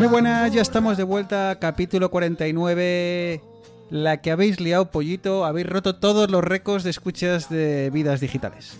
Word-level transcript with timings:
Muy 0.00 0.08
buenas, 0.08 0.50
ya 0.50 0.62
estamos 0.62 0.96
de 0.96 1.02
vuelta, 1.02 1.58
capítulo 1.60 2.10
49. 2.10 3.42
La 3.90 4.22
que 4.22 4.30
habéis 4.30 4.58
liado, 4.58 4.90
pollito, 4.90 5.44
habéis 5.44 5.66
roto 5.66 5.96
todos 5.96 6.30
los 6.30 6.42
récords 6.42 6.84
de 6.84 6.88
escuchas 6.88 7.50
de 7.50 7.90
vidas 7.90 8.18
digitales. 8.18 8.78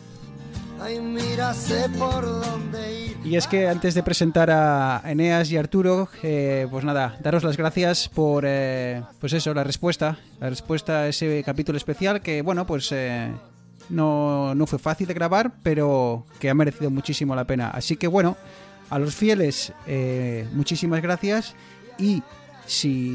Y 3.23 3.37
es 3.37 3.47
que 3.47 3.69
antes 3.69 3.93
de 3.93 4.03
presentar 4.03 4.51
a 4.51 5.03
Eneas 5.05 5.51
y 5.51 5.59
Arturo, 5.59 6.09
eh, 6.23 6.67
pues 6.71 6.87
nada, 6.87 7.19
daros 7.23 7.45
las 7.45 7.59
gracias 7.59 8.09
por, 8.09 8.45
eh, 8.47 9.03
pues 9.19 9.35
eso, 9.35 9.53
la 9.53 9.63
respuesta, 9.63 10.17
la 10.41 10.49
respuesta 10.49 11.01
a 11.01 11.09
ese 11.09 11.43
capítulo 11.45 11.77
especial 11.77 12.23
que, 12.23 12.41
bueno, 12.41 12.67
pues 12.67 12.91
eh, 12.93 13.31
no, 13.91 14.55
no 14.55 14.67
fue 14.67 14.79
fácil 14.79 15.07
de 15.07 15.13
grabar, 15.13 15.53
pero 15.63 16.25
que 16.39 16.49
ha 16.49 16.55
merecido 16.55 16.91
muchísimo 16.91 17.37
la 17.37 17.45
pena. 17.45 17.69
Así 17.69 17.97
que, 17.97 18.07
bueno, 18.07 18.39
a 18.91 18.99
los 18.99 19.15
fieles, 19.15 19.73
eh, 19.87 20.47
muchísimas 20.53 21.01
gracias 21.01 21.55
y 21.97 22.23
si 22.67 23.11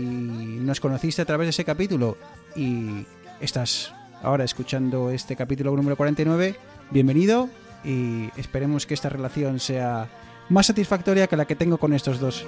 nos 0.61 0.79
conociste 0.79 1.21
a 1.21 1.25
través 1.25 1.47
de 1.47 1.49
ese 1.49 1.65
capítulo 1.65 2.17
y 2.55 3.05
estás 3.41 3.93
ahora 4.23 4.45
escuchando 4.45 5.11
este 5.11 5.35
capítulo 5.35 5.75
número 5.75 5.97
49, 5.97 6.55
bienvenido 6.91 7.49
y 7.83 8.29
esperemos 8.37 8.85
que 8.85 8.93
esta 8.93 9.09
relación 9.09 9.59
sea 9.59 10.09
más 10.49 10.67
satisfactoria 10.67 11.27
que 11.27 11.35
la 11.35 11.45
que 11.45 11.55
tengo 11.55 11.77
con 11.77 11.93
estos 11.93 12.19
dos. 12.19 12.45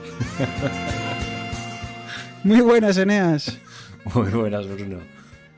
muy 2.44 2.62
buenas, 2.62 2.98
Eneas. 2.98 3.58
Muy 4.14 4.32
buenas, 4.32 4.68
Bruno. 4.68 5.00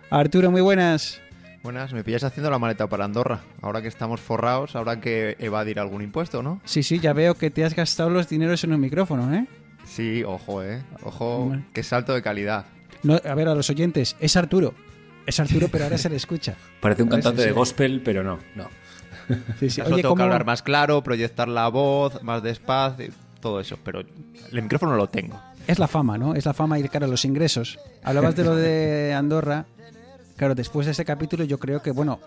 Arturo, 0.09 0.49
muy 0.49 0.61
buenas. 0.61 1.21
Buenas, 1.63 1.91
me 1.93 2.03
pillas 2.03 2.23
haciendo 2.23 2.49
la 2.49 2.57
maleta 2.57 2.87
para 2.87 3.05
Andorra. 3.05 3.41
Ahora 3.61 3.81
que 3.81 3.89
estamos 3.89 4.21
forrados, 4.21 4.75
habrá 4.75 5.01
que 5.01 5.35
evadir 5.39 5.79
algún 5.79 6.01
impuesto, 6.01 6.41
¿no? 6.41 6.61
Sí, 6.63 6.83
sí, 6.83 6.99
ya 6.99 7.11
veo 7.13 7.35
que 7.35 7.51
te 7.51 7.65
has 7.65 7.75
gastado 7.75 8.09
los 8.09 8.29
dineros 8.29 8.63
en 8.63 8.73
un 8.73 8.79
micrófono, 8.79 9.33
¿eh? 9.33 9.45
Sí, 9.85 10.23
ojo, 10.23 10.63
¿eh? 10.63 10.81
Ojo, 11.03 11.51
qué 11.73 11.83
salto 11.83 12.13
de 12.13 12.21
calidad. 12.21 12.65
No, 13.03 13.15
a 13.23 13.33
ver, 13.35 13.49
a 13.49 13.55
los 13.55 13.69
oyentes, 13.69 14.15
es 14.19 14.35
Arturo. 14.37 14.73
Es 15.25 15.39
Arturo, 15.39 15.67
pero 15.69 15.83
ahora 15.83 15.97
se 15.97 16.09
le 16.09 16.15
escucha. 16.15 16.55
Parece 16.81 17.03
un 17.03 17.09
cantante 17.09 17.41
Sí, 17.41 17.47
de 17.47 17.53
sí. 17.53 17.57
gospel, 17.57 18.01
pero 18.03 18.23
no, 18.23 18.39
no. 18.55 18.69
Sí, 19.59 19.69
sí. 19.69 19.81
Oye, 19.81 19.89
tengo 19.89 19.95
que 19.97 20.03
¿cómo- 20.03 20.23
hablar 20.23 20.45
más 20.45 20.63
claro, 20.63 21.03
proyectar 21.03 21.47
la 21.49 21.67
voz, 21.67 22.23
más 22.23 22.41
despacio, 22.41 23.09
todo 23.41 23.59
eso. 23.59 23.77
Pero 23.83 23.99
el 23.99 24.61
micrófono 24.61 24.95
lo 24.95 25.07
tengo. 25.07 25.39
Es 25.67 25.77
la 25.77 25.87
fama, 25.87 26.17
¿no? 26.17 26.33
Es 26.35 26.45
la 26.45 26.53
fama 26.53 26.79
y, 26.79 26.87
claro, 26.87 27.05
los 27.07 27.25
ingresos. 27.25 27.77
Hablabas 28.01 28.35
de 28.35 28.43
lo 28.43 28.55
de 28.55 29.13
Andorra. 29.13 29.65
Claro, 30.39 30.55
después 30.55 30.85
de 30.85 30.93
ese 30.93 31.03
capítulo 31.03 31.43
yo 31.43 31.57
creo 31.59 31.81
que, 31.81 31.91
bueno, 31.91 32.21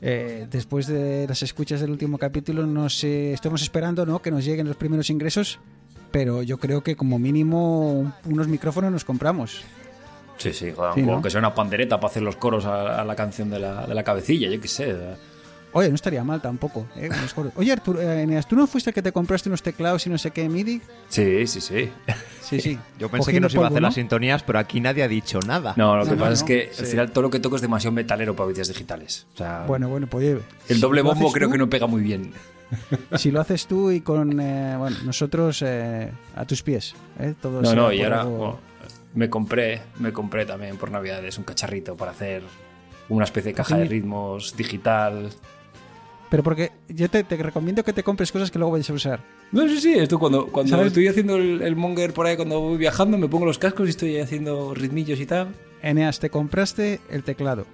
eh, 0.00 0.48
después 0.50 0.88
de 0.88 1.26
las 1.28 1.44
escuchas 1.44 1.80
del 1.80 1.90
último 1.92 2.18
capítulo, 2.18 2.66
no 2.66 2.88
sé, 2.90 3.32
estamos 3.32 3.62
esperando, 3.62 4.04
¿no? 4.04 4.20
Que 4.20 4.32
nos 4.32 4.44
lleguen 4.44 4.66
los 4.66 4.76
primeros 4.76 5.08
ingresos, 5.10 5.60
pero 6.10 6.42
yo 6.42 6.58
creo 6.58 6.82
que 6.82 6.96
como 6.96 7.20
mínimo 7.20 7.92
un- 7.92 8.12
unos 8.24 8.48
micrófonos 8.48 8.90
nos 8.90 9.04
compramos. 9.04 9.62
Sí, 10.38 10.52
sí, 10.52 10.72
joder, 10.74 10.94
Sí, 10.94 11.00
como 11.02 11.12
¿no? 11.16 11.22
que 11.22 11.30
sea 11.30 11.38
una 11.38 11.54
pandereta 11.54 12.00
para 12.00 12.10
hacer 12.10 12.22
los 12.24 12.34
coros 12.34 12.64
a, 12.66 13.00
a 13.00 13.04
la 13.04 13.14
canción 13.14 13.48
de 13.48 13.60
la, 13.60 13.86
de 13.86 13.94
la 13.94 14.02
cabecilla, 14.02 14.50
yo 14.50 14.60
qué 14.60 14.66
sé. 14.68 14.94
Oye, 15.72 15.88
no 15.88 15.94
estaría 15.94 16.24
mal 16.24 16.42
tampoco. 16.42 16.86
¿eh? 16.96 17.08
Oye, 17.54 17.70
Arturo, 17.70 18.00
eh, 18.02 18.40
¿tú 18.48 18.56
no 18.56 18.66
fuiste 18.66 18.90
el 18.90 18.94
que 18.94 19.02
te 19.02 19.12
compraste 19.12 19.48
unos 19.48 19.62
teclados 19.62 20.04
y 20.06 20.10
no 20.10 20.18
sé 20.18 20.32
qué 20.32 20.48
MIDI? 20.48 20.80
Sí, 21.08 21.46
sí, 21.46 21.60
sí. 21.60 21.90
Sí, 22.48 22.60
sí. 22.60 22.78
Yo 22.98 23.08
pensé 23.10 23.32
que 23.32 23.40
nos 23.40 23.52
iba 23.54 23.64
a 23.64 23.68
hacer 23.68 23.82
¿no? 23.82 23.88
las 23.88 23.94
sintonías, 23.94 24.42
pero 24.42 24.58
aquí 24.58 24.80
nadie 24.80 25.02
ha 25.02 25.08
dicho 25.08 25.40
nada. 25.40 25.74
No, 25.76 25.96
lo 25.96 26.04
que 26.04 26.10
No, 26.12 26.16
pasa 26.18 26.28
no, 26.28 26.34
es 26.34 26.42
que 26.44 26.70
Sí. 26.72 26.80
al 26.82 26.86
final 26.86 27.10
todo 27.12 27.22
lo 27.22 27.30
que 27.30 27.40
toco 27.40 27.56
es 27.56 27.62
demasiado 27.62 27.92
metalero 27.92 28.36
para 28.36 28.48
vídeos 28.48 28.68
digitales. 28.68 29.26
O 29.34 29.36
sea, 29.38 29.64
Bueno, 29.66 29.88
bueno, 29.88 30.06
pues 30.06 30.24
el 30.68 30.76
si 30.76 30.80
doble 30.80 31.02
lo 31.02 31.08
bombo 31.08 31.26
haces 31.26 31.34
creo 31.34 31.48
tú- 31.48 31.52
que 31.52 31.58
no 31.58 31.68
pega 31.70 31.86
muy 31.86 32.02
bien. 32.02 32.32
Si 33.16 33.30
lo 33.30 33.40
haces 33.40 33.66
tú 33.66 33.90
y 33.90 34.00
con 34.00 34.40
eh, 34.40 34.74
bueno, 34.78 34.96
nosotros 35.04 35.62
eh, 35.64 36.10
a 36.34 36.44
tus 36.44 36.62
pies. 36.62 36.94
¿eh? 37.20 37.34
Todo 37.40 37.62
No, 37.62 37.74
no, 37.74 37.92
y 37.92 38.02
ahora 38.02 38.22
algo- 38.22 38.36
bueno, 38.38 38.58
me 39.14 39.30
compré, 39.30 39.80
me 39.98 40.12
compré 40.12 40.46
también 40.46 40.76
por 40.76 40.90
Navidades 40.90 41.38
un 41.38 41.44
cacharrito 41.44 41.96
para 41.96 42.10
hacer 42.10 42.42
una 43.08 43.24
especie 43.24 43.52
de 43.52 43.56
caja 43.56 43.76
de 43.76 43.84
ritmos 43.86 44.56
digital. 44.56 45.30
Pero 46.30 46.42
porque 46.42 46.72
yo 46.88 47.08
te, 47.08 47.22
te 47.22 47.36
recomiendo 47.36 47.84
que 47.84 47.92
te 47.92 48.02
compres 48.02 48.32
cosas 48.32 48.50
que 48.50 48.58
luego 48.58 48.72
vayas 48.72 48.90
a 48.90 48.94
usar. 48.94 49.20
No, 49.52 49.68
sí, 49.68 49.80
sí, 49.80 49.94
esto 49.94 50.18
cuando, 50.18 50.48
cuando 50.48 50.70
¿Sabes? 50.70 50.88
estoy 50.88 51.06
haciendo 51.06 51.36
el, 51.36 51.62
el 51.62 51.76
monger 51.76 52.12
por 52.12 52.26
ahí, 52.26 52.34
cuando 52.36 52.60
voy 52.60 52.76
viajando, 52.78 53.16
me 53.16 53.28
pongo 53.28 53.46
los 53.46 53.58
cascos 53.58 53.86
y 53.86 53.90
estoy 53.90 54.18
haciendo 54.18 54.74
ritmillos 54.74 55.20
y 55.20 55.26
tal. 55.26 55.54
Eneas, 55.82 56.18
te 56.18 56.28
compraste 56.30 57.00
el 57.10 57.22
teclado. 57.22 57.64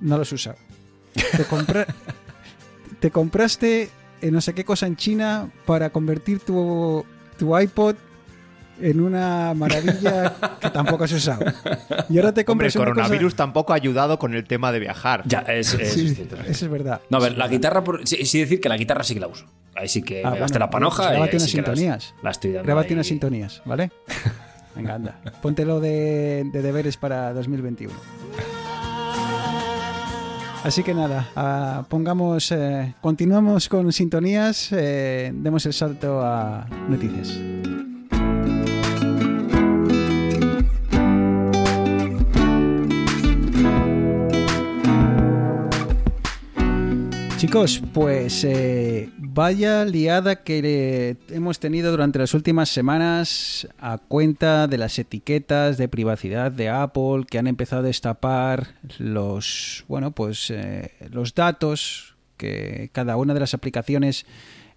No 0.00 0.16
lo 0.16 0.22
has 0.22 0.32
usado. 0.32 0.56
Te, 1.14 1.44
compra- 1.44 1.86
te 3.00 3.10
compraste 3.12 3.90
eh, 4.22 4.30
no 4.30 4.40
sé 4.40 4.54
qué 4.54 4.64
cosa 4.64 4.86
en 4.86 4.96
China 4.96 5.50
para 5.64 5.90
convertir 5.90 6.40
tu, 6.40 7.04
tu 7.38 7.56
iPod 7.58 7.94
en 8.80 9.00
una 9.00 9.54
maravilla 9.54 10.34
que 10.60 10.70
tampoco 10.70 11.04
has 11.04 11.12
usado. 11.12 11.44
Y 12.08 12.18
ahora 12.18 12.32
te 12.34 12.44
Hombre, 12.46 12.66
el 12.68 12.72
compras 12.72 12.76
una 12.76 12.84
cosa- 12.86 12.94
coronavirus 12.94 13.34
tampoco 13.36 13.72
ha 13.72 13.76
ayudado 13.76 14.18
con 14.18 14.34
el 14.34 14.44
tema 14.44 14.72
de 14.72 14.80
viajar. 14.80 15.22
Ya, 15.26 15.40
es, 15.40 15.74
es, 15.74 15.92
Sí, 15.92 16.06
es 16.06 16.14
cierto. 16.16 16.36
eso 16.36 16.64
es 16.66 16.70
verdad. 16.70 17.00
No, 17.10 17.18
a 17.18 17.20
ver, 17.20 17.36
la 17.38 17.48
guitarra, 17.48 17.84
por- 17.84 18.06
sí, 18.06 18.24
sí 18.26 18.40
decir 18.40 18.60
que 18.60 18.68
la 18.68 18.76
guitarra 18.76 19.04
sí 19.04 19.14
que 19.14 19.20
la 19.20 19.28
uso. 19.28 19.46
Ahí 19.76 19.88
sí 19.88 20.02
que 20.02 20.22
Ah, 20.24 20.30
me 20.30 20.38
gasté 20.38 20.54
bueno, 20.58 20.66
la 20.66 20.70
panoja 20.70 20.96
pues 21.02 21.10
grábate 21.10 21.36
unas 21.36 21.50
sí 21.50 21.56
las- 21.56 21.66
sintonías. 21.66 22.14
La 22.22 22.30
estoy 22.30 22.52
dando 22.52 22.66
Grábate 22.66 22.88
ahí. 22.88 22.94
unas 22.94 23.06
sintonías, 23.06 23.62
¿vale? 23.64 23.90
Venga, 24.76 24.94
anda. 24.94 25.20
Póntelo 25.42 25.78
de, 25.80 26.44
de 26.52 26.62
deberes 26.62 26.96
para 26.96 27.32
2021. 27.32 27.94
Así 30.64 30.82
que 30.82 30.94
nada, 30.94 31.28
ah, 31.36 31.84
pongamos, 31.90 32.50
eh, 32.50 32.94
continuamos 33.02 33.68
con 33.68 33.92
sintonías, 33.92 34.70
eh, 34.72 35.30
demos 35.34 35.66
el 35.66 35.74
salto 35.74 36.22
a 36.24 36.66
noticias. 36.88 37.38
Chicos, 47.44 47.82
pues 47.92 48.42
eh, 48.44 49.10
vaya 49.18 49.84
liada 49.84 50.44
que 50.44 51.18
hemos 51.28 51.58
tenido 51.58 51.90
durante 51.90 52.18
las 52.18 52.32
últimas 52.32 52.70
semanas 52.70 53.68
a 53.78 53.98
cuenta 53.98 54.66
de 54.66 54.78
las 54.78 54.98
etiquetas 54.98 55.76
de 55.76 55.86
privacidad 55.86 56.50
de 56.50 56.70
Apple 56.70 57.26
que 57.28 57.38
han 57.38 57.46
empezado 57.46 57.82
a 57.82 57.84
destapar 57.84 58.76
los, 58.96 59.84
bueno, 59.88 60.12
pues 60.12 60.48
eh, 60.48 60.92
los 61.10 61.34
datos 61.34 62.16
que 62.38 62.88
cada 62.94 63.18
una 63.18 63.34
de 63.34 63.40
las 63.40 63.52
aplicaciones 63.52 64.24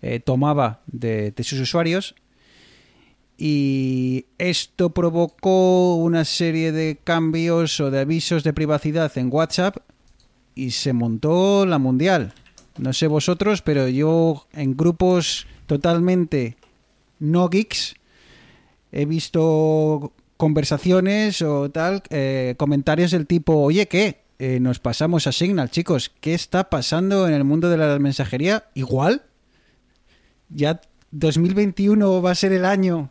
eh, 0.01 0.19
tomaba 0.19 0.81
de 0.87 1.33
sus 1.43 1.61
usuarios 1.61 2.15
y 3.37 4.25
esto 4.39 4.89
provocó 4.89 5.95
una 5.95 6.25
serie 6.25 6.73
de 6.73 6.99
cambios 7.01 7.79
o 7.79 7.91
de 7.91 8.01
avisos 8.01 8.43
de 8.43 8.51
privacidad 8.51 9.17
en 9.17 9.29
WhatsApp 9.31 9.77
y 10.53 10.71
se 10.71 10.91
montó 10.91 11.65
la 11.65 11.77
mundial. 11.77 12.33
No 12.77 12.93
sé 12.93 13.07
vosotros, 13.07 13.61
pero 13.61 13.87
yo 13.87 14.45
en 14.53 14.77
grupos 14.77 15.47
totalmente 15.65 16.57
no 17.19 17.49
geeks 17.49 17.95
he 18.91 19.05
visto 19.05 20.13
conversaciones 20.37 21.41
o 21.41 21.69
tal, 21.71 22.03
eh, 22.09 22.55
comentarios 22.57 23.11
del 23.11 23.27
tipo, 23.27 23.55
oye, 23.55 23.87
¿qué? 23.87 24.21
Eh, 24.39 24.59
nos 24.59 24.79
pasamos 24.79 25.25
a 25.25 25.31
Signal, 25.31 25.71
chicos. 25.71 26.11
¿Qué 26.21 26.35
está 26.35 26.69
pasando 26.69 27.27
en 27.27 27.33
el 27.33 27.43
mundo 27.43 27.69
de 27.69 27.77
la 27.77 27.97
mensajería? 27.97 28.65
Igual. 28.75 29.23
Ya 30.49 30.79
2021 31.11 32.21
va 32.21 32.31
a 32.31 32.35
ser 32.35 32.53
el 32.53 32.65
año 32.65 33.09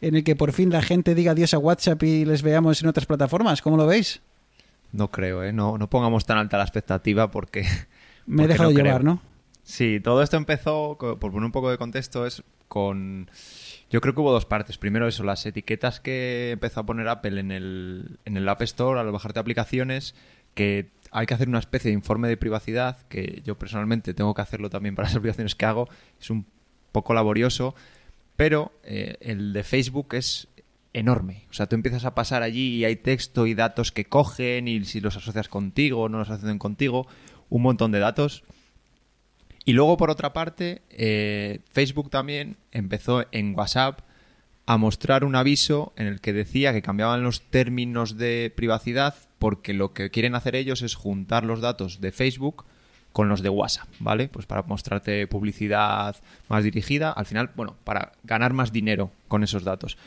en 0.00 0.16
el 0.16 0.24
que 0.24 0.36
por 0.36 0.52
fin 0.52 0.70
la 0.70 0.82
gente 0.82 1.14
diga 1.14 1.32
adiós 1.32 1.54
a 1.54 1.58
WhatsApp 1.58 2.02
y 2.04 2.24
les 2.24 2.42
veamos 2.42 2.80
en 2.82 2.88
otras 2.88 3.06
plataformas. 3.06 3.60
¿Cómo 3.60 3.76
lo 3.76 3.86
veis? 3.86 4.20
No 4.92 5.10
creo, 5.10 5.42
¿eh? 5.42 5.52
No, 5.52 5.78
no 5.78 5.90
pongamos 5.90 6.24
tan 6.24 6.38
alta 6.38 6.58
la 6.58 6.64
expectativa 6.64 7.30
porque... 7.30 7.66
Me 8.26 8.44
he 8.44 8.48
dejado 8.48 8.70
no 8.70 8.76
llevar, 8.76 9.00
creo. 9.00 9.14
¿no? 9.14 9.22
Sí, 9.62 10.00
todo 10.02 10.22
esto 10.22 10.36
empezó, 10.36 10.96
por 10.98 11.18
poner 11.18 11.44
un 11.44 11.52
poco 11.52 11.70
de 11.70 11.78
contexto, 11.78 12.26
es 12.26 12.42
con... 12.68 13.30
Yo 13.90 14.00
creo 14.00 14.14
que 14.14 14.20
hubo 14.20 14.32
dos 14.32 14.46
partes. 14.46 14.78
Primero 14.78 15.06
eso, 15.06 15.22
las 15.22 15.44
etiquetas 15.44 16.00
que 16.00 16.52
empezó 16.52 16.80
a 16.80 16.86
poner 16.86 17.08
Apple 17.08 17.38
en 17.38 17.52
el, 17.52 18.18
en 18.24 18.36
el 18.36 18.48
App 18.48 18.62
Store 18.62 18.98
al 18.98 19.12
bajarte 19.12 19.38
aplicaciones, 19.38 20.14
que 20.54 20.88
hay 21.10 21.26
que 21.26 21.34
hacer 21.34 21.48
una 21.48 21.58
especie 21.58 21.90
de 21.90 21.94
informe 21.94 22.28
de 22.28 22.36
privacidad, 22.38 22.96
que 23.08 23.42
yo 23.44 23.58
personalmente 23.58 24.14
tengo 24.14 24.34
que 24.34 24.40
hacerlo 24.40 24.70
también 24.70 24.94
para 24.94 25.08
las 25.08 25.16
aplicaciones 25.16 25.54
que 25.54 25.66
hago, 25.66 25.88
es 26.20 26.30
un 26.30 26.46
poco 26.90 27.14
laborioso, 27.14 27.74
pero 28.36 28.72
eh, 28.82 29.16
el 29.20 29.52
de 29.52 29.62
Facebook 29.62 30.14
es 30.14 30.48
enorme. 30.94 31.44
O 31.50 31.54
sea, 31.54 31.66
tú 31.66 31.74
empiezas 31.74 32.04
a 32.04 32.14
pasar 32.14 32.42
allí 32.42 32.76
y 32.76 32.84
hay 32.84 32.96
texto 32.96 33.46
y 33.46 33.54
datos 33.54 33.92
que 33.92 34.04
cogen 34.04 34.68
y 34.68 34.84
si 34.84 35.00
los 35.00 35.16
asocias 35.16 35.48
contigo 35.48 36.02
o 36.02 36.08
no 36.08 36.18
los 36.18 36.30
asocian 36.30 36.58
contigo, 36.58 37.06
un 37.52 37.62
montón 37.62 37.92
de 37.92 37.98
datos. 37.98 38.42
Y 39.64 39.74
luego, 39.74 39.96
por 39.96 40.10
otra 40.10 40.32
parte, 40.32 40.82
eh, 40.90 41.60
Facebook 41.70 42.10
también 42.10 42.56
empezó 42.72 43.26
en 43.30 43.54
WhatsApp 43.54 44.00
a 44.64 44.78
mostrar 44.78 45.22
un 45.24 45.36
aviso 45.36 45.92
en 45.96 46.06
el 46.06 46.20
que 46.20 46.32
decía 46.32 46.72
que 46.72 46.82
cambiaban 46.82 47.22
los 47.22 47.42
términos 47.42 48.16
de 48.16 48.52
privacidad 48.56 49.14
porque 49.38 49.74
lo 49.74 49.92
que 49.92 50.10
quieren 50.10 50.34
hacer 50.34 50.56
ellos 50.56 50.82
es 50.82 50.94
juntar 50.94 51.44
los 51.44 51.60
datos 51.60 52.00
de 52.00 52.10
Facebook 52.10 52.64
con 53.12 53.28
los 53.28 53.42
de 53.42 53.50
WhatsApp, 53.50 53.88
¿vale? 53.98 54.28
Pues 54.28 54.46
para 54.46 54.62
mostrarte 54.62 55.26
publicidad 55.26 56.16
más 56.48 56.64
dirigida, 56.64 57.12
al 57.12 57.26
final, 57.26 57.50
bueno, 57.54 57.76
para 57.84 58.12
ganar 58.24 58.54
más 58.54 58.72
dinero 58.72 59.10
con 59.28 59.44
esos 59.44 59.62
datos. 59.62 59.98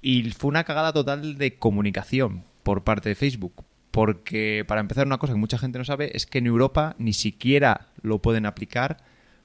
Y 0.00 0.30
fue 0.30 0.50
una 0.50 0.64
cagada 0.64 0.92
total 0.92 1.36
de 1.38 1.56
comunicación 1.56 2.44
por 2.62 2.84
parte 2.84 3.08
de 3.08 3.14
Facebook, 3.16 3.64
porque 3.94 4.64
para 4.66 4.80
empezar 4.80 5.06
una 5.06 5.18
cosa 5.18 5.34
que 5.34 5.38
mucha 5.38 5.56
gente 5.56 5.78
no 5.78 5.84
sabe 5.84 6.10
es 6.16 6.26
que 6.26 6.38
en 6.38 6.48
Europa 6.48 6.96
ni 6.98 7.12
siquiera 7.12 7.86
lo 8.02 8.18
pueden 8.18 8.44
aplicar 8.44 8.96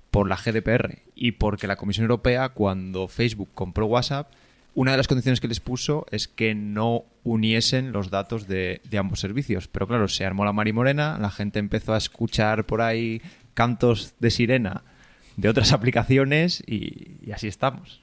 por 0.09 0.27
la 0.27 0.37
GDPR 0.37 0.97
y 1.13 1.33
porque 1.33 1.67
la 1.67 1.75
Comisión 1.75 2.05
Europea 2.05 2.49
cuando 2.49 3.07
Facebook 3.07 3.49
compró 3.53 3.85
WhatsApp 3.85 4.31
una 4.73 4.89
de 4.89 4.97
las 4.97 5.07
condiciones 5.07 5.39
que 5.39 5.47
les 5.47 5.59
puso 5.59 6.07
es 6.09 6.27
que 6.27 6.55
no 6.55 7.03
uniesen 7.23 7.91
los 7.91 8.09
datos 8.09 8.47
de, 8.47 8.81
ambos 8.97 9.19
servicios. 9.19 9.67
Pero 9.67 9.87
claro, 9.87 10.07
se 10.07 10.25
armó 10.25 10.45
la 10.45 10.53
marimorena, 10.53 11.19
la 11.19 11.29
gente 11.29 11.59
empezó 11.59 11.93
a 11.93 11.97
escuchar 11.97 12.65
por 12.65 12.81
ahí 12.81 13.21
cantos 13.53 14.15
de 14.19 14.31
sirena 14.31 14.83
de 15.37 15.49
otras 15.49 15.73
aplicaciones 15.73 16.63
y, 16.65 17.31
así 17.31 17.47
estamos. 17.47 18.01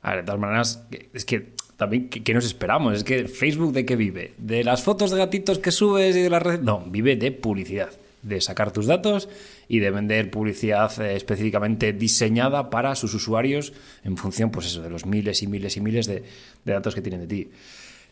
A 0.00 0.10
ver, 0.10 0.20
de 0.20 0.26
todas 0.26 0.40
maneras, 0.40 0.86
es 1.12 1.26
que 1.26 1.52
también, 1.76 2.08
¿qué, 2.08 2.34
nos 2.34 2.44
esperamos? 2.44 2.94
Es 2.94 3.04
que 3.04 3.26
Facebook 3.26 3.72
de 3.72 3.84
qué 3.84 3.96
vive? 3.96 4.32
¿De 4.38 4.62
las 4.62 4.82
fotos 4.82 5.10
de 5.10 5.18
gatitos 5.18 5.58
que 5.58 5.70
subes 5.70 6.14
y 6.14 6.20
de 6.20 6.30
las 6.30 6.42
redes? 6.42 6.62
No, 6.62 6.84
vive 6.86 7.16
de 7.16 7.32
publicidad 7.32 7.90
de 8.24 8.40
sacar 8.40 8.72
tus 8.72 8.86
datos 8.86 9.28
y 9.68 9.78
de 9.78 9.90
vender 9.90 10.30
publicidad 10.30 10.90
eh, 11.00 11.14
específicamente 11.14 11.92
diseñada 11.92 12.70
para 12.70 12.94
sus 12.94 13.14
usuarios 13.14 13.72
en 14.02 14.16
función, 14.16 14.50
pues 14.50 14.66
eso, 14.66 14.82
de 14.82 14.90
los 14.90 15.06
miles 15.06 15.42
y 15.42 15.46
miles 15.46 15.76
y 15.76 15.80
miles 15.80 16.06
de, 16.06 16.24
datos 16.64 16.94
que 16.94 17.02
tienen 17.02 17.20
de 17.20 17.26
ti. 17.26 17.50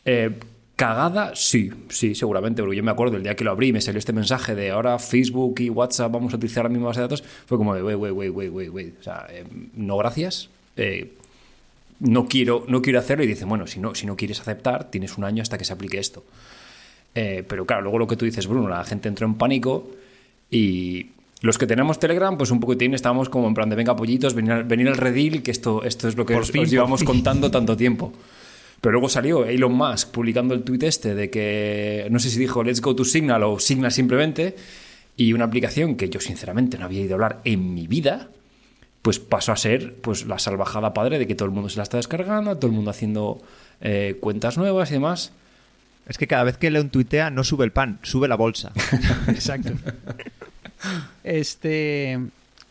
Eh, 0.05 0.31
cagada, 0.77 1.33
sí, 1.35 1.71
sí, 1.89 2.15
seguramente, 2.15 2.63
porque 2.63 2.77
yo 2.77 2.83
me 2.83 2.91
acuerdo 2.91 3.17
el 3.17 3.23
día 3.23 3.35
que 3.35 3.45
lo 3.45 3.53
abrí 3.53 3.69
y 3.69 3.73
me 3.73 3.81
salió 3.81 3.99
este 3.99 4.13
mensaje 4.13 4.55
de 4.55 4.71
ahora 4.71 4.99
Facebook 4.99 5.61
y 5.61 5.71
WhatsApp 5.71 6.13
vamos 6.13 6.33
a 6.35 6.37
utilizar 6.37 6.65
la 6.65 6.71
misma 6.71 6.89
base 6.89 7.01
de 7.01 7.05
datos, 7.05 7.25
fue 7.47 7.57
como 7.57 7.75
de, 7.75 7.83
wey, 7.83 7.95
wey, 7.95 8.11
wey, 8.11 8.29
wey, 8.29 8.49
wey, 8.49 8.69
wey. 8.69 8.95
O 9.01 9.03
sea, 9.03 9.27
eh, 9.31 9.45
no 9.75 9.97
gracias. 9.97 10.51
No 12.01 12.27
quiero, 12.27 12.65
no 12.69 12.83
quiero 12.83 12.99
hacerlo 12.99 13.25
y 13.25 13.27
dice, 13.27 13.45
bueno, 13.45 13.67
si 13.67 13.81
no, 13.81 13.95
si 13.95 14.07
no 14.07 14.17
quieres 14.17 14.41
aceptar, 14.41 14.91
tienes 14.91 15.17
un 15.19 15.25
año 15.25 15.43
hasta 15.43 15.59
que 15.59 15.65
se 15.65 15.73
aplique 15.73 15.99
esto. 15.99 16.25
pero 17.15 17.67
claro, 17.67 17.83
luego 17.83 17.99
lo 17.99 18.07
que 18.07 18.17
tú 18.17 18.25
dices, 18.25 18.47
Bruno, 18.47 18.69
la 18.69 18.85
gente 18.85 19.09
entró 19.09 19.27
en 19.27 19.35
pánico 19.35 19.91
y 20.51 21.11
los 21.43 21.59
que 21.59 21.67
tenemos 21.67 21.99
Telegram, 21.99 22.39
pues 22.39 22.53
un 22.53 22.61
poquitín 22.61 22.95
estamos 22.95 23.29
como 23.29 23.49
en 23.49 23.55
plan 23.55 23.69
de 23.69 23.75
venga 23.75 23.97
pollitos, 23.97 24.33
venir, 24.33 24.63
venir 24.63 24.89
al 24.89 24.97
redil, 24.97 25.43
que 25.43 25.51
esto, 25.51 25.83
esto 25.83 26.07
es 26.07 26.17
lo 26.17 26.25
que 26.25 26.37
os, 26.37 26.53
llevamos 26.53 27.03
contando 27.03 27.51
tanto 27.51 27.77
tiempo. 27.77 28.13
Pero 28.81 28.93
luego 28.93 29.09
salió 29.09 29.45
Elon 29.45 29.73
Musk 29.73 30.11
publicando 30.11 30.55
el 30.55 30.63
tuit 30.63 30.85
este 30.85 31.17
de 31.17 31.31
que, 31.31 32.07
no 32.11 32.21
sé 32.21 32.31
si 32.31 32.39
dijo 32.39 32.63
Let's 32.63 32.81
go 32.81 32.95
to 32.95 33.05
Signal 33.05 33.43
o 33.43 33.59
Signal 33.59 33.91
simplemente, 33.91 34.55
y 35.17 35.33
una 35.33 35.45
aplicación 35.45 35.97
que 35.97 36.09
yo 36.09 36.21
sinceramente 36.21 36.79
no 36.79 36.85
había 36.85 37.01
ido 37.01 37.13
a 37.13 37.15
hablar 37.15 37.41
en 37.45 37.75
mi 37.75 37.89
vida, 37.89 38.29
pues 39.03 39.19
pasó 39.19 39.53
a 39.53 39.57
ser 39.57 39.97
pues 39.97 40.27
la 40.27 40.39
salvajada 40.39 40.95
padre 40.95 41.19
de 41.19 41.27
que 41.27 41.35
todo 41.35 41.47
el 41.47 41.53
mundo 41.53 41.69
se 41.69 41.77
la 41.77 41.83
está 41.83 41.97
descargando, 41.97 42.57
todo 42.57 42.69
el 42.69 42.77
mundo 42.77 42.91
haciendo 42.91 43.43
eh, 43.81 44.17
cuentas 44.21 44.57
nuevas 44.57 44.91
y 44.91 44.95
demás. 44.95 45.33
Es 46.09 46.19
que 46.19 46.27
cada 46.27 46.45
vez 46.45 46.57
que 46.57 46.71
Leon 46.71 46.91
tuitea 46.91 47.31
no 47.31 47.45
sube 47.45 47.65
el 47.65 47.73
pan, 47.73 47.99
sube 48.03 48.29
la 48.29 48.37
bolsa. 48.37 48.73
Exacto. 49.29 49.73
Este. 51.25 52.19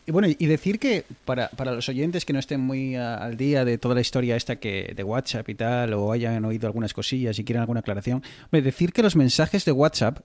Y 0.04 0.10
bueno, 0.10 0.28
y 0.28 0.46
decir 0.46 0.78
que 0.80 1.04
para, 1.24 1.48
los 1.64 1.88
oyentes 1.88 2.24
que 2.24 2.32
no 2.32 2.40
estén 2.40 2.60
muy 2.60 2.96
al 2.96 3.36
día 3.36 3.64
de 3.64 3.78
toda 3.78 3.94
la 3.94 4.00
historia 4.00 4.34
esta 4.34 4.56
que 4.56 4.92
de 4.96 5.04
WhatsApp 5.04 5.48
y 5.48 5.54
tal, 5.54 5.94
o 5.94 6.10
hayan 6.10 6.44
oído 6.44 6.66
algunas 6.66 6.92
cosillas 6.92 7.38
y 7.38 7.44
quieren 7.44 7.60
alguna 7.60 7.80
aclaración, 7.80 8.22
decir 8.50 8.92
que 8.92 9.02
los 9.02 9.14
mensajes 9.14 9.64
de 9.64 9.70
WhatsApp 9.70 10.18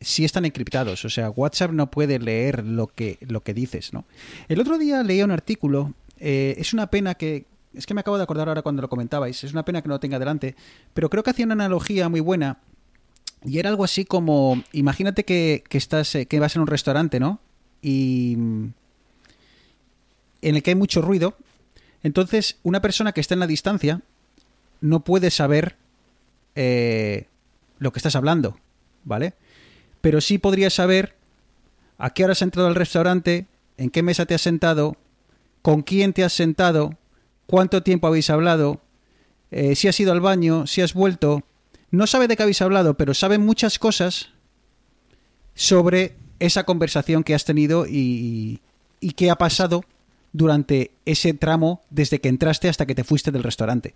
sí 0.00 0.24
están 0.24 0.44
encriptados. 0.44 1.04
O 1.04 1.10
sea, 1.10 1.30
WhatsApp 1.30 1.72
no 1.72 1.90
puede 1.90 2.18
leer 2.18 2.64
lo 2.64 2.86
que, 2.86 3.18
lo 3.20 3.42
que 3.42 3.54
dices, 3.54 3.92
¿no? 3.92 4.04
El 4.48 4.60
otro 4.60 4.78
día 4.78 5.02
leía 5.02 5.24
un 5.24 5.30
artículo. 5.30 5.94
Eh, 6.18 6.54
es 6.58 6.72
una 6.72 6.88
pena 6.88 7.14
que. 7.14 7.46
Es 7.72 7.86
que 7.86 7.94
me 7.94 8.00
acabo 8.00 8.16
de 8.16 8.24
acordar 8.24 8.48
ahora 8.48 8.62
cuando 8.62 8.82
lo 8.82 8.88
comentabais. 8.88 9.44
Es 9.44 9.52
una 9.52 9.64
pena 9.64 9.80
que 9.80 9.88
no 9.88 9.94
lo 9.94 10.00
tenga 10.00 10.18
delante. 10.18 10.56
Pero 10.94 11.08
creo 11.08 11.22
que 11.22 11.30
hacía 11.30 11.44
una 11.44 11.54
analogía 11.54 12.08
muy 12.08 12.20
buena. 12.20 12.58
Y 13.44 13.58
era 13.58 13.70
algo 13.70 13.84
así 13.84 14.04
como. 14.04 14.62
Imagínate 14.72 15.24
que, 15.24 15.62
que 15.68 15.78
estás. 15.78 16.14
Eh, 16.14 16.26
que 16.26 16.40
vas 16.40 16.56
en 16.56 16.62
un 16.62 16.68
restaurante, 16.68 17.20
¿no? 17.20 17.40
y 17.82 18.34
en 18.34 18.74
el 20.42 20.62
que 20.62 20.70
hay 20.70 20.76
mucho 20.76 21.02
ruido. 21.02 21.36
Entonces, 22.02 22.58
una 22.62 22.80
persona 22.80 23.12
que 23.12 23.20
está 23.20 23.34
en 23.34 23.40
la 23.40 23.46
distancia 23.46 24.00
no 24.80 25.00
puede 25.00 25.30
saber 25.30 25.76
eh, 26.54 27.26
lo 27.78 27.92
que 27.92 27.98
estás 27.98 28.16
hablando, 28.16 28.58
¿vale? 29.04 29.34
Pero 30.00 30.20
sí 30.20 30.38
podría 30.38 30.70
saber 30.70 31.14
a 31.98 32.10
qué 32.10 32.24
hora 32.24 32.32
has 32.32 32.42
entrado 32.42 32.68
al 32.68 32.74
restaurante, 32.74 33.46
en 33.76 33.90
qué 33.90 34.02
mesa 34.02 34.26
te 34.26 34.34
has 34.34 34.40
sentado, 34.40 34.96
con 35.62 35.82
quién 35.82 36.12
te 36.12 36.24
has 36.24 36.32
sentado, 36.32 36.96
cuánto 37.46 37.82
tiempo 37.82 38.06
habéis 38.06 38.30
hablado, 38.30 38.80
eh, 39.50 39.74
si 39.74 39.88
has 39.88 39.98
ido 40.00 40.12
al 40.12 40.20
baño, 40.20 40.66
si 40.66 40.80
has 40.80 40.94
vuelto. 40.94 41.42
No 41.90 42.06
sabe 42.06 42.28
de 42.28 42.36
qué 42.36 42.42
habéis 42.42 42.62
hablado, 42.62 42.94
pero 42.94 43.14
sabe 43.14 43.38
muchas 43.38 43.78
cosas 43.78 44.30
sobre 45.54 46.16
esa 46.38 46.64
conversación 46.64 47.24
que 47.24 47.34
has 47.34 47.44
tenido 47.44 47.86
y, 47.86 48.60
y 49.00 49.12
qué 49.12 49.30
ha 49.30 49.36
pasado 49.36 49.84
durante 50.32 50.92
ese 51.04 51.34
tramo 51.34 51.82
desde 51.90 52.20
que 52.20 52.28
entraste 52.28 52.68
hasta 52.68 52.86
que 52.86 52.94
te 52.94 53.04
fuiste 53.04 53.32
del 53.32 53.42
restaurante. 53.42 53.94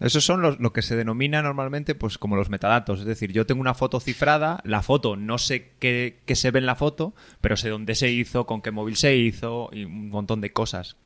Esos 0.00 0.24
son 0.24 0.42
los, 0.42 0.60
lo 0.60 0.72
que 0.72 0.82
se 0.82 0.96
denomina 0.96 1.42
normalmente 1.42 1.94
pues 1.94 2.18
como 2.18 2.36
los 2.36 2.50
metadatos. 2.50 3.00
Es 3.00 3.06
decir, 3.06 3.32
yo 3.32 3.46
tengo 3.46 3.60
una 3.60 3.74
foto 3.74 4.00
cifrada, 4.00 4.60
la 4.64 4.82
foto 4.82 5.16
no 5.16 5.38
sé 5.38 5.72
qué, 5.78 6.18
se 6.34 6.50
ve 6.50 6.60
en 6.60 6.66
la 6.66 6.76
foto, 6.76 7.14
pero 7.40 7.56
sé 7.56 7.68
dónde 7.68 7.94
se 7.94 8.10
hizo, 8.10 8.46
con 8.46 8.62
qué 8.62 8.70
móvil 8.70 8.96
se 8.96 9.16
hizo 9.16 9.70
y 9.72 9.84
un 9.84 10.10
montón 10.10 10.40
de 10.40 10.52
cosas. 10.52 10.96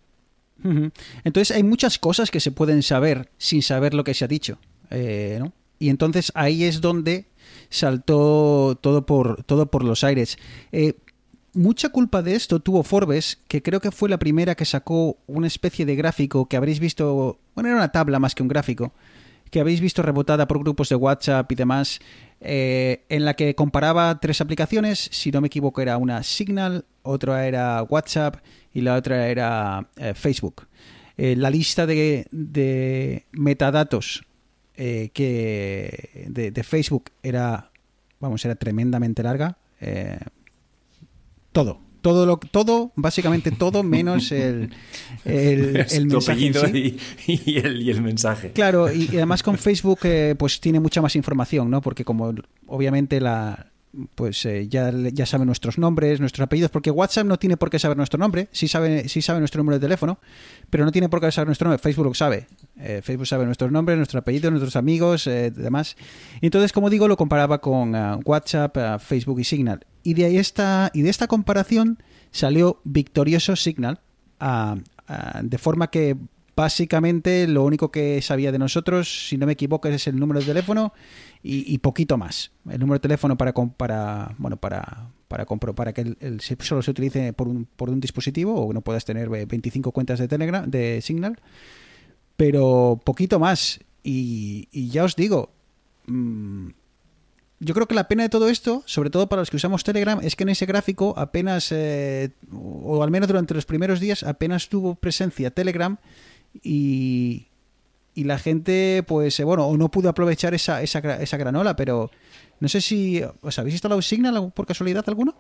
Entonces 1.24 1.56
hay 1.56 1.64
muchas 1.64 1.98
cosas 1.98 2.30
que 2.30 2.38
se 2.38 2.52
pueden 2.52 2.82
saber 2.82 3.30
sin 3.36 3.62
saber 3.62 3.94
lo 3.94 4.04
que 4.04 4.14
se 4.14 4.24
ha 4.24 4.28
dicho. 4.28 4.58
Eh, 4.90 5.38
¿no? 5.40 5.52
Y 5.78 5.88
entonces 5.88 6.30
ahí 6.36 6.62
es 6.62 6.80
donde 6.80 7.26
saltó 7.68 8.78
todo 8.80 9.04
por, 9.06 9.42
todo 9.42 9.66
por 9.66 9.82
los 9.82 10.04
aires. 10.04 10.38
Eh, 10.70 10.94
mucha 11.54 11.88
culpa 11.90 12.22
de 12.22 12.34
esto 12.34 12.60
tuvo 12.60 12.82
Forbes, 12.82 13.38
que 13.48 13.62
creo 13.62 13.80
que 13.80 13.90
fue 13.90 14.08
la 14.08 14.18
primera 14.18 14.54
que 14.54 14.64
sacó 14.64 15.18
una 15.26 15.46
especie 15.46 15.84
de 15.86 15.96
gráfico 15.96 16.46
que 16.46 16.56
habréis 16.56 16.80
visto, 16.80 17.38
bueno, 17.54 17.68
era 17.68 17.76
una 17.76 17.92
tabla 17.92 18.18
más 18.18 18.34
que 18.34 18.42
un 18.42 18.48
gráfico, 18.48 18.92
que 19.50 19.60
habéis 19.60 19.80
visto 19.80 20.02
rebotada 20.02 20.48
por 20.48 20.58
grupos 20.60 20.88
de 20.88 20.96
WhatsApp 20.96 21.50
y 21.52 21.54
demás, 21.54 22.00
eh, 22.40 23.04
en 23.08 23.24
la 23.24 23.34
que 23.34 23.54
comparaba 23.54 24.18
tres 24.18 24.40
aplicaciones, 24.40 25.08
si 25.12 25.30
no 25.30 25.40
me 25.40 25.48
equivoco 25.48 25.80
era 25.80 25.98
una 25.98 26.22
Signal, 26.22 26.86
otra 27.02 27.46
era 27.46 27.82
WhatsApp 27.82 28.36
y 28.72 28.80
la 28.80 28.96
otra 28.96 29.28
era 29.28 29.88
eh, 29.96 30.14
Facebook. 30.14 30.66
la 31.16 31.50
lista 31.50 31.86
de, 31.86 32.26
de 32.30 33.26
metadatos 33.32 34.24
eh, 34.74 35.10
que 35.12 36.26
de, 36.28 36.62
Facebook 36.64 37.10
era, 37.22 37.70
vamos, 38.18 38.44
era 38.44 38.54
tremendamente 38.54 39.22
larga. 39.22 39.58
Todo, 41.52 41.80
todo, 42.00 42.26
lo, 42.26 42.36
todo, 42.38 42.92
básicamente 42.96 43.50
todo 43.50 43.82
menos 43.82 44.32
el, 44.32 44.74
el, 45.24 45.86
el 45.90 46.06
mensaje. 46.06 46.96
y, 47.26 47.58
el, 47.58 48.02
mensaje. 48.02 48.52
Claro, 48.52 48.92
y, 48.92 49.08
además 49.08 49.42
con 49.42 49.58
Facebook 49.58 50.00
eh, 50.04 50.34
pues 50.38 50.60
tiene 50.60 50.80
mucha 50.80 51.00
más 51.00 51.14
información, 51.16 51.70
¿no? 51.70 51.80
Porque 51.80 52.04
como 52.04 52.34
obviamente 52.66 53.20
la, 53.20 53.72
pues 54.14 54.44
eh, 54.46 54.68
ya, 54.68 54.90
ya 54.90 55.26
sabe 55.26 55.44
nuestros 55.44 55.78
nombres, 55.78 56.18
nuestros 56.20 56.44
apellidos, 56.44 56.70
porque 56.70 56.90
WhatsApp 56.90 57.26
no 57.26 57.38
tiene 57.38 57.56
por 57.56 57.70
qué 57.70 57.78
saber 57.78 57.96
nuestro 57.96 58.18
nombre, 58.18 58.48
sí 58.52 58.68
sabe, 58.68 59.08
sí 59.08 59.20
sabe 59.20 59.38
nuestro 59.38 59.58
número 59.58 59.78
de 59.78 59.84
teléfono, 59.84 60.18
pero 60.70 60.84
no 60.84 60.92
tiene 60.92 61.08
por 61.08 61.20
qué 61.20 61.30
saber 61.30 61.46
nuestro 61.46 61.68
nombre, 61.68 61.82
Facebook 61.82 62.06
lo 62.06 62.14
sabe, 62.14 62.46
eh, 62.78 63.00
Facebook 63.02 63.26
sabe 63.26 63.44
nuestros 63.44 63.70
nombres, 63.70 63.98
nuestro 63.98 64.20
apellido, 64.20 64.50
nuestros 64.50 64.76
amigos, 64.76 65.26
eh, 65.26 65.50
demás. 65.50 65.96
Y 66.40 66.46
entonces, 66.46 66.72
como 66.72 66.88
digo, 66.88 67.06
lo 67.06 67.16
comparaba 67.16 67.60
con 67.60 67.94
WhatsApp, 68.24 69.00
Facebook 69.00 69.40
y 69.40 69.44
Signal. 69.44 69.84
Y 70.02 70.14
de, 70.14 70.24
ahí 70.24 70.38
esta, 70.38 70.90
y 70.94 71.02
de 71.02 71.10
esta 71.10 71.26
comparación 71.26 71.98
salió 72.30 72.80
victorioso 72.84 73.56
Signal, 73.56 74.00
de 75.42 75.58
forma 75.58 75.90
que 75.90 76.16
básicamente 76.54 77.46
lo 77.46 77.64
único 77.64 77.90
que 77.90 78.20
sabía 78.22 78.52
de 78.52 78.58
nosotros, 78.58 79.28
si 79.28 79.36
no 79.38 79.46
me 79.46 79.52
equivoco, 79.52 79.88
es 79.88 80.06
el 80.06 80.18
número 80.18 80.40
de 80.40 80.46
teléfono 80.46 80.92
y, 81.42 81.78
poquito 81.78 82.18
más. 82.18 82.52
El 82.68 82.80
número 82.80 82.94
de 82.94 83.00
teléfono 83.00 83.36
para, 83.36 83.52
para 83.52 84.34
bueno, 84.38 84.56
para, 84.56 85.08
para, 85.28 85.46
para 85.46 85.92
que 85.92 86.16
el, 86.20 86.40
solo 86.40 86.82
se 86.82 86.90
utilice 86.90 87.32
por 87.32 87.48
un, 87.48 87.64
por 87.64 87.90
un 87.90 88.00
dispositivo 88.00 88.54
o 88.54 88.72
no 88.72 88.82
puedas 88.82 89.04
tener 89.04 89.28
25 89.28 89.92
cuentas 89.92 90.18
de 90.18 90.28
Telegram, 90.28 90.68
de 90.70 91.00
Signal. 91.00 91.38
pero 92.36 93.00
poquito 93.04 93.38
más. 93.38 93.80
Y, 94.04 94.68
y 94.72 94.88
ya 94.88 95.04
os 95.04 95.14
digo, 95.14 95.50
mm, 96.06 96.68
yo 97.64 97.74
creo 97.74 97.86
que 97.86 97.94
la 97.94 98.08
pena 98.08 98.24
de 98.24 98.28
todo 98.28 98.48
esto, 98.48 98.82
sobre 98.86 99.08
todo 99.10 99.28
para 99.28 99.42
los 99.42 99.50
que 99.50 99.56
usamos 99.56 99.84
Telegram, 99.84 100.18
es 100.22 100.34
que 100.36 100.42
en 100.42 100.48
ese 100.50 100.66
gráfico 100.66 101.14
apenas, 101.16 101.70
eh, 101.70 102.30
o 102.52 103.02
al 103.02 103.10
menos 103.10 103.28
durante 103.28 103.54
los 103.54 103.64
primeros 103.66 104.00
días, 104.00 104.22
apenas 104.24 104.68
tuvo 104.68 104.94
presencia 104.96 105.50
Telegram 105.50 105.96
y, 106.62 107.46
y 108.14 108.24
la 108.24 108.38
gente, 108.38 109.04
pues, 109.06 109.38
eh, 109.40 109.44
bueno, 109.44 109.66
o 109.66 109.76
no 109.76 109.90
pudo 109.90 110.08
aprovechar 110.08 110.54
esa, 110.54 110.82
esa, 110.82 110.98
esa 111.22 111.36
granola, 111.36 111.76
pero 111.76 112.10
no 112.60 112.68
sé 112.68 112.80
si. 112.80 113.22
¿Os 113.40 113.58
habéis 113.58 113.74
instalado 113.74 114.02
Signal 114.02 114.52
por 114.52 114.66
casualidad 114.66 115.04
alguno? 115.08 115.34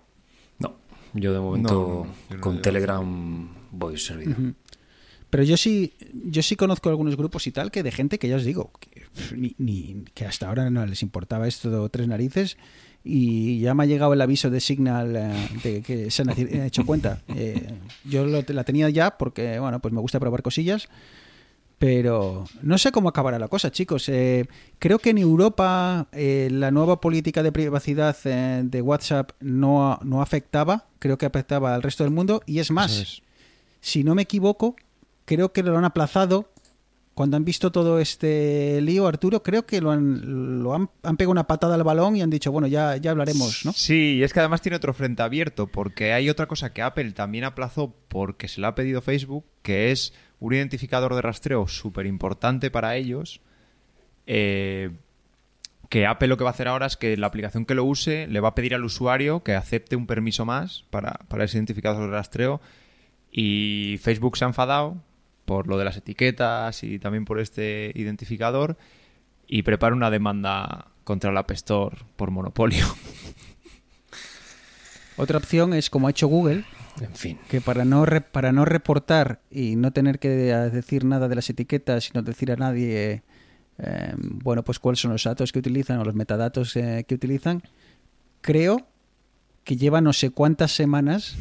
No, 0.58 0.76
yo 1.14 1.32
de 1.32 1.40
momento 1.40 2.06
No, 2.06 2.14
yo 2.30 2.36
no 2.36 2.40
con 2.40 2.56
le- 2.56 2.62
Telegram 2.62 3.48
voy 3.72 3.98
servido. 3.98 4.34
Pero 5.32 5.44
yo 5.44 5.56
sí, 5.56 5.94
yo 6.26 6.42
sí 6.42 6.56
conozco 6.56 6.90
algunos 6.90 7.16
grupos 7.16 7.46
y 7.46 7.52
tal 7.52 7.70
que 7.70 7.82
de 7.82 7.90
gente 7.90 8.18
que 8.18 8.28
ya 8.28 8.36
os 8.36 8.44
digo, 8.44 8.70
que, 8.78 9.06
pf, 9.14 9.34
ni, 9.34 9.54
ni- 9.56 10.04
que 10.12 10.26
hasta 10.26 10.46
ahora 10.48 10.68
no 10.68 10.84
les 10.84 11.00
importaba 11.02 11.48
esto 11.48 11.70
de 11.70 11.88
tres 11.88 12.06
narices 12.06 12.58
y 13.02 13.58
ya 13.60 13.72
me 13.72 13.84
ha 13.84 13.86
llegado 13.86 14.12
el 14.12 14.20
aviso 14.20 14.50
de 14.50 14.60
Signal 14.60 15.16
eh, 15.16 15.48
de 15.64 15.80
que 15.82 16.10
se 16.10 16.20
han 16.20 16.30
hecho 16.36 16.84
cuenta. 16.84 17.22
Eh, 17.34 17.66
yo 18.04 18.26
lo- 18.26 18.44
la 18.46 18.64
tenía 18.64 18.90
ya 18.90 19.16
porque, 19.16 19.58
bueno, 19.58 19.80
pues 19.80 19.94
me 19.94 20.00
gusta 20.02 20.20
probar 20.20 20.42
cosillas, 20.42 20.88
pero 21.78 22.44
no 22.62 22.76
sé 22.78 22.92
cómo 22.92 23.08
acabará 23.08 23.38
la 23.38 23.48
cosa, 23.48 23.72
chicos. 23.72 24.08
Eh, 24.08 24.46
creo 24.78 24.98
que 24.98 25.10
en 25.10 25.18
Europa 25.18 26.08
eh, 26.12 26.48
la 26.52 26.70
nueva 26.70 27.00
política 27.00 27.42
de 27.42 27.50
privacidad 27.52 28.16
de 28.62 28.82
WhatsApp 28.82 29.32
no, 29.40 29.98
no 30.04 30.22
afectaba, 30.22 30.86
creo 30.98 31.16
que 31.18 31.26
afectaba 31.26 31.74
al 31.74 31.82
resto 31.82 32.04
del 32.04 32.12
mundo 32.12 32.42
y 32.46 32.58
es 32.60 32.70
más 32.70 32.92
si 33.80 34.04
no 34.04 34.14
me 34.14 34.22
equivoco, 34.22 34.76
creo 35.34 35.52
que 35.52 35.62
lo 35.62 35.78
han 35.78 35.84
aplazado. 35.84 36.50
Cuando 37.14 37.36
han 37.36 37.44
visto 37.44 37.70
todo 37.70 37.98
este 37.98 38.80
lío, 38.80 39.06
Arturo, 39.06 39.42
creo 39.42 39.66
que 39.66 39.82
lo 39.82 39.90
han, 39.90 40.62
lo 40.62 40.74
han, 40.74 40.88
han 41.02 41.16
pegado 41.18 41.32
una 41.32 41.46
patada 41.46 41.74
al 41.74 41.82
balón 41.82 42.16
y 42.16 42.22
han 42.22 42.30
dicho, 42.30 42.50
bueno, 42.50 42.66
ya, 42.66 42.96
ya 42.96 43.10
hablaremos, 43.10 43.66
¿no? 43.66 43.72
Sí, 43.72 44.16
y 44.16 44.22
es 44.22 44.32
que 44.32 44.40
además 44.40 44.62
tiene 44.62 44.76
otro 44.76 44.94
frente 44.94 45.22
abierto, 45.22 45.66
porque 45.66 46.14
hay 46.14 46.30
otra 46.30 46.46
cosa 46.46 46.72
que 46.72 46.80
Apple 46.80 47.12
también 47.12 47.44
aplazó 47.44 47.94
porque 48.08 48.48
se 48.48 48.62
la 48.62 48.68
ha 48.68 48.74
pedido 48.74 49.02
Facebook, 49.02 49.44
que 49.60 49.90
es 49.90 50.14
un 50.40 50.54
identificador 50.54 51.14
de 51.14 51.20
rastreo 51.22 51.68
súper 51.68 52.06
importante 52.06 52.70
para 52.70 52.96
ellos. 52.96 53.40
eh, 54.26 54.90
que 55.90 56.06
Apple 56.06 56.28
lo 56.28 56.38
que 56.38 56.44
va 56.44 56.48
a 56.48 56.54
hacer 56.54 56.68
ahora 56.68 56.86
es 56.86 56.96
que 56.96 57.18
la 57.18 57.26
aplicación 57.26 57.66
que 57.66 57.74
lo 57.74 57.84
use 57.84 58.26
le 58.26 58.40
va 58.40 58.48
a 58.48 58.54
pedir 58.54 58.74
al 58.74 58.82
usuario 58.82 59.42
que 59.42 59.54
acepte 59.54 59.94
un 59.94 60.06
permiso 60.06 60.46
más 60.46 60.86
para, 60.88 61.20
para 61.28 61.44
ese 61.44 61.58
identificador 61.58 62.06
de 62.06 62.16
rastreo. 62.16 62.62
Y 63.30 63.98
Facebook 64.00 64.38
se 64.38 64.46
ha 64.46 64.48
enfadado 64.48 64.96
por 65.52 65.68
lo 65.68 65.76
de 65.76 65.84
las 65.84 65.98
etiquetas 65.98 66.82
y 66.82 66.98
también 66.98 67.26
por 67.26 67.38
este 67.38 67.92
identificador 67.94 68.78
y 69.46 69.62
prepara 69.62 69.94
una 69.94 70.10
demanda 70.10 70.86
contra 71.04 71.30
la 71.30 71.40
App 71.40 71.50
Store 71.50 71.94
por 72.16 72.30
monopolio. 72.30 72.86
Otra 75.18 75.36
opción 75.38 75.74
es, 75.74 75.90
como 75.90 76.06
ha 76.06 76.10
hecho 76.10 76.26
Google, 76.26 76.64
En 77.00 77.14
fin. 77.14 77.38
que 77.50 77.60
para 77.60 77.84
no, 77.84 78.06
re- 78.06 78.22
para 78.22 78.50
no 78.50 78.64
reportar 78.64 79.40
y 79.50 79.76
no 79.76 79.92
tener 79.92 80.18
que 80.18 80.30
decir 80.30 81.04
nada 81.04 81.28
de 81.28 81.34
las 81.34 81.50
etiquetas, 81.50 82.04
sino 82.04 82.22
decir 82.22 82.50
a 82.50 82.56
nadie, 82.56 83.22
eh, 83.78 84.14
bueno, 84.16 84.64
pues 84.64 84.78
cuáles 84.78 85.00
son 85.00 85.12
los 85.12 85.22
datos 85.22 85.52
que 85.52 85.58
utilizan 85.58 85.98
o 85.98 86.04
los 86.04 86.14
metadatos 86.14 86.74
eh, 86.76 87.04
que 87.06 87.14
utilizan, 87.14 87.62
creo 88.40 88.86
que 89.64 89.76
lleva 89.76 90.00
no 90.00 90.14
sé 90.14 90.30
cuántas 90.30 90.72
semanas 90.72 91.36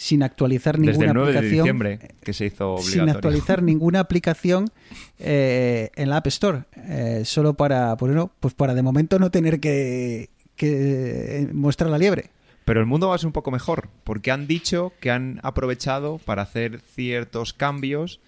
sin 0.00 0.22
actualizar 0.22 0.78
Desde 0.78 0.92
ninguna 0.92 1.10
el 1.10 1.14
9 1.14 1.32
de 1.32 1.38
aplicación. 1.38 1.62
diciembre 1.62 1.98
que 2.22 2.32
se 2.32 2.46
hizo 2.46 2.70
obligatorio. 2.72 3.02
sin 3.02 3.10
actualizar 3.10 3.62
ninguna 3.62 4.00
aplicación 4.00 4.70
eh, 5.18 5.90
en 5.94 6.08
la 6.08 6.16
App 6.16 6.26
Store. 6.28 6.62
Eh, 6.88 7.22
solo 7.26 7.52
para, 7.52 7.94
pues, 7.98 8.14
no, 8.14 8.32
pues 8.40 8.54
para 8.54 8.72
de 8.72 8.80
momento 8.80 9.18
no 9.18 9.30
tener 9.30 9.60
que, 9.60 10.30
que 10.56 11.46
mostrar 11.52 11.90
la 11.90 11.98
liebre. 11.98 12.30
Pero 12.64 12.80
el 12.80 12.86
mundo 12.86 13.08
va 13.08 13.14
a 13.14 13.18
ser 13.18 13.26
un 13.26 13.34
poco 13.34 13.50
mejor, 13.50 13.90
porque 14.02 14.30
han 14.30 14.46
dicho 14.46 14.94
que 15.00 15.10
han 15.10 15.38
aprovechado 15.42 16.16
para 16.16 16.42
hacer 16.42 16.80
ciertos 16.80 17.52
cambios 17.52 18.20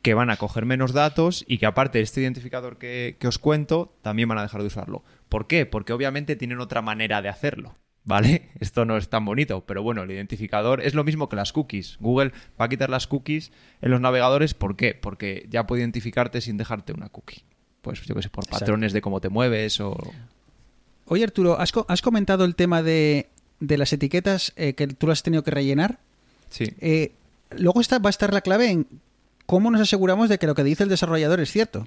que 0.00 0.14
van 0.14 0.30
a 0.30 0.38
coger 0.38 0.64
menos 0.64 0.94
datos 0.94 1.44
y 1.46 1.58
que 1.58 1.66
aparte 1.66 1.98
de 1.98 2.04
este 2.04 2.22
identificador 2.22 2.78
que, 2.78 3.16
que 3.18 3.28
os 3.28 3.38
cuento, 3.38 3.92
también 4.00 4.30
van 4.30 4.38
a 4.38 4.42
dejar 4.42 4.62
de 4.62 4.68
usarlo. 4.68 5.04
¿Por 5.28 5.46
qué? 5.46 5.66
Porque 5.66 5.92
obviamente 5.92 6.36
tienen 6.36 6.60
otra 6.60 6.80
manera 6.80 7.20
de 7.20 7.28
hacerlo. 7.28 7.74
¿Vale? 8.06 8.48
Esto 8.60 8.84
no 8.86 8.96
es 8.96 9.08
tan 9.10 9.24
bonito, 9.24 9.62
pero 9.66 9.82
bueno, 9.82 10.02
el 10.04 10.10
identificador 10.10 10.80
es 10.80 10.94
lo 10.94 11.04
mismo 11.04 11.28
que 11.28 11.36
las 11.36 11.52
cookies. 11.52 11.98
Google 12.00 12.32
va 12.58 12.64
a 12.64 12.68
quitar 12.68 12.88
las 12.88 13.06
cookies 13.06 13.50
en 13.82 13.90
los 13.90 14.00
navegadores, 14.00 14.54
¿por 14.54 14.76
qué? 14.76 14.94
Porque 14.94 15.46
ya 15.50 15.66
puede 15.66 15.82
identificarte 15.82 16.40
sin 16.40 16.56
dejarte 16.56 16.92
una 16.92 17.08
cookie. 17.10 17.42
Pues 17.82 18.00
yo 18.02 18.14
qué 18.14 18.22
sé, 18.22 18.30
por 18.30 18.44
Exacto. 18.44 18.60
patrones 18.60 18.92
de 18.92 19.00
cómo 19.02 19.20
te 19.20 19.28
mueves 19.28 19.80
o... 19.80 19.96
Oye, 21.06 21.24
Arturo, 21.24 21.58
¿has, 21.60 21.70
co- 21.72 21.84
has 21.88 22.00
comentado 22.02 22.44
el 22.44 22.54
tema 22.56 22.82
de, 22.82 23.28
de 23.60 23.78
las 23.78 23.92
etiquetas 23.92 24.52
eh, 24.56 24.74
que 24.74 24.86
tú 24.88 25.06
las 25.06 25.18
has 25.18 25.22
tenido 25.22 25.44
que 25.44 25.50
rellenar? 25.52 25.98
Sí. 26.50 26.64
Eh, 26.80 27.12
luego 27.56 27.80
está, 27.80 27.98
va 27.98 28.08
a 28.08 28.10
estar 28.10 28.32
la 28.32 28.40
clave 28.40 28.70
en 28.70 28.86
cómo 29.46 29.70
nos 29.70 29.80
aseguramos 29.80 30.28
de 30.28 30.38
que 30.38 30.46
lo 30.48 30.54
que 30.54 30.64
dice 30.64 30.82
el 30.82 30.88
desarrollador 30.88 31.40
es 31.40 31.50
cierto. 31.52 31.86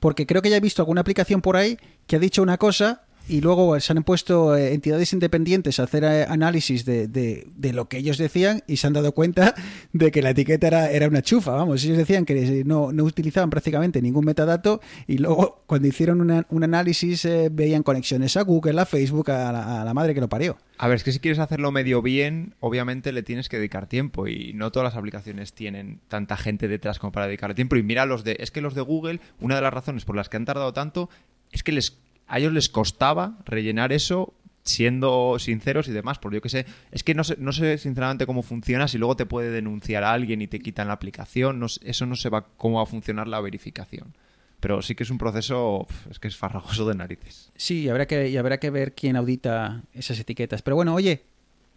Porque 0.00 0.26
creo 0.26 0.42
que 0.42 0.50
ya 0.50 0.56
he 0.56 0.60
visto 0.60 0.82
alguna 0.82 1.00
aplicación 1.00 1.42
por 1.42 1.56
ahí 1.56 1.78
que 2.06 2.16
ha 2.16 2.18
dicho 2.18 2.42
una 2.42 2.58
cosa 2.58 3.02
y 3.28 3.40
luego 3.40 3.78
se 3.80 3.92
han 3.92 4.04
puesto 4.04 4.56
eh, 4.56 4.72
entidades 4.74 5.12
independientes 5.12 5.80
a 5.80 5.84
hacer 5.84 6.04
eh, 6.04 6.24
análisis 6.28 6.84
de, 6.84 7.08
de- 7.08 7.46
de 7.56 7.72
lo 7.72 7.88
que 7.88 7.98
ellos 7.98 8.18
decían 8.18 8.62
y 8.66 8.76
se 8.76 8.86
han 8.86 8.92
dado 8.92 9.12
cuenta 9.12 9.54
de 9.92 10.10
que 10.10 10.22
la 10.22 10.30
etiqueta 10.30 10.66
era, 10.68 10.90
era 10.90 11.08
una 11.08 11.22
chufa. 11.22 11.52
Vamos, 11.52 11.82
ellos 11.84 11.98
decían 11.98 12.24
que 12.24 12.62
no, 12.64 12.92
no 12.92 13.04
utilizaban 13.04 13.50
prácticamente 13.50 14.00
ningún 14.02 14.24
metadato 14.24 14.80
y 15.06 15.18
luego 15.18 15.62
cuando 15.66 15.88
hicieron 15.88 16.20
una- 16.20 16.46
un 16.50 16.64
análisis 16.64 17.24
eh, 17.24 17.48
veían 17.50 17.82
conexiones 17.82 18.36
a 18.36 18.42
Google, 18.42 18.80
a 18.80 18.86
Facebook, 18.86 19.30
a 19.30 19.50
la, 19.52 19.82
a 19.82 19.84
la 19.84 19.94
madre 19.94 20.14
que 20.14 20.20
lo 20.20 20.28
parió. 20.28 20.56
A 20.78 20.88
ver, 20.88 20.96
es 20.96 21.04
que 21.04 21.12
si 21.12 21.20
quieres 21.20 21.38
hacerlo 21.38 21.72
medio 21.72 22.02
bien, 22.02 22.54
obviamente 22.60 23.10
le 23.12 23.22
tienes 23.22 23.48
que 23.48 23.56
dedicar 23.56 23.86
tiempo 23.88 24.28
y 24.28 24.52
no 24.54 24.70
todas 24.70 24.92
las 24.92 24.96
aplicaciones 24.98 25.52
tienen 25.52 26.00
tanta 26.08 26.36
gente 26.36 26.68
detrás 26.68 26.98
como 26.98 27.12
para 27.12 27.26
dedicar 27.26 27.54
tiempo. 27.54 27.76
Y 27.76 27.82
mira 27.82 28.06
los 28.06 28.24
de, 28.24 28.36
es 28.40 28.50
que 28.50 28.60
los 28.60 28.74
de 28.74 28.82
Google, 28.82 29.20
una 29.40 29.56
de 29.56 29.62
las 29.62 29.72
razones 29.72 30.04
por 30.04 30.16
las 30.16 30.28
que 30.28 30.36
han 30.36 30.44
tardado 30.44 30.72
tanto 30.72 31.08
es 31.52 31.62
que 31.62 31.72
les, 31.72 31.96
a 32.26 32.38
ellos 32.38 32.52
les 32.52 32.68
costaba 32.68 33.38
rellenar 33.44 33.92
eso 33.92 34.34
siendo 34.64 35.38
sinceros 35.38 35.86
y 35.86 35.92
demás, 35.92 36.18
porque 36.18 36.36
yo 36.38 36.40
que 36.42 36.48
sé, 36.48 36.66
es 36.90 37.04
que 37.04 37.14
no 37.14 37.22
sé, 37.22 37.36
no 37.38 37.52
sé 37.52 37.78
sinceramente 37.78 38.26
cómo 38.26 38.42
funciona, 38.42 38.88
si 38.88 38.98
luego 38.98 39.14
te 39.16 39.24
puede 39.24 39.50
denunciar 39.50 40.02
a 40.02 40.12
alguien 40.12 40.42
y 40.42 40.48
te 40.48 40.58
quitan 40.58 40.88
la 40.88 40.94
aplicación, 40.94 41.60
no 41.60 41.68
sé- 41.68 41.80
eso 41.84 42.04
no 42.06 42.16
se 42.16 42.28
va 42.30 42.46
cómo 42.56 42.78
va 42.78 42.82
a 42.82 42.86
funcionar 42.86 43.28
la 43.28 43.40
verificación. 43.40 44.14
Pero 44.58 44.82
sí 44.82 44.94
que 44.96 45.04
es 45.04 45.10
un 45.10 45.18
proceso, 45.18 45.86
es 46.10 46.18
que 46.18 46.26
es 46.28 46.36
farragoso 46.36 46.88
de 46.88 46.96
narices. 46.96 47.52
Sí, 47.56 47.82
y 47.82 47.88
habrá 47.88 48.06
que, 48.06 48.28
y 48.28 48.36
habrá 48.38 48.58
que 48.58 48.70
ver 48.70 48.94
quién 48.94 49.14
audita 49.14 49.82
esas 49.92 50.18
etiquetas. 50.18 50.62
Pero 50.62 50.74
bueno, 50.74 50.94
oye, 50.94 51.22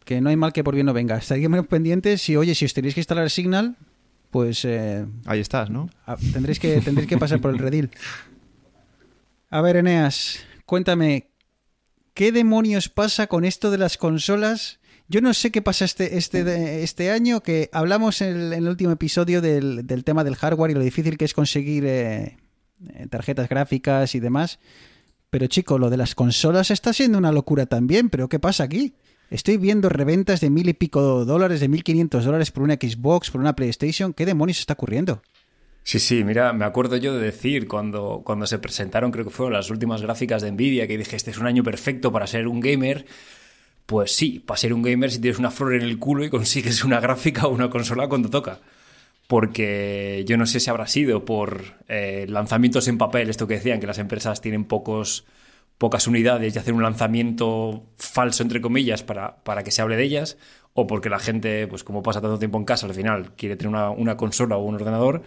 que 0.06 0.20
no 0.22 0.30
hay 0.30 0.38
mal 0.38 0.54
que 0.54 0.64
por 0.64 0.74
bien 0.74 0.88
no 0.88 0.94
venga. 0.94 1.18
Estaríamos 1.18 1.68
pendientes 1.68 2.28
y, 2.30 2.38
oye, 2.38 2.56
si 2.56 2.66
os 2.66 2.74
tenéis 2.74 2.96
que 2.96 3.02
instalar 3.02 3.30
Signal, 3.30 3.76
pues 4.32 4.64
eh, 4.66 5.06
Ahí 5.26 5.42
estás, 5.42 5.70
¿no? 5.70 5.90
tendréis, 6.34 6.58
que, 6.60 6.80
tendréis 6.82 7.08
que 7.08 7.18
pasar 7.18 7.40
por 7.42 7.52
el 7.52 7.60
redil. 7.60 7.92
A 9.52 9.62
ver, 9.62 9.78
Eneas, 9.78 10.42
cuéntame, 10.68 11.32
¿qué 12.14 12.32
demonios 12.32 12.88
pasa 12.88 13.26
con 13.26 13.46
esto 13.46 13.72
de 13.72 13.80
las 13.80 13.98
consolas? 13.98 14.80
Yo 15.08 15.22
no 15.22 15.34
sé 15.34 15.50
qué 15.50 15.64
pasa 15.64 15.86
este, 15.86 16.18
este, 16.18 16.84
este 16.84 17.10
año, 17.10 17.42
que 17.42 17.68
hablamos 17.74 18.22
en 18.22 18.30
el, 18.30 18.54
en 18.54 18.60
el 18.60 18.70
último 18.70 18.92
episodio 18.92 19.42
del, 19.42 19.88
del 19.88 20.04
tema 20.04 20.24
del 20.24 20.36
hardware 20.36 20.70
y 20.70 20.74
lo 20.76 20.82
difícil 20.82 21.18
que 21.18 21.26
es 21.26 21.34
conseguir 21.34 21.84
eh, 21.88 22.38
eh, 22.94 23.08
tarjetas 23.10 23.50
gráficas 23.50 24.14
y 24.14 24.20
demás. 24.20 24.60
Pero 25.32 25.48
chico, 25.48 25.80
lo 25.80 25.90
de 25.90 25.98
las 25.98 26.14
consolas 26.14 26.70
está 26.70 26.94
siendo 26.94 27.18
una 27.18 27.32
locura 27.32 27.66
también, 27.66 28.12
pero 28.12 28.30
¿qué 28.30 28.38
pasa 28.38 28.66
aquí? 28.66 28.94
Estoy 29.32 29.58
viendo 29.58 29.90
reventas 29.90 30.42
de 30.42 30.52
mil 30.52 30.70
y 30.70 30.74
pico 30.74 31.26
dólares, 31.26 31.60
de 31.60 31.70
mil 31.70 31.84
quinientos 31.84 32.24
dólares 32.24 32.52
por 32.52 32.62
una 32.62 32.76
Xbox, 32.76 33.32
por 33.32 33.42
una 33.42 33.56
PlayStation. 33.56 34.14
¿Qué 34.14 34.28
demonios 34.28 34.60
está 34.60 34.74
ocurriendo? 34.74 35.24
Sí, 35.90 35.98
sí, 35.98 36.24
mira, 36.24 36.54
me 36.54 36.66
acuerdo 36.66 36.98
yo 36.98 37.16
de 37.16 37.20
decir 37.20 37.68
cuando, 37.68 38.22
cuando 38.24 38.46
se 38.46 38.60
presentaron, 38.60 39.10
creo 39.10 39.26
que 39.26 39.32
fueron 39.32 39.54
las 39.54 39.72
últimas 39.72 40.04
gráficas 40.04 40.44
de 40.44 40.52
Nvidia, 40.52 40.88
que 40.88 41.00
dije, 41.00 41.16
este 41.16 41.32
es 41.32 41.40
un 41.40 41.48
año 41.48 41.64
perfecto 41.64 42.12
para 42.12 42.28
ser 42.28 42.48
un 42.48 42.60
gamer. 42.60 43.08
Pues 43.88 44.12
sí, 44.16 44.38
para 44.38 44.60
ser 44.60 44.74
un 44.76 44.84
gamer 44.84 45.10
si 45.12 45.20
tienes 45.20 45.40
una 45.40 45.50
flor 45.50 45.74
en 45.74 45.82
el 45.82 45.98
culo 45.98 46.24
y 46.24 46.30
consigues 46.30 46.84
una 46.84 47.00
gráfica 47.00 47.48
o 47.48 47.50
una 47.50 47.72
consola 47.72 48.08
cuando 48.08 48.30
toca. 48.30 48.60
Porque 49.28 50.24
yo 50.28 50.38
no 50.38 50.46
sé 50.46 50.60
si 50.60 50.70
habrá 50.70 50.86
sido 50.86 51.26
por 51.26 51.64
eh, 51.88 52.28
lanzamientos 52.30 52.88
en 52.88 53.00
papel, 53.00 53.28
esto 53.32 53.48
que 53.48 53.56
decían, 53.56 53.80
que 53.80 53.88
las 53.88 53.98
empresas 53.98 54.42
tienen 54.42 54.66
pocos, 54.66 55.26
pocas 55.80 56.06
unidades 56.06 56.56
y 56.56 56.60
hacen 56.60 56.76
un 56.76 56.84
lanzamiento 56.84 57.84
falso, 57.98 58.44
entre 58.44 58.62
comillas, 58.62 59.02
para, 59.02 59.38
para 59.38 59.64
que 59.64 59.72
se 59.72 59.82
hable 59.82 59.98
de 59.98 60.04
ellas, 60.04 60.38
o 60.76 60.86
porque 60.86 61.10
la 61.10 61.18
gente, 61.18 61.66
pues 61.66 61.84
como 61.84 62.04
pasa 62.04 62.22
tanto 62.22 62.38
tiempo 62.38 62.60
en 62.60 62.66
casa, 62.66 62.86
al 62.86 62.94
final 62.94 63.32
quiere 63.36 63.56
tener 63.56 63.70
una, 63.70 63.90
una 63.90 64.18
consola 64.18 64.56
o 64.56 64.64
un 64.64 64.76
ordenador, 64.76 65.24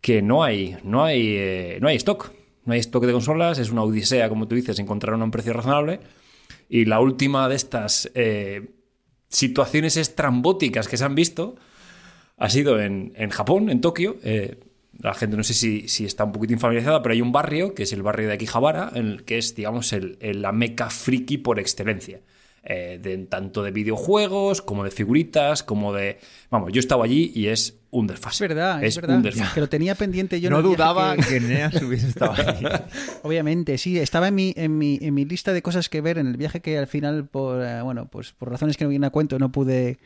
que 0.00 0.22
no 0.22 0.42
hay, 0.42 0.76
no 0.82 1.04
hay, 1.04 1.34
eh, 1.36 1.78
no 1.80 1.88
hay 1.88 1.96
stock. 1.96 2.32
No 2.66 2.74
hay 2.74 2.80
stock 2.80 3.04
de 3.04 3.12
consolas, 3.12 3.58
es 3.58 3.70
una 3.70 3.82
odisea, 3.82 4.28
como 4.28 4.46
tú 4.46 4.54
dices, 4.54 4.78
encontrar 4.78 5.14
a 5.14 5.24
un 5.24 5.30
precio 5.30 5.54
razonable. 5.54 6.00
Y 6.68 6.84
la 6.84 7.00
última 7.00 7.48
de 7.48 7.56
estas 7.56 8.10
eh, 8.14 8.68
situaciones 9.28 9.96
estrambóticas 9.96 10.86
que 10.86 10.98
se 10.98 11.04
han 11.04 11.14
visto 11.14 11.56
ha 12.36 12.50
sido 12.50 12.78
en, 12.78 13.12
en 13.16 13.30
Japón, 13.30 13.70
en 13.70 13.80
Tokio. 13.80 14.18
Eh, 14.22 14.60
la 15.00 15.14
gente 15.14 15.38
no 15.38 15.42
sé 15.42 15.54
si, 15.54 15.88
si 15.88 16.04
está 16.04 16.24
un 16.24 16.32
poquito 16.32 16.52
infamiliarizada, 16.52 17.02
pero 17.02 17.14
hay 17.14 17.22
un 17.22 17.32
barrio, 17.32 17.74
que 17.74 17.84
es 17.84 17.92
el 17.94 18.02
barrio 18.02 18.28
de 18.28 18.34
Akihabara, 18.34 18.92
en 18.94 19.06
el 19.06 19.24
que 19.24 19.38
es, 19.38 19.54
digamos, 19.56 19.92
el, 19.94 20.18
la 20.20 20.52
meca 20.52 20.90
friki 20.90 21.38
por 21.38 21.58
excelencia. 21.58 22.20
Tanto 23.30 23.62
de 23.62 23.70
videojuegos, 23.70 24.60
como 24.60 24.84
de 24.84 24.90
figuritas, 24.90 25.62
como 25.62 25.94
de... 25.94 26.18
Vamos, 26.50 26.72
yo 26.72 26.78
estaba 26.78 27.06
allí 27.06 27.32
y 27.34 27.46
es 27.46 27.79
un 27.92 28.06
desfase. 28.06 28.44
Es 28.44 28.48
verdad, 28.48 28.84
es, 28.84 28.96
un 28.96 29.00
verdad. 29.02 29.18
desfase. 29.18 29.54
Que 29.54 29.60
lo 29.60 29.68
tenía 29.68 29.94
pendiente 29.94 30.40
yo 30.40 30.48
en 30.48 30.52
no 30.52 30.58
viaje 30.62 30.76
dudaba 30.76 31.16
que- 31.16 31.22
que, 31.24 31.40
Neas 31.40 31.82
hubiese 31.82 32.08
estado 32.08 32.32
ahí. 32.36 32.64
Obviamente, 33.22 33.78
sí, 33.78 33.98
estaba 33.98 34.28
en 34.28 34.34
mi, 34.34 34.52
en 34.56 34.78
mi, 34.78 34.98
en 35.02 35.12
mi 35.14 35.24
lista 35.24 35.52
de 35.52 35.62
cosas 35.62 35.88
que 35.88 36.00
ver 36.00 36.18
en 36.18 36.26
el 36.28 36.36
viaje 36.36 36.60
que 36.60 36.78
al 36.78 36.86
final, 36.86 37.26
por 37.26 37.62
eh, 37.64 37.82
bueno, 37.82 38.06
pues 38.08 38.32
por 38.32 38.48
razones 38.50 38.76
que 38.76 38.84
no 38.84 38.90
vienen 38.90 39.06
a 39.06 39.10
cuento, 39.10 39.38
no 39.38 39.50
pude, 39.52 39.98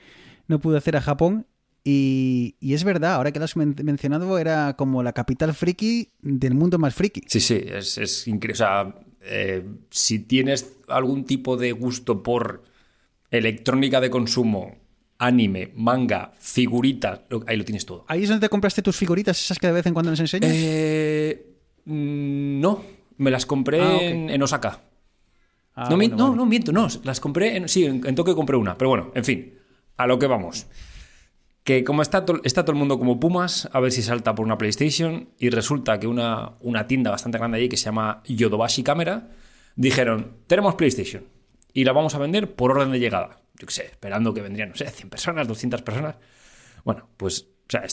no 0.48 0.60
pude 0.60 0.78
hacer 0.78 0.96
a 0.96 1.00
Japón. 1.00 1.46
Y, 1.86 2.56
y 2.60 2.72
es 2.72 2.82
verdad, 2.82 3.14
ahora 3.16 3.30
que 3.32 3.38
lo 3.38 3.44
has 3.44 3.56
men- 3.56 3.76
mencionado, 3.84 4.38
era 4.38 4.74
como 4.76 5.02
la 5.02 5.12
capital 5.12 5.52
friki 5.52 6.08
del 6.22 6.54
mundo 6.54 6.78
más 6.78 6.94
friki. 6.94 7.20
Sí, 7.26 7.40
sí, 7.40 7.60
es, 7.66 7.98
es 7.98 8.26
increíble. 8.26 8.54
O 8.54 8.56
sea, 8.56 8.94
eh, 9.20 9.66
si 9.90 10.18
tienes 10.20 10.78
algún 10.88 11.24
tipo 11.24 11.58
de 11.58 11.72
gusto 11.72 12.22
por 12.22 12.64
electrónica 13.30 14.00
de 14.00 14.08
consumo, 14.10 14.76
anime, 15.18 15.70
manga, 15.74 16.32
figuritas, 16.38 17.20
ahí 17.46 17.56
lo 17.56 17.64
tienes 17.64 17.86
todo. 17.86 18.04
¿Ahí 18.08 18.22
es 18.24 18.28
donde 18.28 18.46
te 18.46 18.50
compraste 18.50 18.82
tus 18.82 18.96
figuritas, 18.96 19.40
esas 19.40 19.58
que 19.58 19.66
de 19.68 19.72
vez 19.72 19.86
en 19.86 19.94
cuando 19.94 20.10
nos 20.10 20.20
enseñas? 20.20 20.50
Eh, 20.54 21.46
mm, 21.84 22.60
no, 22.60 22.82
me 23.18 23.30
las 23.30 23.46
compré 23.46 23.80
Ah, 23.80 23.98
en, 24.02 24.30
en 24.30 24.42
Osaka. 24.42 24.80
Ah, 25.76 25.88
no, 25.90 25.96
bueno, 25.96 26.16
no, 26.16 26.24
vale. 26.26 26.36
no, 26.36 26.46
miento, 26.46 26.72
no, 26.72 26.86
las 27.04 27.20
compré 27.20 27.56
en, 27.56 27.68
sí, 27.68 27.84
en, 27.84 28.06
en 28.06 28.14
Tokio 28.14 28.34
compré 28.36 28.56
una, 28.56 28.76
pero 28.78 28.90
bueno, 28.90 29.10
en 29.14 29.24
fin, 29.24 29.54
a 29.96 30.06
lo 30.06 30.18
que 30.18 30.26
vamos. 30.26 30.66
Que 31.64 31.82
como 31.82 32.02
está, 32.02 32.24
to- 32.26 32.40
está 32.44 32.62
todo 32.62 32.72
el 32.72 32.78
mundo 32.78 32.98
como 32.98 33.18
Pumas, 33.18 33.68
a 33.72 33.80
ver 33.80 33.90
si 33.90 34.02
salta 34.02 34.34
por 34.34 34.44
una 34.44 34.58
PlayStation, 34.58 35.30
y 35.38 35.48
resulta 35.50 35.98
que 35.98 36.06
una, 36.06 36.52
una 36.60 36.86
tienda 36.86 37.10
bastante 37.10 37.38
grande 37.38 37.56
allí 37.58 37.68
que 37.68 37.76
se 37.78 37.86
llama 37.86 38.22
Yodobashi 38.26 38.82
Camera, 38.82 39.30
dijeron, 39.74 40.32
tenemos 40.46 40.74
PlayStation, 40.74 41.24
y 41.74 41.84
la 41.84 41.92
vamos 41.92 42.14
a 42.14 42.18
vender 42.18 42.54
por 42.54 42.70
orden 42.70 42.92
de 42.92 43.00
llegada. 43.00 43.40
Yo 43.56 43.66
qué 43.66 43.74
sé, 43.74 43.86
esperando 43.86 44.32
que 44.32 44.40
vendrían, 44.40 44.70
no 44.70 44.76
sé, 44.76 44.88
100 44.88 45.10
personas, 45.10 45.46
200 45.46 45.82
personas. 45.82 46.16
Bueno, 46.84 47.10
pues, 47.16 47.42
o 47.42 47.70
sea, 47.70 47.84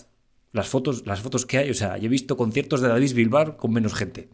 las 0.52 0.70
fotos, 0.70 1.06
las 1.06 1.22
fotos 1.22 1.46
que 1.46 1.58
hay, 1.58 1.70
o 1.70 1.74
sea, 1.74 1.98
yo 1.98 2.06
he 2.06 2.10
visto 2.10 2.38
conciertos 2.38 2.82
de 2.82 2.88
David 2.88 3.14
Bilbar 3.14 3.58
con 3.58 3.74
menos 3.74 3.94
gente. 3.94 4.30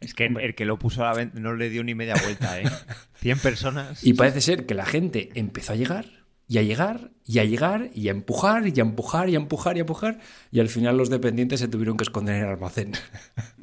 Es 0.00 0.14
que 0.14 0.26
el 0.26 0.54
que 0.54 0.64
lo 0.64 0.78
puso 0.78 1.02
a 1.02 1.08
la 1.08 1.14
venta 1.14 1.38
no 1.38 1.54
le 1.54 1.70
dio 1.70 1.84
ni 1.84 1.94
media 1.94 2.14
vuelta, 2.22 2.60
¿eh? 2.60 2.64
100 3.20 3.38
personas. 3.38 4.04
Y 4.04 4.14
parece 4.14 4.40
ser 4.40 4.66
que 4.66 4.74
la 4.74 4.86
gente 4.86 5.30
empezó 5.34 5.72
a 5.72 5.76
llegar 5.76 6.23
y 6.46 6.58
a 6.58 6.62
llegar 6.62 7.10
y 7.26 7.38
a 7.38 7.44
llegar 7.44 7.90
y 7.94 8.08
a 8.08 8.10
empujar 8.10 8.66
y 8.68 8.78
a 8.78 8.82
empujar 8.82 9.28
y 9.30 9.34
a 9.34 9.38
empujar 9.38 9.76
y 9.76 9.80
a 9.80 9.82
empujar 9.82 10.20
y 10.52 10.60
al 10.60 10.68
final 10.68 10.96
los 10.96 11.08
dependientes 11.08 11.60
se 11.60 11.68
tuvieron 11.68 11.96
que 11.96 12.04
esconder 12.04 12.36
en 12.36 12.42
el 12.42 12.48
almacén. 12.50 12.92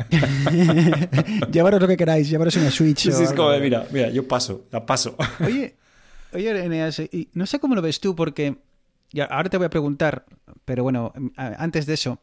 llevaros 1.51 1.81
lo 1.81 1.87
que 1.87 1.97
queráis, 1.97 2.29
llevaros 2.29 2.55
una 2.55 2.71
Switch. 2.71 3.07
o 3.07 3.21
es 3.21 3.33
como 3.33 3.51
de, 3.51 3.59
mira, 3.59 3.85
mira, 3.91 4.09
yo 4.09 4.27
paso, 4.27 4.65
la 4.71 4.85
paso. 4.85 5.15
Oye, 5.45 5.75
oye, 6.33 6.63
Eneas, 6.65 7.01
no 7.33 7.45
sé 7.45 7.59
cómo 7.59 7.75
lo 7.75 7.81
ves 7.81 7.99
tú, 7.99 8.15
porque 8.15 8.57
ahora 9.29 9.49
te 9.49 9.57
voy 9.57 9.65
a 9.67 9.69
preguntar, 9.69 10.25
pero 10.65 10.83
bueno, 10.83 11.13
a- 11.35 11.63
antes 11.63 11.85
de 11.85 11.93
eso, 11.93 12.19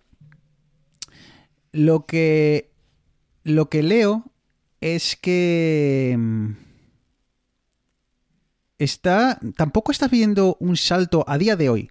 lo 1.73 2.07
que 2.07 2.71
lo 3.45 3.69
que 3.69 3.83
leo 3.83 4.25
es 4.81 5.17
que 5.17 6.15
mm, 6.19 6.51
está 8.79 9.39
tampoco 9.57 9.93
estás 9.93 10.11
viendo 10.11 10.57
un 10.61 10.77
salto 10.77 11.25
a 11.27 11.39
día 11.39 11.57
de 11.57 11.69
hoy, 11.69 11.91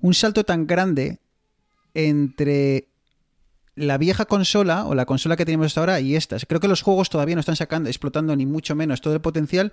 un 0.00 0.14
salto 0.14 0.44
tan 0.44 0.66
grande 0.66 1.18
entre 1.94 2.88
la 3.74 3.98
vieja 3.98 4.24
consola 4.26 4.84
o 4.86 4.94
la 4.94 5.06
consola 5.06 5.36
que 5.36 5.44
tenemos 5.44 5.66
hasta 5.66 5.80
ahora 5.80 6.00
y 6.00 6.14
estas. 6.14 6.46
Creo 6.46 6.60
que 6.60 6.68
los 6.68 6.82
juegos 6.82 7.10
todavía 7.10 7.34
no 7.34 7.40
están 7.40 7.56
sacando, 7.56 7.88
explotando 7.88 8.34
ni 8.36 8.46
mucho 8.46 8.74
menos 8.74 9.00
todo 9.00 9.14
el 9.14 9.20
potencial. 9.20 9.72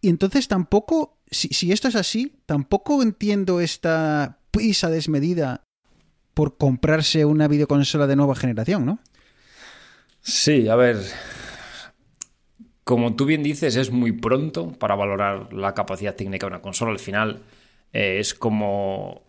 Y 0.00 0.08
entonces 0.08 0.48
tampoco, 0.48 1.18
si, 1.30 1.48
si 1.48 1.72
esto 1.72 1.88
es 1.88 1.96
así, 1.96 2.40
tampoco 2.46 3.02
entiendo 3.02 3.60
esta 3.60 4.38
prisa 4.50 4.90
desmedida 4.90 5.64
por 6.34 6.56
comprarse 6.56 7.24
una 7.24 7.48
videoconsola 7.48 8.06
de 8.06 8.16
nueva 8.16 8.36
generación, 8.36 8.86
¿no? 8.86 9.00
Sí, 10.20 10.68
a 10.68 10.76
ver. 10.76 10.98
Como 12.88 13.14
tú 13.16 13.26
bien 13.26 13.42
dices, 13.42 13.76
es 13.76 13.90
muy 13.90 14.12
pronto 14.12 14.72
para 14.72 14.94
valorar 14.94 15.52
la 15.52 15.74
capacidad 15.74 16.16
técnica 16.16 16.46
de 16.46 16.52
una 16.52 16.62
consola. 16.62 16.90
Al 16.90 16.98
final, 16.98 17.42
eh, 17.92 18.16
es 18.18 18.32
como, 18.32 19.26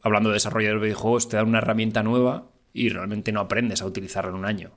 hablando 0.00 0.30
de 0.30 0.36
desarrollo 0.36 0.70
de 0.70 0.78
videojuegos, 0.78 1.28
te 1.28 1.36
dan 1.36 1.46
una 1.46 1.58
herramienta 1.58 2.02
nueva 2.02 2.48
y 2.72 2.88
realmente 2.88 3.30
no 3.30 3.40
aprendes 3.40 3.82
a 3.82 3.86
utilizarla 3.86 4.30
en 4.30 4.36
un 4.36 4.46
año 4.46 4.70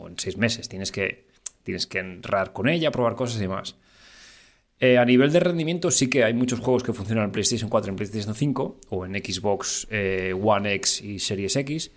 o 0.00 0.08
en 0.08 0.18
seis 0.18 0.38
meses. 0.38 0.70
Tienes 0.70 0.90
que, 0.90 1.26
tienes 1.62 1.86
que 1.86 1.98
enredar 1.98 2.54
con 2.54 2.70
ella, 2.70 2.90
probar 2.90 3.16
cosas 3.16 3.36
y 3.36 3.40
demás. 3.40 3.76
Eh, 4.80 4.96
a 4.96 5.04
nivel 5.04 5.30
de 5.30 5.40
rendimiento, 5.40 5.90
sí 5.90 6.08
que 6.08 6.24
hay 6.24 6.32
muchos 6.32 6.60
juegos 6.60 6.82
que 6.82 6.94
funcionan 6.94 7.26
en 7.26 7.32
PlayStation 7.32 7.68
4 7.68 7.86
y 7.86 7.90
en 7.90 7.96
PlayStation 7.96 8.34
5 8.34 8.80
o 8.88 9.04
en 9.04 9.12
Xbox 9.12 9.86
eh, 9.90 10.32
One 10.42 10.72
X 10.72 11.02
y 11.02 11.18
Series 11.18 11.54
X. 11.54 11.90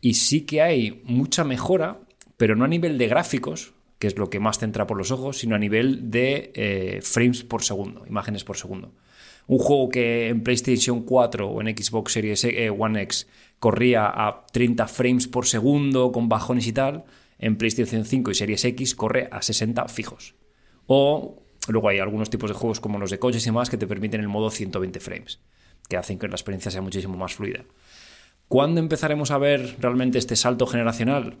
Y 0.00 0.14
sí 0.14 0.40
que 0.40 0.62
hay 0.62 1.00
mucha 1.04 1.44
mejora, 1.44 2.00
pero 2.36 2.56
no 2.56 2.64
a 2.64 2.68
nivel 2.68 2.98
de 2.98 3.06
gráficos, 3.06 3.72
que 3.98 4.06
es 4.06 4.18
lo 4.18 4.28
que 4.30 4.40
más 4.40 4.58
te 4.58 4.64
entra 4.64 4.86
por 4.86 4.96
los 4.96 5.10
ojos, 5.10 5.38
sino 5.38 5.54
a 5.54 5.58
nivel 5.58 6.10
de 6.10 6.52
eh, 6.54 7.00
frames 7.02 7.42
por 7.44 7.62
segundo, 7.62 8.04
imágenes 8.06 8.44
por 8.44 8.56
segundo. 8.56 8.92
Un 9.46 9.58
juego 9.58 9.88
que 9.88 10.28
en 10.28 10.42
PlayStation 10.42 11.02
4 11.02 11.48
o 11.48 11.60
en 11.60 11.76
Xbox 11.76 12.12
Series 12.12 12.44
eh, 12.44 12.70
One 12.70 13.00
X 13.02 13.28
corría 13.58 14.06
a 14.06 14.44
30 14.52 14.86
frames 14.88 15.28
por 15.28 15.46
segundo 15.46 16.12
con 16.12 16.28
bajones 16.28 16.66
y 16.66 16.72
tal, 16.72 17.04
en 17.38 17.56
PlayStation 17.56 18.04
5 18.04 18.30
y 18.30 18.34
Series 18.34 18.64
X 18.64 18.94
corre 18.94 19.28
a 19.30 19.42
60 19.42 19.86
fijos. 19.88 20.34
O 20.86 21.42
luego 21.68 21.88
hay 21.88 21.98
algunos 21.98 22.30
tipos 22.30 22.50
de 22.50 22.56
juegos 22.56 22.80
como 22.80 22.98
los 22.98 23.10
de 23.10 23.18
coches 23.18 23.42
y 23.44 23.46
demás 23.46 23.70
que 23.70 23.76
te 23.76 23.86
permiten 23.86 24.20
el 24.20 24.28
modo 24.28 24.50
120 24.50 25.00
frames, 25.00 25.40
que 25.88 25.96
hacen 25.96 26.18
que 26.18 26.28
la 26.28 26.34
experiencia 26.34 26.70
sea 26.70 26.82
muchísimo 26.82 27.16
más 27.16 27.34
fluida. 27.34 27.64
¿Cuándo 28.48 28.80
empezaremos 28.80 29.30
a 29.30 29.38
ver 29.38 29.76
realmente 29.80 30.18
este 30.18 30.36
salto 30.36 30.66
generacional? 30.66 31.36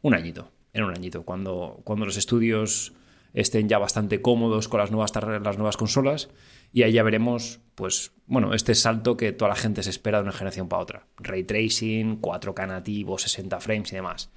Un 0.00 0.14
añito, 0.14 0.50
en 0.72 0.84
un 0.84 0.90
añito, 0.90 1.24
cuando, 1.24 1.80
cuando 1.84 2.06
los 2.06 2.16
estudios 2.16 2.92
estén 3.34 3.68
ya 3.68 3.78
bastante 3.78 4.20
cómodos 4.20 4.68
con 4.68 4.80
las 4.80 4.90
nuevas, 4.90 5.12
las 5.14 5.56
nuevas 5.56 5.76
consolas 5.76 6.28
y 6.72 6.82
ahí 6.82 6.92
ya 6.92 7.02
veremos, 7.02 7.60
pues, 7.74 8.12
bueno, 8.26 8.54
este 8.54 8.74
salto 8.74 9.16
que 9.16 9.32
toda 9.32 9.50
la 9.50 9.56
gente 9.56 9.82
se 9.82 9.90
espera 9.90 10.18
de 10.18 10.24
una 10.24 10.32
generación 10.32 10.68
para 10.68 10.82
otra. 10.82 11.06
Ray 11.18 11.44
tracing, 11.44 12.20
4K 12.20 12.66
nativo, 12.66 13.18
60 13.18 13.60
frames 13.60 13.92
y 13.92 13.96
demás. 13.96 14.30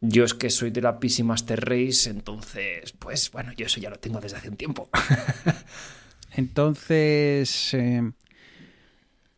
Yo 0.00 0.24
es 0.24 0.34
que 0.34 0.50
soy 0.50 0.70
de 0.70 0.82
la 0.82 1.00
PC 1.00 1.24
Master 1.24 1.60
Race, 1.68 2.08
entonces, 2.08 2.92
pues 2.92 3.30
bueno, 3.32 3.52
yo 3.52 3.66
eso 3.66 3.80
ya 3.80 3.90
lo 3.90 3.98
tengo 3.98 4.20
desde 4.20 4.36
hace 4.36 4.48
un 4.48 4.56
tiempo. 4.56 4.90
Entonces, 6.32 7.72
eh, 7.72 8.12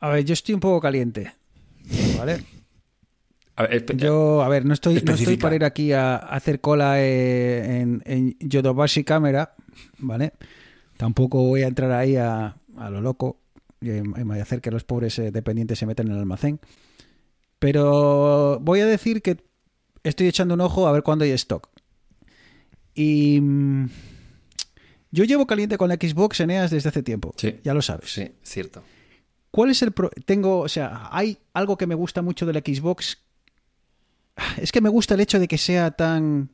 a 0.01 0.09
ver, 0.09 0.25
yo 0.25 0.33
estoy 0.33 0.55
un 0.55 0.61
poco 0.61 0.81
caliente, 0.81 1.33
¿vale? 2.19 2.45
A 3.59 3.63
ver, 3.65 3.85
espe- 3.85 3.97
Yo, 3.97 4.43
a 4.43 4.49
ver, 4.49 4.65
no 4.65 4.73
estoy, 4.73 5.03
no 5.05 5.15
estoy 5.15 5.37
para 5.37 5.57
ir 5.57 5.65
aquí 5.65 5.93
a, 5.93 6.15
a 6.17 6.37
hacer 6.37 6.61
cola 6.61 7.01
eh, 7.03 7.81
en, 7.81 8.03
en 8.07 8.37
Yodobashi 8.39 9.03
Camera, 9.05 9.55
¿vale? 9.99 10.33
Tampoco 10.97 11.43
voy 11.43 11.63
a 11.63 11.67
entrar 11.67 11.91
ahí 11.93 12.15
a, 12.17 12.57
a 12.77 12.91
lo 12.91 13.01
loco 13.01 13.41
y, 13.81 13.91
y 13.91 14.03
me 14.03 14.23
voy 14.25 14.39
a 14.39 14.43
hacer 14.43 14.61
que 14.61 14.71
los 14.71 14.85
pobres 14.85 15.19
eh, 15.19 15.31
dependientes 15.33 15.79
se 15.79 15.87
metan 15.87 16.07
en 16.07 16.13
el 16.13 16.19
almacén. 16.21 16.61
Pero 17.59 18.59
voy 18.61 18.81
a 18.81 18.87
decir 18.87 19.23
que 19.23 19.39
estoy 20.05 20.29
echando 20.29 20.55
un 20.55 20.61
ojo 20.61 20.87
a 20.87 20.93
ver 20.93 21.03
cuándo 21.03 21.25
hay 21.25 21.33
stock. 21.33 21.69
Y 22.95 23.41
mm, 23.41 23.89
yo 25.11 25.25
llevo 25.25 25.47
caliente 25.47 25.79
con 25.79 25.89
la 25.89 25.97
Xbox 25.97 26.41
Eneas 26.41 26.71
desde 26.71 26.89
hace 26.91 27.03
tiempo, 27.03 27.35
Sí. 27.37 27.57
ya 27.65 27.75
lo 27.75 27.83
sabes. 27.83 28.11
sí, 28.13 28.31
cierto. 28.43 28.83
¿Cuál 29.51 29.71
es 29.71 29.83
el 29.83 29.93
pro 29.93 30.11
tengo, 30.27 30.61
o 30.61 30.69
sea, 30.69 31.09
hay 31.11 31.39
algo 31.55 31.77
que 31.79 31.87
me 31.87 31.95
gusta 31.95 32.23
mucho 32.23 32.45
de 32.47 32.53
la 32.53 32.61
Xbox 32.61 33.19
es 34.61 34.73
que 34.73 34.81
me 34.81 34.89
gusta 34.89 35.15
el 35.15 35.21
hecho 35.21 35.39
de 35.39 35.49
que 35.49 35.59
sea 35.59 35.91
tan 35.93 36.51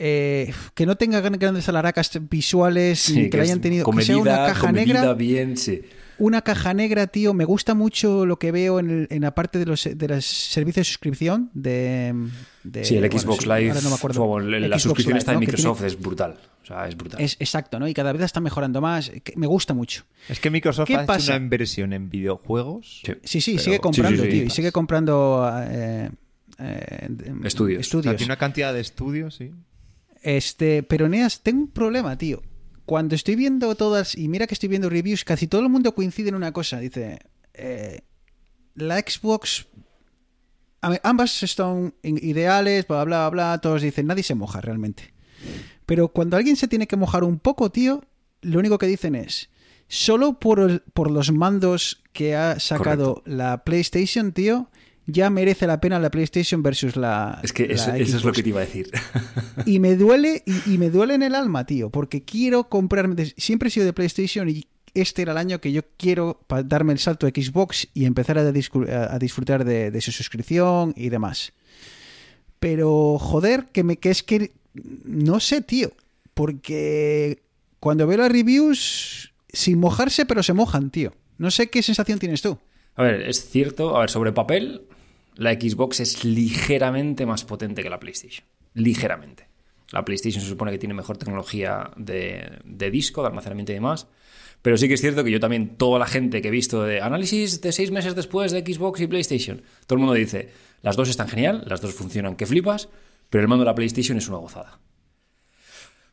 eh, 0.00 0.52
que 0.74 0.86
no 0.86 0.96
tenga 0.96 1.20
gran- 1.20 1.38
grandes 1.38 1.68
alaracas 1.68 2.10
visuales 2.30 3.00
Sí, 3.00 3.14
ni 3.22 3.30
que, 3.30 3.36
la 3.36 3.42
hayan 3.42 3.60
tenido 3.60 3.84
que 3.90 4.02
sea 4.02 4.16
una 4.16 4.36
caja 4.36 4.70
negra 4.70 5.12
bien, 5.14 5.56
sí. 5.56 5.82
una 6.18 6.42
caja 6.42 6.72
negra 6.72 7.08
tío 7.08 7.34
me 7.34 7.44
gusta 7.44 7.74
mucho 7.74 8.24
lo 8.24 8.38
que 8.38 8.52
veo 8.52 8.78
en, 8.78 8.90
el- 8.90 9.06
en 9.10 9.22
la 9.22 9.34
parte 9.34 9.58
de 9.58 9.66
los 9.66 9.88
de 9.92 10.08
los 10.08 10.24
servicios 10.24 10.86
de 10.86 10.90
suscripción 10.92 11.50
de, 11.52 12.14
de- 12.62 12.84
Sí, 12.84 12.94
el 12.96 13.00
bueno, 13.08 13.18
Xbox 13.18 13.42
sí, 13.42 13.48
Live, 13.48 13.68
ahora 13.70 13.80
no 13.80 13.88
me 13.90 13.94
acuerdo. 13.96 14.22
o 14.24 14.38
el- 14.38 14.50
la 14.70 14.78
Xbox 14.78 14.82
suscripción. 14.82 15.18
Que 15.18 15.24
tiene- 15.24 15.38
Microsoft 15.40 15.82
es 15.84 15.98
brutal. 15.98 16.36
O 16.62 16.66
sea, 16.68 16.86
es 16.86 16.96
brutal. 16.98 17.18
es 17.20 17.34
exacto 17.40 17.78
no 17.80 17.88
y 17.88 17.94
cada 17.94 18.12
vez 18.12 18.20
está 18.22 18.40
mejorando 18.40 18.80
más 18.82 19.10
que 19.24 19.32
me 19.36 19.46
gusta 19.46 19.72
mucho 19.74 20.04
Es 20.28 20.38
que 20.38 20.50
Microsoft 20.50 20.86
¿Qué 20.86 20.96
ha 20.96 21.06
pasa? 21.06 21.18
hecho 21.22 21.32
una 21.32 21.42
inversión 21.44 21.92
en 21.94 22.08
videojuegos. 22.10 23.00
Sí. 23.04 23.14
sí 23.24 23.40
sí 23.40 23.50
Pero- 23.52 23.64
sigue 23.64 23.78
comprando 23.80 24.22
sí, 24.22 24.30
sí, 24.30 24.36
tío 24.36 24.44
y 24.44 24.50
sigue 24.50 24.70
comprando 24.70 25.50
eh, 25.64 26.10
eh, 26.58 27.08
Estudios. 27.44 27.78
O 27.78 27.80
estudios 27.80 28.04
sea, 28.04 28.16
tiene 28.16 28.32
una 28.32 28.38
cantidad 28.38 28.72
de 28.74 28.80
estudios, 28.80 29.36
sí. 29.36 29.52
Este, 30.22 30.82
pero 30.82 31.08
Neas, 31.08 31.42
tengo 31.42 31.60
un 31.62 31.70
problema, 31.70 32.18
tío. 32.18 32.42
Cuando 32.84 33.14
estoy 33.14 33.36
viendo 33.36 33.74
todas, 33.74 34.16
y 34.16 34.28
mira 34.28 34.46
que 34.46 34.54
estoy 34.54 34.68
viendo 34.68 34.88
reviews, 34.90 35.24
casi 35.24 35.46
todo 35.46 35.60
el 35.62 35.68
mundo 35.68 35.94
coincide 35.94 36.30
en 36.30 36.34
una 36.34 36.52
cosa. 36.52 36.80
Dice, 36.80 37.18
eh, 37.54 38.00
la 38.74 38.98
Xbox. 38.98 39.66
ambas 41.02 41.30
son 41.32 41.94
ideales, 42.02 42.86
bla, 42.86 43.04
bla, 43.04 43.28
bla. 43.30 43.58
Todos 43.60 43.82
dicen, 43.82 44.06
nadie 44.06 44.22
se 44.22 44.34
moja 44.34 44.60
realmente. 44.60 45.12
Pero 45.86 46.08
cuando 46.08 46.36
alguien 46.36 46.56
se 46.56 46.68
tiene 46.68 46.86
que 46.86 46.96
mojar 46.96 47.24
un 47.24 47.38
poco, 47.38 47.70
tío, 47.70 48.02
lo 48.42 48.58
único 48.58 48.78
que 48.78 48.86
dicen 48.86 49.14
es. 49.14 49.50
Solo 49.88 50.38
por, 50.38 50.60
el- 50.60 50.80
por 50.92 51.10
los 51.10 51.32
mandos 51.32 52.02
que 52.12 52.36
ha 52.36 52.58
sacado 52.60 53.22
la 53.26 53.64
PlayStation, 53.64 54.32
tío, 54.32 54.70
ya 55.08 55.30
merece 55.30 55.66
la 55.66 55.80
pena 55.80 55.98
la 55.98 56.10
PlayStation 56.10 56.62
versus 56.62 56.94
la. 56.94 57.40
Es 57.42 57.52
que 57.52 57.66
la 57.66 57.74
eso, 57.74 57.94
eso 57.94 58.16
es 58.18 58.24
lo 58.24 58.32
que 58.32 58.42
te 58.42 58.50
iba 58.50 58.60
a 58.60 58.64
decir. 58.66 58.90
Y 59.64 59.80
me 59.80 59.96
duele, 59.96 60.42
y, 60.46 60.74
y 60.74 60.78
me 60.78 60.90
duele 60.90 61.14
en 61.14 61.22
el 61.22 61.34
alma, 61.34 61.64
tío, 61.64 61.90
porque 61.90 62.22
quiero 62.22 62.68
comprarme. 62.68 63.32
siempre 63.36 63.68
he 63.68 63.70
sido 63.70 63.86
de 63.86 63.94
PlayStation 63.94 64.48
y 64.48 64.66
este 64.94 65.22
era 65.22 65.32
el 65.32 65.38
año 65.38 65.60
que 65.60 65.72
yo 65.72 65.82
quiero 65.96 66.40
darme 66.64 66.92
el 66.92 66.98
salto 66.98 67.26
a 67.26 67.30
Xbox 67.30 67.88
y 67.94 68.04
empezar 68.04 68.38
a 68.38 68.52
disfrutar 68.52 69.64
de, 69.64 69.90
de 69.90 70.00
su 70.00 70.12
suscripción 70.12 70.92
y 70.96 71.08
demás. 71.08 71.52
Pero, 72.60 73.18
joder, 73.18 73.66
que, 73.72 73.84
me, 73.84 73.96
que 73.96 74.10
es 74.10 74.22
que. 74.22 74.52
No 74.74 75.40
sé, 75.40 75.62
tío. 75.62 75.92
Porque 76.34 77.42
cuando 77.80 78.06
veo 78.06 78.18
las 78.18 78.30
reviews, 78.30 79.32
sin 79.52 79.78
mojarse, 79.78 80.26
pero 80.26 80.42
se 80.42 80.52
mojan, 80.52 80.90
tío. 80.90 81.14
No 81.38 81.50
sé 81.50 81.68
qué 81.68 81.82
sensación 81.82 82.18
tienes 82.18 82.42
tú. 82.42 82.58
A 82.96 83.04
ver, 83.04 83.22
es 83.22 83.48
cierto, 83.48 83.96
a 83.96 84.00
ver, 84.00 84.10
sobre 84.10 84.32
papel, 84.32 84.82
la 85.38 85.52
Xbox 85.52 86.00
es 86.00 86.24
ligeramente 86.24 87.24
más 87.24 87.44
potente 87.44 87.82
que 87.82 87.88
la 87.88 88.00
PlayStation. 88.00 88.44
Ligeramente. 88.74 89.46
La 89.92 90.04
PlayStation 90.04 90.42
se 90.42 90.48
supone 90.48 90.72
que 90.72 90.78
tiene 90.78 90.94
mejor 90.94 91.16
tecnología 91.16 91.92
de, 91.96 92.58
de 92.64 92.90
disco, 92.90 93.22
de 93.22 93.28
almacenamiento 93.28 93.70
y 93.70 93.76
demás. 93.76 94.08
Pero 94.62 94.76
sí 94.76 94.88
que 94.88 94.94
es 94.94 95.00
cierto 95.00 95.22
que 95.22 95.30
yo 95.30 95.38
también, 95.38 95.76
toda 95.76 96.00
la 96.00 96.08
gente 96.08 96.42
que 96.42 96.48
he 96.48 96.50
visto 96.50 96.82
de 96.82 97.00
análisis 97.00 97.60
de 97.60 97.70
seis 97.70 97.92
meses 97.92 98.16
después 98.16 98.50
de 98.50 98.60
Xbox 98.60 99.00
y 99.00 99.06
PlayStation, 99.06 99.62
todo 99.86 99.94
el 99.94 100.00
mundo 100.00 100.14
dice, 100.14 100.50
las 100.82 100.96
dos 100.96 101.08
están 101.08 101.28
genial, 101.28 101.62
las 101.68 101.80
dos 101.80 101.94
funcionan 101.94 102.34
que 102.34 102.44
flipas, 102.44 102.88
pero 103.30 103.40
el 103.40 103.48
mando 103.48 103.62
de 103.62 103.66
la 103.66 103.76
PlayStation 103.76 104.18
es 104.18 104.28
una 104.28 104.38
gozada. 104.38 104.80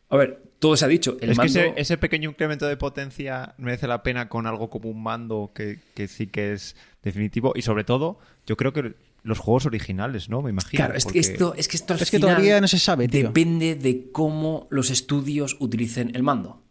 A 0.10 0.18
ver, 0.18 0.44
todo 0.60 0.78
se 0.78 0.86
ha 0.86 0.88
dicho. 0.88 1.18
El 1.20 1.32
es 1.32 1.38
mando... 1.38 1.52
que 1.52 1.60
ese, 1.60 1.74
ese 1.78 1.98
pequeño 1.98 2.30
incremento 2.30 2.68
de 2.68 2.78
potencia 2.78 3.56
merece 3.58 3.88
la 3.88 4.04
pena 4.04 4.30
con 4.30 4.46
algo 4.46 4.70
como 4.70 4.92
un 4.92 5.02
mando 5.02 5.52
que, 5.56 5.80
que 5.96 6.08
sí 6.08 6.28
que 6.28 6.54
es 6.54 6.76
definitivo. 7.02 7.54
Y 7.56 7.64
sobre 7.64 7.84
todo, 7.84 8.20
yo 8.46 8.56
creo 8.56 8.72
que 8.72 8.94
los 9.26 9.40
juegos 9.40 9.66
originales, 9.66 10.30
¿no? 10.30 10.42
Me 10.44 10.52
imagino. 10.52 10.78
Claro, 10.78 10.96
es 10.96 11.04
que, 11.04 11.08
porque- 11.10 11.20
esto, 11.20 11.56
es 11.56 11.68
que 11.68 11.78
esto 11.78 11.94
al 11.96 12.02
Es 12.02 12.12
que 12.12 12.18
final 12.18 12.36
todavía 12.36 12.62
no 12.62 12.68
se 12.68 12.78
sabe, 12.78 13.08
tío. 13.08 13.28
Depende 13.28 13.76
de 13.76 14.12
cómo 14.12 14.68
los 14.70 14.92
estudios 14.92 15.58
utilicen 15.60 16.16
el 16.16 16.22
mando. 16.22 16.62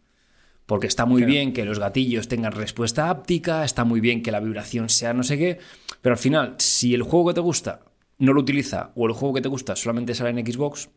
Porque 0.64 0.86
está 0.86 1.04
muy 1.04 1.24
bien 1.24 1.52
que 1.52 1.64
los 1.64 1.78
gatillos 1.78 2.28
tengan 2.28 2.52
respuesta 2.52 3.10
áptica, 3.10 3.64
está 3.64 3.84
muy 3.84 4.00
bien 4.00 4.22
que 4.22 4.30
la 4.32 4.40
vibración 4.40 4.88
sea 4.88 5.12
no 5.12 5.22
sé 5.22 5.36
qué, 5.36 5.58
pero 6.00 6.14
al 6.14 6.18
final, 6.18 6.54
si 6.58 6.94
el 6.94 7.02
juego 7.02 7.28
que 7.28 7.34
te 7.34 7.40
gusta 7.40 7.80
no 8.18 8.32
lo 8.32 8.40
utiliza 8.40 8.92
o 8.94 9.06
el 9.06 9.12
juego 9.12 9.34
que 9.34 9.42
te 9.42 9.48
gusta 9.48 9.76
solamente 9.76 10.14
sale 10.14 10.30
en 10.30 10.46
Xbox, 10.46 10.88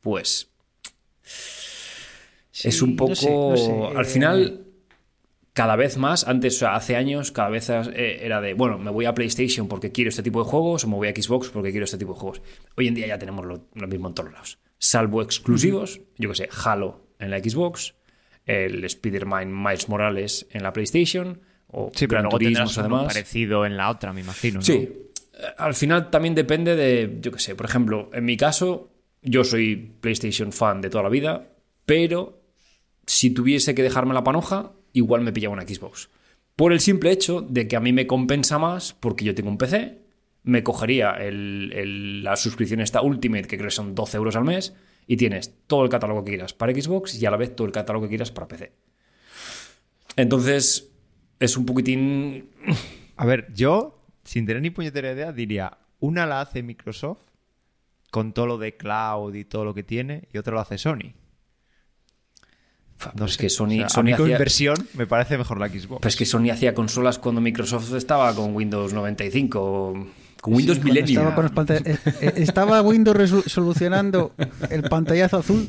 pues 0.00 0.50
es 2.52 2.82
un 2.82 2.94
poco... 2.94 3.10
no 3.10 3.16
sé, 3.16 3.30
no 3.30 3.56
sé, 3.56 3.96
Al 3.96 4.04
eh, 4.04 4.08
final, 4.08 4.64
cada 5.52 5.76
vez 5.76 5.96
más, 5.96 6.26
antes, 6.28 6.56
o 6.56 6.58
sea, 6.60 6.74
hace 6.76 6.96
años, 6.96 7.32
cada 7.32 7.48
vez 7.48 7.68
eh, 7.70 8.20
era 8.24 8.40
de, 8.40 8.54
bueno, 8.54 8.78
me 8.78 8.90
voy 8.90 9.04
a 9.06 9.14
PlayStation 9.14 9.66
porque 9.68 9.90
quiero 9.92 10.08
este 10.10 10.22
tipo 10.22 10.42
de 10.42 10.48
juegos 10.48 10.84
o 10.84 10.88
me 10.88 10.94
voy 10.96 11.08
a 11.08 11.12
Xbox 11.14 11.48
porque 11.48 11.70
quiero 11.70 11.84
este 11.84 11.98
tipo 11.98 12.14
de 12.14 12.20
juegos. 12.20 12.42
Hoy 12.76 12.88
en 12.88 12.94
día 12.94 13.06
ya 13.06 13.18
tenemos 13.18 13.44
lo, 13.44 13.66
lo 13.74 13.88
mismo 13.88 14.08
en 14.08 14.14
todos 14.14 14.32
lados. 14.32 14.58
Salvo 14.78 15.22
exclusivos, 15.22 16.00
yo 16.16 16.30
que 16.30 16.36
sé, 16.36 16.48
Halo 16.64 17.08
en 17.18 17.30
la 17.30 17.38
Xbox, 17.40 17.94
el 18.46 18.82
Spider-Man 18.84 19.52
Miles 19.52 19.88
Morales 19.88 20.46
en 20.50 20.62
la 20.62 20.72
PlayStation 20.72 21.40
o 21.66 21.90
Sí, 21.94 22.06
pero 22.06 22.22
Gran 22.22 22.30
luego 22.40 22.70
además. 22.78 23.06
parecido 23.12 23.66
en 23.66 23.76
la 23.76 23.90
otra, 23.90 24.12
me 24.12 24.20
imagino. 24.22 24.56
¿no? 24.56 24.62
Sí. 24.62 24.72
Eh, 24.72 25.10
Al 25.58 25.74
final 25.74 26.10
también 26.10 26.34
depende 26.34 26.74
de, 26.76 27.18
yo 27.20 27.30
qué 27.32 27.38
sé, 27.38 27.54
por 27.54 27.66
ejemplo, 27.66 28.08
en 28.12 28.24
mi 28.24 28.36
caso, 28.36 28.90
yo 29.22 29.44
soy 29.44 29.76
PlayStation 30.00 30.52
fan 30.52 30.80
de 30.80 30.90
toda 30.90 31.04
la 31.04 31.10
vida, 31.10 31.48
pero 31.84 32.40
si 33.06 33.30
tuviese 33.30 33.74
que 33.74 33.82
dejarme 33.82 34.14
la 34.14 34.24
panoja, 34.24 34.72
igual 34.92 35.22
me 35.22 35.32
pillaba 35.32 35.54
una 35.54 35.66
Xbox. 35.66 36.08
Por 36.56 36.72
el 36.72 36.80
simple 36.80 37.10
hecho 37.10 37.40
de 37.40 37.66
que 37.68 37.76
a 37.76 37.80
mí 37.80 37.92
me 37.92 38.06
compensa 38.06 38.58
más 38.58 38.92
porque 38.92 39.24
yo 39.24 39.34
tengo 39.34 39.48
un 39.50 39.58
PC, 39.58 39.98
me 40.42 40.62
cogería 40.62 41.12
el- 41.12 42.22
la 42.22 42.36
suscripción 42.36 42.80
esta 42.80 43.02
Ultimate, 43.02 43.46
que 43.46 43.56
creo 43.56 43.68
que 43.68 43.74
son 43.74 43.94
12 43.94 44.16
euros 44.16 44.36
al 44.36 44.44
mes, 44.44 44.74
y 45.06 45.16
tienes 45.16 45.54
todo 45.66 45.84
el 45.84 45.90
catálogo 45.90 46.24
que 46.24 46.32
quieras 46.32 46.52
para 46.54 46.72
Xbox 46.72 47.20
y 47.20 47.26
a 47.26 47.30
la 47.30 47.36
vez 47.36 47.54
todo 47.56 47.66
el 47.66 47.72
catálogo 47.72 48.04
que 48.04 48.10
quieras 48.10 48.30
para 48.30 48.48
PC. 48.48 48.72
Entonces, 50.16 50.90
es 51.38 51.56
un 51.56 51.66
poquitín 51.66 52.50
A 53.16 53.26
ver, 53.26 53.52
yo, 53.54 54.02
sin 54.24 54.46
tener 54.46 54.62
ni 54.62 54.70
puñetera 54.70 55.12
idea, 55.12 55.32
diría, 55.32 55.78
una 55.98 56.26
la 56.26 56.40
hace 56.40 56.62
Microsoft 56.62 57.20
con 58.10 58.32
todo 58.32 58.46
lo 58.46 58.58
de 58.58 58.76
cloud 58.76 59.34
y 59.34 59.44
todo 59.44 59.64
lo 59.64 59.74
que 59.74 59.82
tiene, 59.82 60.28
y 60.32 60.38
otra 60.38 60.54
lo 60.54 60.60
hace 60.60 60.78
Sony. 60.78 61.12
No 63.14 63.24
es 63.26 63.36
que 63.36 63.48
Sony, 63.48 63.66
O 63.66 63.68
sea, 63.70 63.86
a 63.86 63.88
Sony 63.88 64.02
mí 64.04 64.12
con 64.14 64.22
hacía- 64.26 64.34
inversión 64.36 64.76
me 64.94 65.06
parece 65.06 65.38
mejor 65.38 65.58
la 65.58 65.68
Xbox. 65.68 66.00
Pero 66.00 66.08
es 66.08 66.16
que 66.16 66.24
Sony 66.26 66.50
hacía 66.52 66.74
consolas 66.74 67.18
cuando 67.18 67.40
Microsoft 67.40 67.92
estaba 67.94 68.34
con 68.34 68.54
Windows 68.54 68.92
95, 68.92 70.06
con 70.40 70.54
Windows 70.54 70.78
Sí, 70.78 70.84
Millennium. 70.84 71.28
Estaba, 71.28 71.50
con 71.54 71.66
eh, 71.76 71.98
eh, 72.20 72.32
estaba 72.36 72.82
Windows 72.82 73.44
solucionando 73.46 74.34
el 74.70 74.82
pantallazo 74.84 75.38
azul 75.38 75.68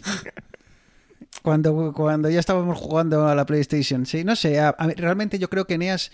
cuando, 1.42 1.94
cuando 1.94 2.30
ya 2.30 2.40
estábamos 2.40 2.78
jugando 2.78 3.28
a 3.28 3.36
la 3.36 3.46
PlayStation. 3.46 4.06
Sí, 4.06 4.24
no 4.24 4.36
sé, 4.36 4.60
a- 4.60 4.76
a 4.78 4.88
mí- 4.88 4.94
realmente 4.96 5.40
yo 5.40 5.50
creo 5.50 5.66
que 5.66 5.78
Neas, 5.78 6.12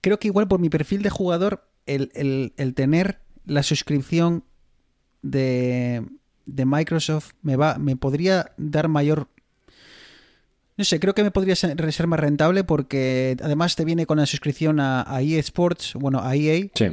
creo 0.00 0.18
que 0.18 0.28
igual 0.28 0.48
por 0.48 0.60
mi 0.60 0.68
perfil 0.68 1.02
de 1.02 1.10
jugador, 1.10 1.64
el, 1.86 2.10
el- 2.14 2.52
el 2.56 2.74
tener 2.74 3.20
la 3.44 3.62
suscripción 3.62 4.44
de, 5.22 6.04
de 6.46 6.64
Microsoft 6.66 7.30
me 7.42 7.56
va, 7.56 7.78
me 7.78 7.96
podría 7.96 8.52
dar 8.56 8.88
mayor 8.88 9.28
no 10.76 10.84
sé, 10.84 11.00
creo 11.00 11.14
que 11.14 11.22
me 11.22 11.30
podría 11.30 11.56
ser, 11.56 11.92
ser 11.92 12.06
más 12.06 12.20
rentable 12.20 12.64
porque 12.64 13.36
además 13.42 13.76
te 13.76 13.84
viene 13.84 14.06
con 14.06 14.18
la 14.18 14.26
suscripción 14.26 14.78
a, 14.80 15.02
a 15.10 15.22
EA 15.22 15.40
Sports, 15.40 15.94
bueno, 15.94 16.20
a 16.22 16.34
EA, 16.36 16.66
Sí, 16.74 16.86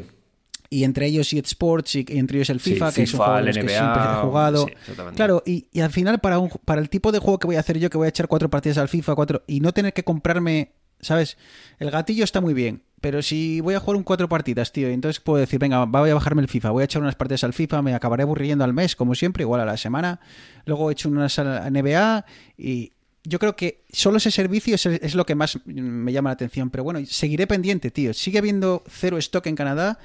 y 0.70 0.86
entre 0.86 1.06
ellos 1.06 1.32
EA 1.34 1.42
Sports 1.42 1.96
y, 1.96 2.06
entre 2.10 2.38
ellos 2.40 2.50
el 2.50 2.60
Sí, 2.60 2.74
FIFA, 2.74 2.92
que 2.94 3.04
es 3.04 3.14
un 3.14 3.20
juego 3.20 3.46
que 3.46 3.54
siempre 3.54 3.76
he 3.76 4.22
jugado. 4.22 4.66
sí, 4.68 4.94
claro, 5.16 5.44
y, 5.46 5.68
y 5.72 5.82
al 5.82 5.92
final 5.92 6.20
para, 6.20 6.40
un, 6.40 6.50
para 6.66 6.82
el 6.82 6.90
tipo 6.90 7.12
de 7.12 7.20
juego 7.20 7.38
que 7.40 7.48
voy 7.48 7.58
a 7.58 7.60
hacer 7.60 7.78
yo, 7.78 7.90
que 7.90 7.98
voy 7.98 8.06
a 8.06 8.10
echar 8.10 8.28
cuatro 8.28 8.50
partidas 8.50 8.78
al 8.78 8.88
FIFA, 8.90 9.16
cuatro, 9.16 9.44
y 9.48 9.60
no 9.60 9.72
tener 9.74 9.94
que 9.94 10.04
comprarme, 10.04 10.72
¿sabes? 11.00 11.38
El 11.78 11.92
gatillo 11.92 12.24
está 12.24 12.42
muy 12.42 12.54
bien, 12.56 12.82
pero 13.02 13.22
si 13.22 13.60
voy 13.62 13.76
a 13.76 13.80
jugar 13.82 13.98
un 13.98 14.04
cuatro 14.04 14.28
partidas, 14.30 14.72
tío, 14.72 14.90
y 14.90 14.94
entonces 14.94 15.20
puedo 15.20 15.40
decir, 15.40 15.60
venga, 15.60 15.84
voy 15.86 16.10
a 16.10 16.14
bajarme 16.16 16.42
el 16.42 16.48
FIFA, 16.48 16.72
voy 16.72 16.82
a 16.82 16.86
echar 16.86 17.02
unas 17.02 17.16
partidas 17.16 17.44
al 17.44 17.54
FIFA, 17.54 17.82
me 17.84 17.94
acabaré 17.94 18.24
aburriendo 18.24 18.64
al 18.64 18.74
mes, 18.74 18.96
como 18.96 19.14
siempre, 19.14 19.44
igual 19.44 19.60
a 19.62 19.66
la 19.66 19.78
semana, 19.78 20.22
luego 20.66 20.90
he 20.90 20.94
hecho 20.94 21.10
unas 21.10 21.38
a 21.38 21.44
la 21.44 21.70
NBA 21.70 22.26
y... 22.58 22.94
Yo 23.26 23.40
creo 23.40 23.56
que 23.56 23.84
solo 23.92 24.18
ese 24.18 24.32
servicio 24.32 24.76
es, 24.76 24.86
es 24.86 25.16
lo 25.16 25.26
que 25.26 25.36
más 25.36 25.58
me 25.66 26.12
llama 26.12 26.30
la 26.30 26.34
atención. 26.34 26.70
Pero 26.70 26.84
bueno, 26.84 27.00
seguiré 27.06 27.48
pendiente, 27.48 27.90
tío. 27.92 28.14
Sigue 28.14 28.40
habiendo 28.40 28.84
cero 28.90 29.18
stock 29.18 29.46
en 29.48 29.56
Canadá. 29.56 29.98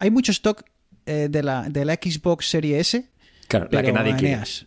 Hay 0.00 0.10
mucho 0.10 0.32
stock 0.32 0.62
eh, 1.06 1.28
de, 1.30 1.42
la, 1.42 1.68
de 1.68 1.84
la 1.84 1.94
Xbox 1.94 2.48
Serie 2.50 2.80
S. 2.80 3.08
claro, 3.48 3.68
la 3.70 3.82
que 3.82 3.92
nadie 3.92 4.12
quiere. 4.16 4.34
Eneas, 4.34 4.66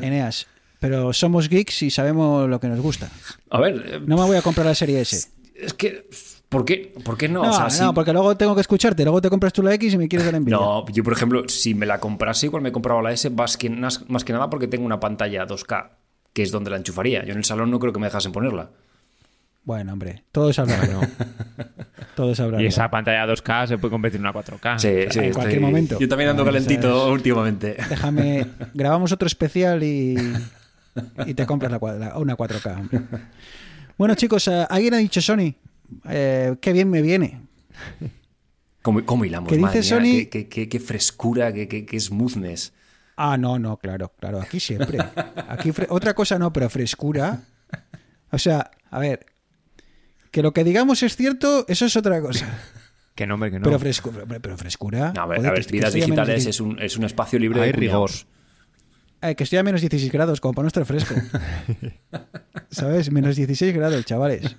Eneas. 0.00 0.46
Pero 0.80 1.12
somos 1.12 1.48
geeks 1.48 1.82
y 1.82 1.90
sabemos 1.90 2.48
lo 2.48 2.60
que 2.60 2.68
nos 2.68 2.80
gusta. 2.80 3.10
A 3.50 3.60
ver, 3.60 3.84
eh, 3.86 4.00
No 4.06 4.16
me 4.16 4.24
voy 4.24 4.36
a 4.36 4.42
comprar 4.42 4.66
la 4.66 4.74
Serie 4.74 5.00
S. 5.00 5.28
es 5.54 5.72
que, 5.74 6.08
¿por 6.48 6.64
qué, 6.64 6.94
¿por 7.04 7.16
qué 7.16 7.28
no? 7.28 7.42
No, 7.42 7.50
O 7.50 7.52
sea, 7.52 7.64
no, 7.64 7.70
si- 7.90 7.94
porque 7.94 8.12
luego 8.12 8.36
tengo 8.36 8.54
que 8.54 8.60
escucharte. 8.62 9.02
Luego 9.02 9.20
te 9.20 9.28
compras 9.30 9.52
tú 9.52 9.62
la 9.62 9.72
X 9.74 9.94
y 9.94 9.98
me 9.98 10.08
quieres 10.08 10.26
dar 10.26 10.34
envidia. 10.34 10.56
No, 10.58 10.86
yo 10.88 11.02
por 11.04 11.12
ejemplo, 11.12 11.48
si 11.48 11.74
me 11.74 11.84
la 11.86 12.00
comprase, 12.00 12.46
igual 12.46 12.62
me 12.62 12.72
compraba 12.72 13.02
la 13.02 13.12
S 13.12 13.28
más 13.30 13.56
que, 13.56 13.68
más 13.70 13.98
que 14.24 14.32
nada 14.32 14.48
porque 14.50 14.66
tengo 14.66 14.84
una 14.84 15.00
pantalla 15.00 15.46
2K, 15.46 15.90
que 16.34 16.42
es 16.42 16.50
donde 16.50 16.68
la 16.70 16.76
enchufaría. 16.76 17.24
Yo 17.24 17.32
en 17.32 17.38
el 17.38 17.44
salón 17.44 17.70
no 17.70 17.78
creo 17.78 17.92
que 17.94 18.00
me 18.00 18.06
dejasen 18.06 18.32
ponerla. 18.32 18.68
Bueno, 19.64 19.94
hombre, 19.94 20.24
todo 20.30 20.50
es 20.50 20.58
hablar. 20.58 20.86
Todo 22.14 22.30
es 22.30 22.38
hablar. 22.38 22.60
Y 22.60 22.66
esa 22.66 22.88
pantalla 22.90 23.26
2K 23.26 23.66
se 23.66 23.78
puede 23.78 23.90
convertir 23.90 24.20
en 24.20 24.26
una 24.26 24.32
4K. 24.32 24.78
Sí, 24.78 24.86
en 24.88 25.10
sí, 25.10 25.30
cualquier 25.32 25.60
momento. 25.60 25.98
Yo 25.98 26.06
también 26.06 26.30
ando 26.30 26.42
Ah, 26.42 26.46
calentito 26.46 26.96
¿sabes? 27.00 27.12
últimamente. 27.12 27.76
Déjame, 27.88 28.46
grabamos 28.74 29.10
otro 29.10 29.26
especial 29.26 29.82
y, 29.82 30.14
y 31.26 31.34
te 31.34 31.44
compras 31.44 31.72
la, 31.72 31.80
la- 31.98 32.18
una 32.18 32.36
4K. 32.36 32.78
hombre. 32.78 33.00
Bueno, 33.98 34.14
chicos, 34.14 34.46
eh, 34.46 34.64
alguien 34.70 34.94
ha 34.94 34.98
dicho 34.98 35.20
Sony. 35.20 35.54
Eh, 36.08 36.54
qué 36.60 36.72
bien 36.72 36.88
me 36.88 37.02
viene. 37.02 37.40
¿Cómo, 38.82 39.04
cómo 39.04 39.24
hilamos? 39.24 39.48
¿Qué 39.50 39.58
madre 39.58 39.78
dice? 39.80 39.88
Sony? 39.96 40.02
Qué, 40.02 40.28
qué- 40.28 40.48
qué- 40.48 40.68
qué 40.68 40.78
frescura, 40.80 41.52
qué, 41.52 41.66
qué- 41.66 41.84
qué 41.86 41.98
smoothness. 41.98 42.72
Ah, 43.16 43.36
no, 43.36 43.58
no, 43.58 43.76
claro, 43.76 44.12
claro, 44.18 44.40
aquí 44.40 44.58
siempre. 44.60 44.98
Aquí 45.48 45.72
otra 45.88 46.14
cosa 46.14 46.38
no, 46.38 46.52
pero 46.52 46.68
frescura. 46.68 47.42
O 48.30 48.38
sea, 48.38 48.70
a 48.90 48.98
ver, 48.98 49.26
que 50.30 50.42
lo 50.42 50.52
que 50.52 50.64
digamos 50.64 51.02
es 51.02 51.16
cierto, 51.16 51.64
eso 51.68 51.86
es 51.86 51.96
otra 51.96 52.20
cosa. 52.20 52.46
Que 53.14 53.28
no, 53.28 53.34
hombre, 53.34 53.52
que 53.52 53.60
no. 53.60 53.64
Pero, 53.64 53.78
pero 54.42 54.58
frescura. 54.58 55.12
No, 55.14 55.22
a 55.22 55.26
ver, 55.26 55.38
joder, 55.38 55.50
a 55.52 55.54
ver, 55.54 55.66
vidas 55.70 55.92
digitales 55.92 56.46
es 56.46 56.60
un, 56.60 56.82
es 56.82 56.96
un 56.96 57.04
espacio 57.04 57.38
libre 57.38 57.60
Hay 57.60 57.68
de 57.68 57.72
rigor. 57.74 58.10
Eh, 59.22 59.36
que 59.36 59.44
estoy 59.44 59.60
a 59.60 59.62
menos 59.62 59.80
16 59.82 60.10
grados, 60.10 60.40
como 60.40 60.52
para 60.52 60.64
no 60.64 60.66
estar 60.66 60.84
fresco. 60.84 61.14
¿Sabes? 62.70 63.12
Menos 63.12 63.36
16 63.36 63.72
grados, 63.72 64.04
chavales. 64.04 64.56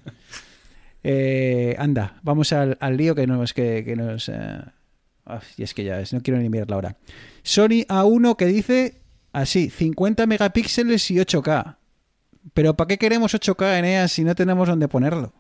Eh, 1.04 1.76
anda, 1.78 2.18
vamos 2.24 2.54
al, 2.54 2.78
al 2.80 2.96
lío 2.96 3.14
que 3.14 3.28
nos... 3.28 3.54
Que, 3.54 3.84
que 3.84 3.98
nos 3.98 4.30
eh, 4.30 4.62
y 5.58 5.64
es 5.64 5.74
que 5.74 5.84
ya 5.84 6.00
es, 6.00 6.14
no 6.14 6.22
quiero 6.22 6.40
ni 6.40 6.50
mirar 6.50 6.70
la 6.70 6.78
hora. 6.78 6.98
Sony 7.44 7.86
A1 7.88 8.36
que 8.36 8.46
dice 8.46 9.02
así, 9.32 9.70
50 9.70 10.26
megapíxeles 10.28 11.10
y 11.12 11.16
8K. 11.16 11.78
Pero 12.54 12.76
¿para 12.76 12.88
qué 12.88 12.98
queremos 12.98 13.34
8K 13.34 13.80
en 13.80 13.86
EA 13.86 14.08
si 14.08 14.24
no 14.24 14.36
tenemos 14.36 14.68
dónde 14.68 14.88
ponerlo? 14.88 15.34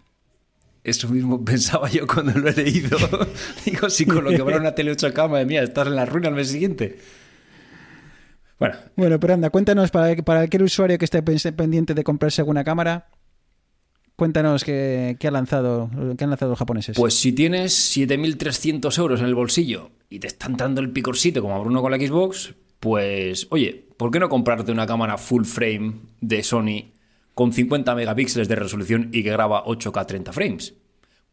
Eso 0.83 1.07
mismo 1.09 1.43
pensaba 1.45 1.89
yo 1.89 2.07
cuando 2.07 2.33
lo 2.39 2.49
he 2.49 2.53
leído. 2.53 2.97
Digo, 3.65 3.89
si 3.89 4.05
con 4.05 4.23
lo 4.23 4.31
que 4.31 4.41
vale 4.41 4.57
una 4.57 4.75
tele 4.75 4.91
8K, 4.91 5.29
madre 5.29 5.45
mía, 5.45 5.63
estás 5.63 5.87
en 5.87 5.95
la 5.95 6.05
ruina 6.05 6.29
al 6.29 6.35
mes 6.35 6.49
siguiente. 6.49 6.99
Bueno, 8.57 8.75
Bueno, 8.95 9.19
pero 9.19 9.33
anda, 9.33 9.49
cuéntanos 9.49 9.91
para, 9.91 10.15
para 10.23 10.39
cualquier 10.41 10.63
usuario 10.63 10.97
que 10.97 11.05
esté 11.05 11.21
pendiente 11.21 11.93
de 11.93 12.03
comprarse 12.03 12.41
alguna 12.41 12.63
cámara, 12.63 13.07
cuéntanos 14.15 14.63
qué, 14.63 15.17
qué 15.19 15.27
ha 15.27 15.31
lanzado, 15.31 15.89
qué 16.17 16.23
han 16.23 16.29
lanzado 16.29 16.51
los 16.51 16.59
japoneses. 16.59 16.95
pues 16.95 17.13
si 17.13 17.33
tienes 17.33 17.95
7.300 17.97 18.97
euros 18.99 19.19
en 19.19 19.27
el 19.27 19.35
bolsillo 19.35 19.91
y 20.09 20.19
te 20.19 20.27
está 20.27 20.47
entrando 20.47 20.81
el 20.81 20.91
picorcito 20.91 21.41
como 21.41 21.55
a 21.55 21.59
Bruno 21.59 21.81
con 21.81 21.91
la 21.91 21.97
Xbox, 21.97 22.53
pues 22.79 23.47
oye, 23.49 23.87
¿por 23.97 24.11
qué 24.11 24.19
no 24.19 24.29
comprarte 24.29 24.71
una 24.71 24.85
cámara 24.85 25.17
full 25.17 25.43
frame 25.43 25.95
de 26.21 26.43
Sony 26.43 26.91
con 27.33 27.51
50 27.51 27.95
megapíxeles 27.95 28.47
de 28.47 28.55
resolución 28.55 29.09
y 29.11 29.23
que 29.23 29.31
graba 29.31 29.63
8K 29.65 30.05
30 30.05 30.31
frames? 30.33 30.73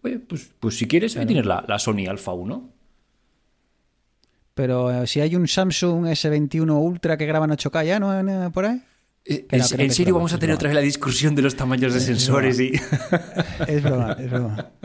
Oye, 0.03 0.19
pues, 0.19 0.53
pues 0.59 0.77
si 0.77 0.89
quieres, 0.89 1.17
ahí 1.17 1.27
tienes 1.27 1.47
la, 1.47 1.65
la 1.69 1.79
Sony 1.79 2.07
Alpha 2.09 2.33
1. 2.33 2.71
Pero 4.55 4.91
eh, 4.91 5.07
si 5.07 5.21
hay 5.21 5.35
un 5.37 5.49
Samsung 5.49 6.07
S21 6.07 6.71
Ultra 6.77 7.17
que 7.17 7.27
graban 7.27 7.51
8K 7.51 7.87
ya, 7.87 8.01
¿no? 8.01 8.13
Eh, 8.19 8.51
¿Por 8.51 8.67
ahí? 8.67 8.83
Eh, 9.25 9.47
¿En, 9.51 9.93
serio 9.93 10.15
vamos 10.15 10.33
a 10.33 10.39
tener 10.39 10.55
otra 10.55 10.69
vez 10.69 10.75
la 10.75 10.81
discusión 10.81 11.35
de 11.35 11.43
los 11.43 11.55
tamaños 11.55 11.93
de 11.93 11.99
Es 12.01 12.07
sensores 12.07 12.59
y... 12.59 12.73
Es 13.69 13.83
broma, 13.83 14.17
es 14.19 14.31
broma. 14.31 14.73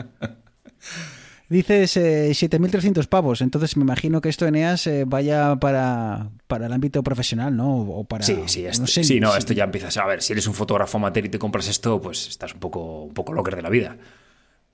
Dices 1.48 1.96
eh, 1.96 2.28
7.300 2.30 3.06
pavos, 3.06 3.40
entonces 3.40 3.74
me 3.78 3.82
imagino 3.82 4.20
que 4.20 4.28
esto 4.28 4.46
en 4.46 4.54
EAS 4.54 4.86
eh, 4.86 5.04
vaya 5.06 5.56
para, 5.56 6.28
para 6.46 6.66
el 6.66 6.72
ámbito 6.74 7.02
profesional, 7.02 7.56
¿no? 7.56 7.80
O 7.80 8.04
para... 8.04 8.22
Sí, 8.22 8.36
sí, 8.46 8.66
esto, 8.66 8.82
no 8.82 8.86
sé, 8.86 9.02
sí, 9.02 9.18
no, 9.18 9.32
sí. 9.32 9.38
esto 9.38 9.54
ya 9.54 9.64
empiezas 9.64 9.96
a 9.96 10.04
ver. 10.04 10.20
Si 10.20 10.34
eres 10.34 10.46
un 10.46 10.52
fotógrafo 10.52 10.98
amateur 10.98 11.24
y 11.24 11.30
te 11.30 11.38
compras 11.38 11.66
esto, 11.66 12.02
pues 12.02 12.28
estás 12.28 12.52
un 12.52 12.60
poco, 12.60 13.04
un 13.04 13.14
poco 13.14 13.32
locker 13.32 13.56
de 13.56 13.62
la 13.62 13.70
vida. 13.70 13.96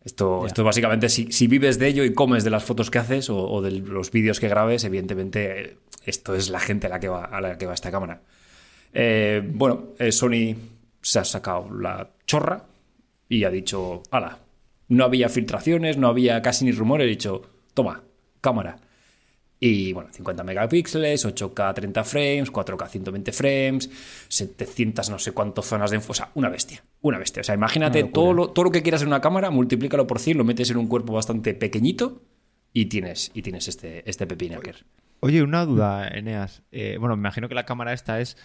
Esto, 0.05 0.47
esto 0.47 0.65
básicamente, 0.65 1.09
si, 1.09 1.31
si 1.31 1.47
vives 1.47 1.79
de 1.79 1.87
ello 1.87 2.05
y 2.05 2.13
comes 2.13 2.43
de 2.43 2.51
las 2.51 2.65
fotos 2.65 2.91
que 2.91 2.99
haces 2.99 3.31
o, 3.31 3.39
o 3.39 3.63
de 3.63 3.71
los 3.71 4.11
vídeos 4.11 4.41
que 4.41 4.49
grabes, 4.49 4.83
evidentemente 4.83 5.79
esto 6.05 6.35
es 6.35 6.51
la 6.51 6.59
gente 6.59 6.89
a 6.89 6.91
la 6.91 6.99
que 6.99 7.09
va, 7.09 7.25
a 7.25 7.41
la 7.41 7.57
que 7.57 7.67
va 7.67 7.75
esta 7.75 7.93
cámara. 7.93 8.21
Eh, 8.95 9.43
bueno, 9.45 9.89
eh, 9.99 10.13
Sony 10.13 10.55
se 11.03 11.19
ha 11.19 11.25
sacado 11.25 11.69
la 11.75 12.09
chorra 12.27 12.65
y 13.29 13.45
ha 13.45 13.51
dicho, 13.51 14.03
ala, 14.11 14.39
no 14.89 15.05
había 15.05 15.29
filtraciones, 15.29 15.99
no 15.99 16.09
había 16.09 16.41
casi 16.41 16.65
ni 16.65 16.73
rumores, 16.73 17.07
he 17.07 17.11
dicho, 17.11 17.43
toma, 17.75 18.03
cámara. 18.41 18.79
Y 19.59 19.93
bueno, 19.93 20.11
50 20.13 20.45
megapíxeles, 20.45 21.25
8K 21.27 21.75
30 21.75 22.05
frames, 22.05 22.53
4K 22.53 22.89
120 22.89 23.33
frames, 23.33 23.91
700 24.29 25.11
no 25.11 25.19
sé 25.19 25.33
cuántas 25.33 25.65
zonas 25.65 25.91
de 25.91 25.97
enfo. 25.97 26.13
O 26.13 26.15
sea, 26.15 26.31
una 26.35 26.49
bestia, 26.49 26.85
una 27.01 27.19
bestia. 27.19 27.41
O 27.41 27.45
sea, 27.45 27.55
imagínate 27.55 28.05
todo 28.05 28.33
lo, 28.35 28.51
todo 28.51 28.67
lo 28.67 28.71
que 28.71 28.83
quieras 28.83 29.03
en 29.03 29.09
una 29.09 29.21
cámara, 29.21 29.51
multiplícalo 29.51 30.07
por 30.07 30.19
100, 30.19 30.39
lo 30.39 30.45
metes 30.45 30.71
en 30.71 30.77
un 30.77 30.87
cuerpo 30.87 31.15
bastante 31.15 31.55
pequeñito 31.55 32.21
y 32.75 32.87
tienes, 32.87 33.31
y 33.33 33.43
tienes 33.43 33.69
este, 33.69 34.09
este 34.09 34.27
pepinaker. 34.27 34.85
Oye, 35.21 35.43
una 35.43 35.65
duda, 35.65 36.09
Eneas. 36.09 36.63
Eh, 36.71 36.99
bueno, 37.01 37.17
me 37.17 37.21
imagino 37.21 37.49
que 37.49 37.55
la 37.55 37.65
cámara 37.65 37.95
esta 37.95 38.21
es, 38.21 38.37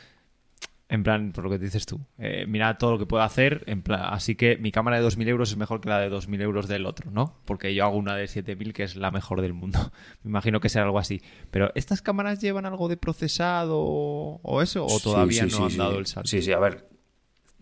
en 0.92 1.04
plan, 1.04 1.32
por 1.32 1.44
lo 1.44 1.52
que 1.52 1.60
dices 1.60 1.86
tú, 1.86 2.02
eh, 2.18 2.46
mira 2.48 2.80
todo 2.80 2.94
lo 2.94 2.98
que 2.98 3.06
puedo 3.06 3.22
hacer, 3.22 3.64
en 3.68 3.84
plan, 3.84 4.02
así 4.06 4.36
que 4.36 4.58
mi 4.58 4.72
cámara 4.72 5.00
de 5.00 5.08
2.000 5.08 5.28
euros 5.28 5.52
es 5.52 5.58
mejor 5.58 5.82
que 5.82 5.90
la 5.90 6.00
de 6.00 6.10
2.000 6.10 6.42
euros 6.42 6.68
del 6.68 6.88
otro, 6.88 7.12
¿no? 7.12 7.36
Porque 7.46 7.76
yo 7.76 7.86
hago 7.86 7.96
una 7.96 8.16
de 8.16 8.26
7.000 8.26 8.74
que 8.74 8.84
es 8.84 8.96
la 8.96 9.12
mejor 9.12 9.42
del 9.42 9.54
mundo. 9.54 9.80
Me 10.24 10.30
imagino 10.30 10.60
que 10.60 10.68
será 10.68 10.86
algo 10.86 10.98
así. 10.98 11.22
Pero, 11.52 11.72
¿estas 11.76 12.02
cámaras 12.02 12.42
llevan 12.42 12.66
algo 12.66 12.88
de 12.88 12.98
procesado 12.98 13.80
o 13.80 14.62
eso? 14.64 14.86
¿O 14.86 15.00
todavía 15.00 15.44
Sí, 15.44 15.52
sí, 15.52 15.60
no 15.60 15.70
sí, 15.70 15.74
han 15.74 15.78
dado 15.78 16.00
el 16.00 16.08
salto? 16.08 16.28
Sí, 16.28 16.42
sí, 16.42 16.52
a 16.52 16.60
ver. 16.60 16.90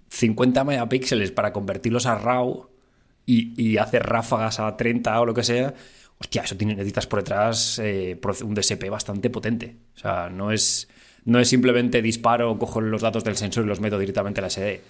50 0.09 0.63
megapíxeles 0.63 1.31
para 1.33 1.51
convertirlos 1.51 2.05
a 2.05 2.17
RAW 2.17 2.69
y, 3.25 3.61
y 3.61 3.77
hacer 3.77 4.03
ráfagas 4.03 4.61
a 4.61 4.77
30 4.77 5.19
o 5.19 5.25
lo 5.25 5.33
que 5.33 5.43
sea. 5.43 5.73
Hostia, 6.19 6.43
eso 6.43 6.55
tiene, 6.55 6.75
necesitas 6.75 7.05
por 7.05 7.19
detrás 7.19 7.77
eh, 7.79 8.19
un 8.43 8.55
DSP 8.55 8.89
bastante 8.89 9.29
potente. 9.29 9.75
O 9.95 9.99
sea, 9.99 10.29
no 10.29 10.51
es, 10.51 10.87
no 11.27 11.39
es 11.39 11.49
simplemente 11.49 12.01
disparo, 12.01 12.57
cojo 12.57 12.79
los 12.79 13.01
datos 13.01 13.25
del 13.25 13.35
sensor 13.35 13.65
y 13.65 13.67
los 13.67 13.81
meto 13.81 13.99
directamente 13.99 14.39
a 14.39 14.43
la 14.43 14.49
SD. 14.49 14.81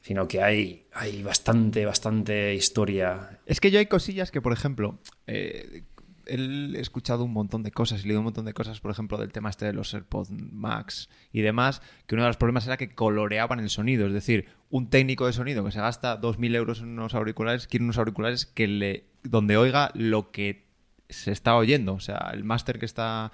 Sino 0.00 0.26
que 0.26 0.42
hay, 0.42 0.86
hay 0.94 1.22
bastante, 1.22 1.84
bastante 1.84 2.54
historia. 2.54 3.38
Es 3.44 3.60
que 3.60 3.70
yo 3.70 3.78
hay 3.78 3.86
cosillas 3.86 4.30
que, 4.30 4.40
por 4.40 4.54
ejemplo, 4.54 4.98
eh, 5.26 5.82
he 6.26 6.80
escuchado 6.80 7.24
un 7.24 7.34
montón 7.34 7.62
de 7.62 7.70
cosas 7.70 8.00
y 8.00 8.04
leído 8.04 8.20
un 8.20 8.24
montón 8.24 8.46
de 8.46 8.54
cosas, 8.54 8.80
por 8.80 8.90
ejemplo, 8.90 9.18
del 9.18 9.30
tema 9.30 9.50
este 9.50 9.66
de 9.66 9.74
los 9.74 9.92
AirPods 9.92 10.30
Max 10.30 11.10
y 11.32 11.42
demás, 11.42 11.82
que 12.06 12.14
uno 12.14 12.24
de 12.24 12.30
los 12.30 12.38
problemas 12.38 12.66
era 12.66 12.78
que 12.78 12.94
coloreaban 12.94 13.60
el 13.60 13.68
sonido. 13.68 14.06
Es 14.06 14.14
decir, 14.14 14.46
un 14.70 14.88
técnico 14.88 15.26
de 15.26 15.34
sonido 15.34 15.62
que 15.66 15.70
se 15.70 15.80
gasta 15.80 16.18
2.000 16.18 16.54
euros 16.56 16.80
en 16.80 16.88
unos 16.88 17.14
auriculares, 17.14 17.66
quiere 17.66 17.84
unos 17.84 17.98
auriculares 17.98 18.46
que 18.46 18.68
le, 18.68 19.04
donde 19.22 19.58
oiga 19.58 19.90
lo 19.94 20.30
que 20.30 20.64
se 21.10 21.30
está 21.30 21.56
oyendo. 21.56 21.92
O 21.92 22.00
sea, 22.00 22.30
el 22.32 22.42
máster 22.42 22.78
que 22.78 22.86
está, 22.86 23.32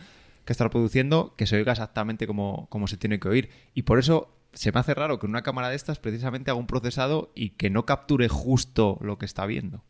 que 0.51 0.53
está 0.53 0.65
reproduciendo, 0.65 1.33
que 1.37 1.47
se 1.47 1.55
oiga 1.55 1.71
exactamente 1.71 2.27
como, 2.27 2.67
como 2.71 2.89
se 2.89 2.97
tiene 2.97 3.21
que 3.21 3.29
oír. 3.29 3.51
Y 3.73 3.83
por 3.83 4.01
eso 4.01 4.35
se 4.53 4.73
me 4.73 4.81
hace 4.81 4.95
raro 4.95 5.21
que 5.21 5.27
una 5.27 5.43
cámara 5.43 5.69
de 5.69 5.77
estas 5.77 6.01
precisamente 6.01 6.51
haga 6.51 6.59
un 6.59 6.67
procesado 6.67 7.31
y 7.37 7.51
que 7.51 7.71
no 7.71 7.87
capture 7.87 8.27
justo 8.29 8.99
lo 9.01 9.17
que 9.17 9.27
está 9.27 9.47
viendo. 9.47 9.85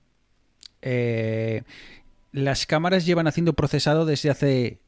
Eh, 0.82 1.62
las 2.32 2.66
cámaras 2.66 3.06
llevan 3.06 3.26
haciendo 3.26 3.54
procesado 3.54 4.04
desde 4.04 4.28
hace 4.28 4.80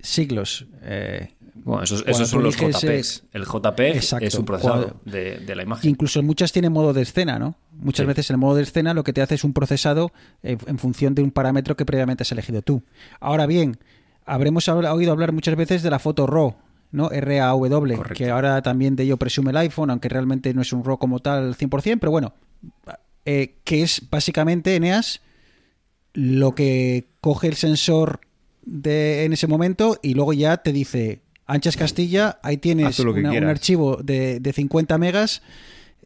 siglos. 0.00 0.66
Eh, 0.82 1.34
Bueno, 1.54 1.84
esos, 1.84 2.00
son 2.28 2.42
los 2.42 2.56
JPEGs. 2.56 3.24
El 3.32 3.44
JPEG 3.44 3.94
Exacto. 3.96 4.24
es 4.26 4.34
un 4.34 4.44
procesador 4.44 4.94
Cuando- 4.94 5.00
de, 5.04 5.38
de 5.38 5.54
la 5.54 5.62
imagen. 5.62 5.88
incluso 5.90 6.20
muchas 6.24 6.50
tienen 6.50 6.72
modo 6.72 6.92
de 6.92 7.02
escena, 7.02 7.38
¿no? 7.38 7.54
Muchas 7.72 8.02
Sí. 8.04 8.08
veces 8.08 8.30
el 8.30 8.38
modo 8.38 8.56
de 8.56 8.62
escena 8.64 8.92
lo 8.92 9.04
que 9.04 9.12
te 9.12 9.22
hace 9.22 9.36
es 9.36 9.44
un 9.44 9.52
procesado 9.52 10.10
en, 10.42 10.58
en 10.66 10.78
función 10.78 11.14
de 11.14 11.22
un 11.22 11.30
parámetro 11.30 11.76
que 11.76 11.84
previamente 11.84 12.22
has 12.22 12.32
elegido 12.32 12.62
tú. 12.62 12.82
Ahora 13.20 13.46
bien, 13.46 13.78
habremos 14.26 14.68
oído 14.68 15.12
hablar 15.12 15.32
muchas 15.32 15.56
veces 15.56 15.82
de 15.82 15.90
la 15.90 15.98
foto 15.98 16.26
RAW, 16.26 16.54
¿no? 16.92 17.08
RAW, 17.08 17.58
Correcto. 17.68 18.14
que 18.14 18.30
ahora 18.30 18.60
también 18.62 18.96
de 18.96 19.04
ello 19.04 19.16
presume 19.16 19.50
el 19.50 19.56
iPhone, 19.58 19.90
aunque 19.90 20.08
realmente 20.08 20.52
no 20.54 20.62
es 20.62 20.72
un 20.72 20.84
RAW 20.84 20.98
como 20.98 21.18
tal 21.20 21.44
al 21.48 21.54
100%, 21.56 21.98
pero 22.00 22.10
bueno, 22.10 22.34
eh, 23.24 23.56
que 23.64 23.82
es 23.82 24.08
básicamente, 24.10 24.74
Eneas, 24.76 25.20
lo 26.14 26.54
que 26.54 27.08
coge 27.20 27.48
el 27.48 27.54
sensor 27.54 28.20
de, 28.64 29.24
en 29.24 29.32
ese 29.32 29.46
momento 29.46 29.98
y 30.02 30.14
luego 30.14 30.32
ya 30.32 30.58
te 30.58 30.72
dice, 30.72 31.22
Anchas 31.46 31.76
Castilla, 31.76 32.38
ahí 32.42 32.56
tienes 32.58 32.98
una- 33.20 33.30
un 33.30 33.48
archivo 33.50 33.96
de, 34.02 34.38
de 34.40 34.52
50 34.52 34.98
megas, 34.98 35.42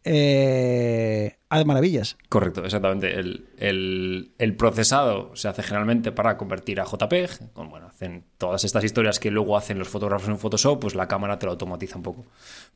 eh, 0.07 1.37
maravillas. 1.65 2.17
Correcto, 2.29 2.65
exactamente. 2.65 3.19
El, 3.19 3.49
el- 3.59 4.33
procesado 4.57 5.35
se 5.35 5.49
hace 5.49 5.63
generalmente 5.63 6.13
para 6.13 6.37
convertir 6.37 6.81
a 6.81 6.85
JPEG. 6.85 7.53
Con, 7.53 7.69
bueno, 7.71 7.87
hacen 7.89 8.25
todas 8.39 8.65
estas 8.65 8.85
historias 8.85 9.19
que 9.19 9.31
luego 9.31 9.57
hacen 9.57 9.79
los 9.79 9.89
fotógrafos 9.89 10.29
en 10.29 10.39
Photoshop, 10.39 10.81
pues 10.81 10.95
la 10.95 11.09
cámara 11.09 11.39
te 11.39 11.47
lo 11.47 11.53
automatiza 11.53 11.97
un 11.97 12.03
poco. 12.03 12.27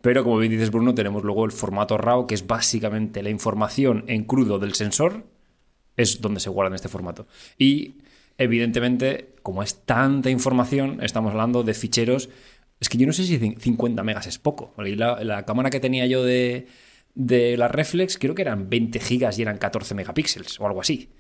Pero 0.00 0.24
como 0.24 0.38
bien 0.38 0.50
dices, 0.52 0.70
Bruno, 0.70 0.94
tenemos 0.94 1.22
luego 1.22 1.44
el 1.44 1.52
formato 1.52 1.96
RAW, 1.96 2.26
que 2.26 2.34
es 2.34 2.46
básicamente 2.46 3.22
la 3.22 3.30
información 3.30 4.04
en 4.08 4.24
crudo 4.24 4.58
del 4.58 4.74
sensor, 4.74 5.24
es 5.96 6.20
donde 6.20 6.40
se 6.40 6.50
guarda 6.50 6.68
en 6.68 6.74
este 6.74 6.88
formato. 6.88 7.26
Y 7.58 7.94
evidentemente, 8.38 9.34
como 9.42 9.62
es 9.62 9.82
tanta 9.84 10.30
información, 10.30 10.98
estamos 11.02 11.30
hablando 11.32 11.62
de 11.62 11.74
ficheros. 11.74 12.28
Es 12.80 12.88
que 12.88 12.98
yo 12.98 13.06
no 13.06 13.12
sé 13.12 13.24
si 13.24 13.38
cin- 13.38 13.58
50 13.58 14.02
megas 14.02 14.26
es 14.26 14.38
poco. 14.38 14.72
la 14.78 15.44
cámara 15.44 15.70
que 15.70 15.80
tenía 15.80 16.06
yo 16.06 16.24
de, 16.24 16.66
de 17.14 17.56
la 17.56 17.68
Reflex, 17.68 18.18
creo 18.18 18.34
que 18.34 18.42
eran 18.42 18.68
20 18.70 19.00
gigas 19.00 19.38
y 19.38 19.42
eran 19.42 19.58
14 19.58 19.94
megapíxeles 19.94 20.58
o 20.60 20.66
algo 20.66 20.80
así. 20.80 21.10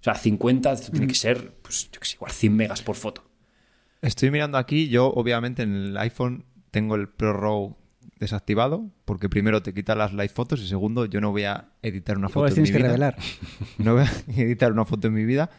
O 0.00 0.02
sea, 0.02 0.14
50 0.14 0.72
esto 0.72 0.92
tiene 0.92 1.06
que 1.06 1.14
ser, 1.14 1.52
pues, 1.62 1.90
yo 1.92 2.00
que 2.00 2.06
sé, 2.06 2.16
igual 2.16 2.32
100 2.32 2.56
megas 2.56 2.82
por 2.82 2.96
foto. 2.96 3.30
Estoy 4.02 4.30
mirando 4.30 4.56
aquí, 4.56 4.88
yo 4.88 5.08
obviamente 5.08 5.62
en 5.62 5.74
el 5.74 5.96
iPhone 5.98 6.44
tengo 6.70 6.94
el 6.94 7.08
Pro 7.08 7.34
RAW 7.34 7.76
desactivado, 8.18 8.90
porque 9.04 9.28
primero 9.28 9.62
te 9.62 9.74
quita 9.74 9.94
las 9.94 10.12
live 10.12 10.28
fotos 10.28 10.60
y 10.60 10.68
segundo 10.68 11.06
yo 11.06 11.20
no 11.20 11.32
voy 11.32 11.44
a 11.44 11.70
editar 11.82 12.16
una 12.16 12.28
foto 12.28 12.54
en 12.54 12.62
mi 12.62 12.68
que 12.70 12.76
vida. 12.76 12.86
revelar. 12.88 13.16
No 13.78 13.94
voy 13.94 14.04
a 14.04 14.40
editar 14.40 14.72
una 14.72 14.84
foto 14.84 15.08
en 15.08 15.14
mi 15.14 15.24
vida, 15.24 15.50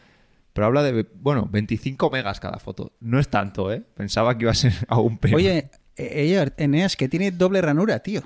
pero 0.54 0.67
habla 0.67 0.84
de, 0.84 1.08
bueno, 1.15 1.48
25 1.52 2.10
megas 2.10 2.39
cada 2.39 2.60
foto. 2.60 2.94
No 3.00 3.20
es 3.20 3.30
tanto, 3.30 3.72
¿eh? 3.72 3.84
Pensaba 3.96 4.38
que 4.38 4.46
iba 4.46 4.52
a 4.52 4.56
ser 4.56 4.74
aún 4.88 5.17
peor. 5.17 5.36
Oye, 5.36 5.70
eh, 5.96 6.24
ella, 6.24 6.54
Eneas, 6.58 6.96
que 6.96 7.10
tiene 7.10 7.32
doble 7.32 7.62
ranura, 7.62 8.00
tío. 8.00 8.24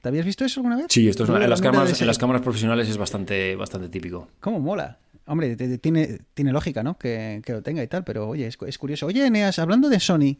¿Te 0.00 0.08
habías 0.08 0.24
visto 0.24 0.44
eso 0.44 0.60
alguna 0.60 0.76
vez? 0.76 0.86
Sí, 0.88 1.08
esto 1.08 1.24
es 1.24 1.28
una- 1.30 1.44
en, 1.44 1.50
las 1.50 1.60
cámaras, 1.60 1.88
de 1.90 2.02
en 2.02 2.06
las 2.06 2.14
ese- 2.16 2.20
cámaras 2.20 2.42
profesionales 2.42 2.88
es 2.88 2.96
bastante, 2.96 3.54
bastante 3.56 3.88
típico. 3.88 4.28
¿Cómo 4.40 4.58
mola? 4.60 4.98
Hombre, 5.26 5.54
te- 5.56 5.68
te- 5.68 5.78
tiene, 5.78 6.18
tiene 6.34 6.52
lógica, 6.52 6.82
¿no? 6.82 6.98
Que, 6.98 7.42
que 7.44 7.52
lo 7.52 7.62
tenga 7.62 7.82
y 7.82 7.86
tal, 7.88 8.02
pero 8.04 8.28
oye, 8.28 8.46
es, 8.46 8.56
es 8.66 8.78
curioso. 8.78 9.06
Oye, 9.06 9.26
Eneas, 9.26 9.58
hablando 9.58 9.88
de 9.88 10.00
Sony, 10.00 10.38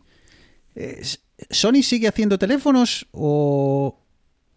eh, 0.74 1.02
¿Sony 1.50 1.82
sigue 1.82 2.08
haciendo 2.08 2.38
teléfonos 2.38 3.06
o 3.12 3.96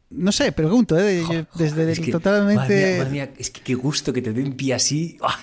no 0.10 0.32
sé, 0.32 0.52
pregunto, 0.52 0.98
¿eh? 1.00 1.24
Yo 1.30 1.46
desde 1.56 1.92
Es 1.92 2.00
que, 2.00 2.12
totalmente... 2.12 2.56
Madre 2.56 2.76
mía, 2.88 2.98
madre 3.00 3.12
mía, 3.12 3.30
es 3.38 3.50
que 3.50 3.62
qué 3.62 3.74
gusto 3.74 4.14
que 4.14 4.22
te 4.22 4.32
den 4.32 4.54
pie 4.54 4.74
así. 4.76 5.18
¡Ah! 5.22 5.40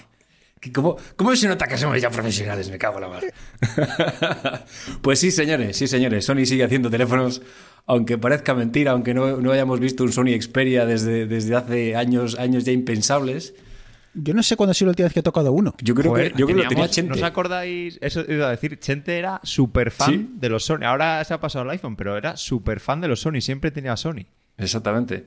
Que 0.60 0.70
¿Cómo, 0.72 0.96
¿Cómo 1.16 1.34
se 1.34 1.48
nota 1.48 1.66
que 1.66 1.76
somos 1.78 2.00
ya 2.00 2.10
profesionales? 2.10 2.70
Me 2.70 2.76
cago 2.78 2.96
en 2.96 3.00
la 3.02 3.08
mar. 3.08 3.22
pues 5.02 5.18
sí, 5.18 5.30
señores, 5.30 5.76
sí, 5.76 5.86
señores. 5.88 6.24
Sony 6.24 6.44
sigue 6.44 6.64
haciendo 6.64 6.90
teléfonos, 6.90 7.40
aunque 7.86 8.18
parezca 8.18 8.54
mentira, 8.54 8.92
aunque 8.92 9.14
no, 9.14 9.38
no 9.38 9.52
hayamos 9.52 9.80
visto 9.80 10.04
un 10.04 10.12
Sony 10.12 10.40
Xperia 10.40 10.86
desde, 10.86 11.26
desde 11.26 11.54
hace 11.56 11.96
años, 11.96 12.38
años 12.38 12.64
ya 12.64 12.72
impensables. 12.72 13.54
Yo 14.14 14.34
no 14.34 14.42
sé 14.42 14.56
cuándo 14.56 14.72
ha 14.72 14.74
sido 14.74 14.86
la 14.86 14.90
última 14.90 15.06
vez 15.06 15.12
que 15.14 15.20
he 15.20 15.22
tocado 15.22 15.52
uno. 15.52 15.74
Yo 15.82 15.94
creo 15.94 16.10
Joder, 16.10 16.32
que, 16.32 16.38
yo 16.38 16.46
creo 16.46 16.56
que 16.58 16.62
lo 16.64 16.68
tenía 16.68 16.88
Chente. 16.88 17.10
¿No 17.10 17.16
os 17.16 17.22
acordáis? 17.22 17.96
Eso 18.00 18.24
iba 18.28 18.48
a 18.48 18.50
decir, 18.50 18.78
Chente 18.80 19.16
era 19.18 19.40
súper 19.44 19.92
fan 19.92 20.10
Sí. 20.12 20.30
de 20.34 20.48
los 20.48 20.64
Sony. 20.64 20.82
Ahora 20.84 21.22
se 21.24 21.32
ha 21.34 21.40
pasado 21.40 21.62
al 21.62 21.70
iPhone, 21.70 21.94
pero 21.94 22.16
era 22.16 22.36
súper 22.36 22.80
fan 22.80 23.00
de 23.00 23.06
los 23.08 23.20
Sony. 23.20 23.40
Siempre 23.40 23.70
tenía 23.70 23.96
Sony. 23.96 24.26
Exactamente. 24.58 25.26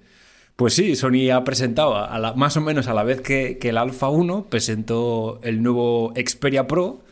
Pues 0.57 0.73
sí, 0.73 0.95
Sony 0.95 1.31
ha 1.33 1.43
presentado, 1.45 1.95
a 1.97 2.19
la- 2.19 2.33
más 2.33 2.57
o 2.57 2.61
menos 2.61 2.87
a 2.87 2.93
la 2.93 3.03
vez 3.03 3.21
que, 3.21 3.57
que 3.57 3.69
el 3.69 3.77
Alpha 3.77 4.09
1, 4.09 4.47
presentó 4.49 5.39
el 5.43 5.63
nuevo 5.63 6.13
Xperia 6.15 6.67
Pro. 6.67 7.03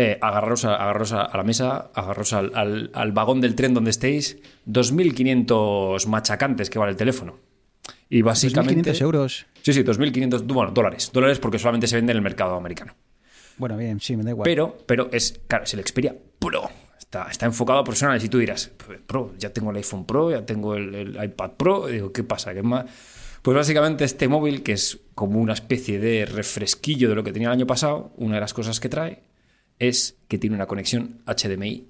Eh, 0.00 0.16
agarraros 0.20 0.64
a, 0.64 0.76
agarraros 0.76 1.10
a, 1.12 1.22
a 1.22 1.36
la 1.36 1.42
mesa, 1.42 1.90
agarraros 1.92 2.32
al, 2.32 2.52
al- 2.54 2.90
al 2.94 3.10
vagón 3.12 3.40
del 3.40 3.54
tren 3.56 3.74
donde 3.74 3.90
estéis. 3.90 4.38
2.500 4.66 6.06
machacantes 6.06 6.70
que 6.70 6.78
vale 6.78 6.92
el 6.92 6.96
teléfono. 6.96 7.36
Y 8.08 8.22
básicamente... 8.22 8.92
2.500 8.92 9.00
euros. 9.02 9.46
Sí, 9.62 9.72
sí, 9.72 9.82
2.500, 9.82 10.46
bueno, 10.46 10.70
dólares. 10.72 11.10
Dólares 11.12 11.38
porque 11.38 11.58
solamente 11.58 11.86
se 11.86 11.96
vende 11.96 12.12
en 12.12 12.16
el 12.18 12.22
mercado 12.22 12.54
americano. 12.56 12.94
Bueno, 13.56 13.76
bien, 13.76 14.00
sí, 14.00 14.16
me 14.16 14.22
da 14.22 14.30
igual. 14.30 14.44
Pero, 14.44 14.78
pero 14.86 15.08
es, 15.12 15.40
claro, 15.46 15.64
es 15.64 15.74
el 15.74 15.80
Xperia 15.84 16.14
Pro. 16.38 16.70
Está, 16.98 17.26
está 17.30 17.46
enfocado 17.46 17.80
a 17.80 17.84
profesionales. 17.84 18.22
Y 18.24 18.28
tú 18.28 18.38
dirás, 18.38 18.70
"Pues, 18.86 19.00
Pro, 19.00 19.34
ya 19.38 19.50
tengo 19.52 19.70
el 19.72 19.76
iPhone 19.78 20.06
Pro, 20.06 20.30
ya 20.30 20.46
tengo 20.46 20.74
el, 20.74 20.94
el 20.94 21.24
iPad 21.24 21.50
Pro. 21.56 21.88
Y 21.88 21.94
digo, 21.94 22.12
¿qué 22.12 22.22
pasa? 22.22 22.54
¿Qué 22.54 22.62
más? 22.62 22.86
Pues 23.42 23.56
básicamente 23.56 24.04
este 24.04 24.28
móvil, 24.28 24.62
que 24.62 24.72
es 24.72 25.00
como 25.14 25.40
una 25.40 25.54
especie 25.54 25.98
de 25.98 26.24
refresquillo 26.26 27.08
de 27.08 27.14
lo 27.14 27.24
que 27.24 27.32
tenía 27.32 27.48
el 27.48 27.54
año 27.54 27.66
pasado, 27.66 28.12
una 28.16 28.36
de 28.36 28.40
las 28.40 28.52
cosas 28.54 28.78
que 28.80 28.88
trae 28.88 29.22
es 29.78 30.18
que 30.28 30.38
tiene 30.38 30.56
una 30.56 30.66
conexión 30.66 31.22
HDMI 31.26 31.88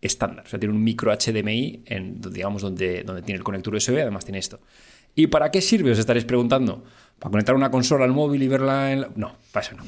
estándar. 0.00 0.46
O 0.46 0.48
sea, 0.48 0.58
tiene 0.58 0.74
un 0.74 0.82
micro 0.82 1.12
HDMI, 1.12 1.84
digamos, 2.30 2.62
donde, 2.62 3.02
donde 3.02 3.22
tiene 3.22 3.38
el 3.38 3.44
conector 3.44 3.74
USB, 3.74 4.00
además 4.00 4.24
tiene 4.24 4.38
esto. 4.38 4.60
¿Y 5.14 5.26
para 5.26 5.50
qué 5.50 5.60
sirve? 5.60 5.90
Os 5.90 5.98
estaréis 5.98 6.24
preguntando. 6.24 6.84
¿Para 7.18 7.32
conectar 7.32 7.54
una 7.54 7.70
consola 7.70 8.04
al 8.04 8.12
móvil 8.12 8.42
y 8.42 8.48
verla 8.48 8.92
en 8.92 9.00
la... 9.02 9.10
No, 9.14 9.36
para 9.52 9.66
eso 9.66 9.76
no. 9.76 9.84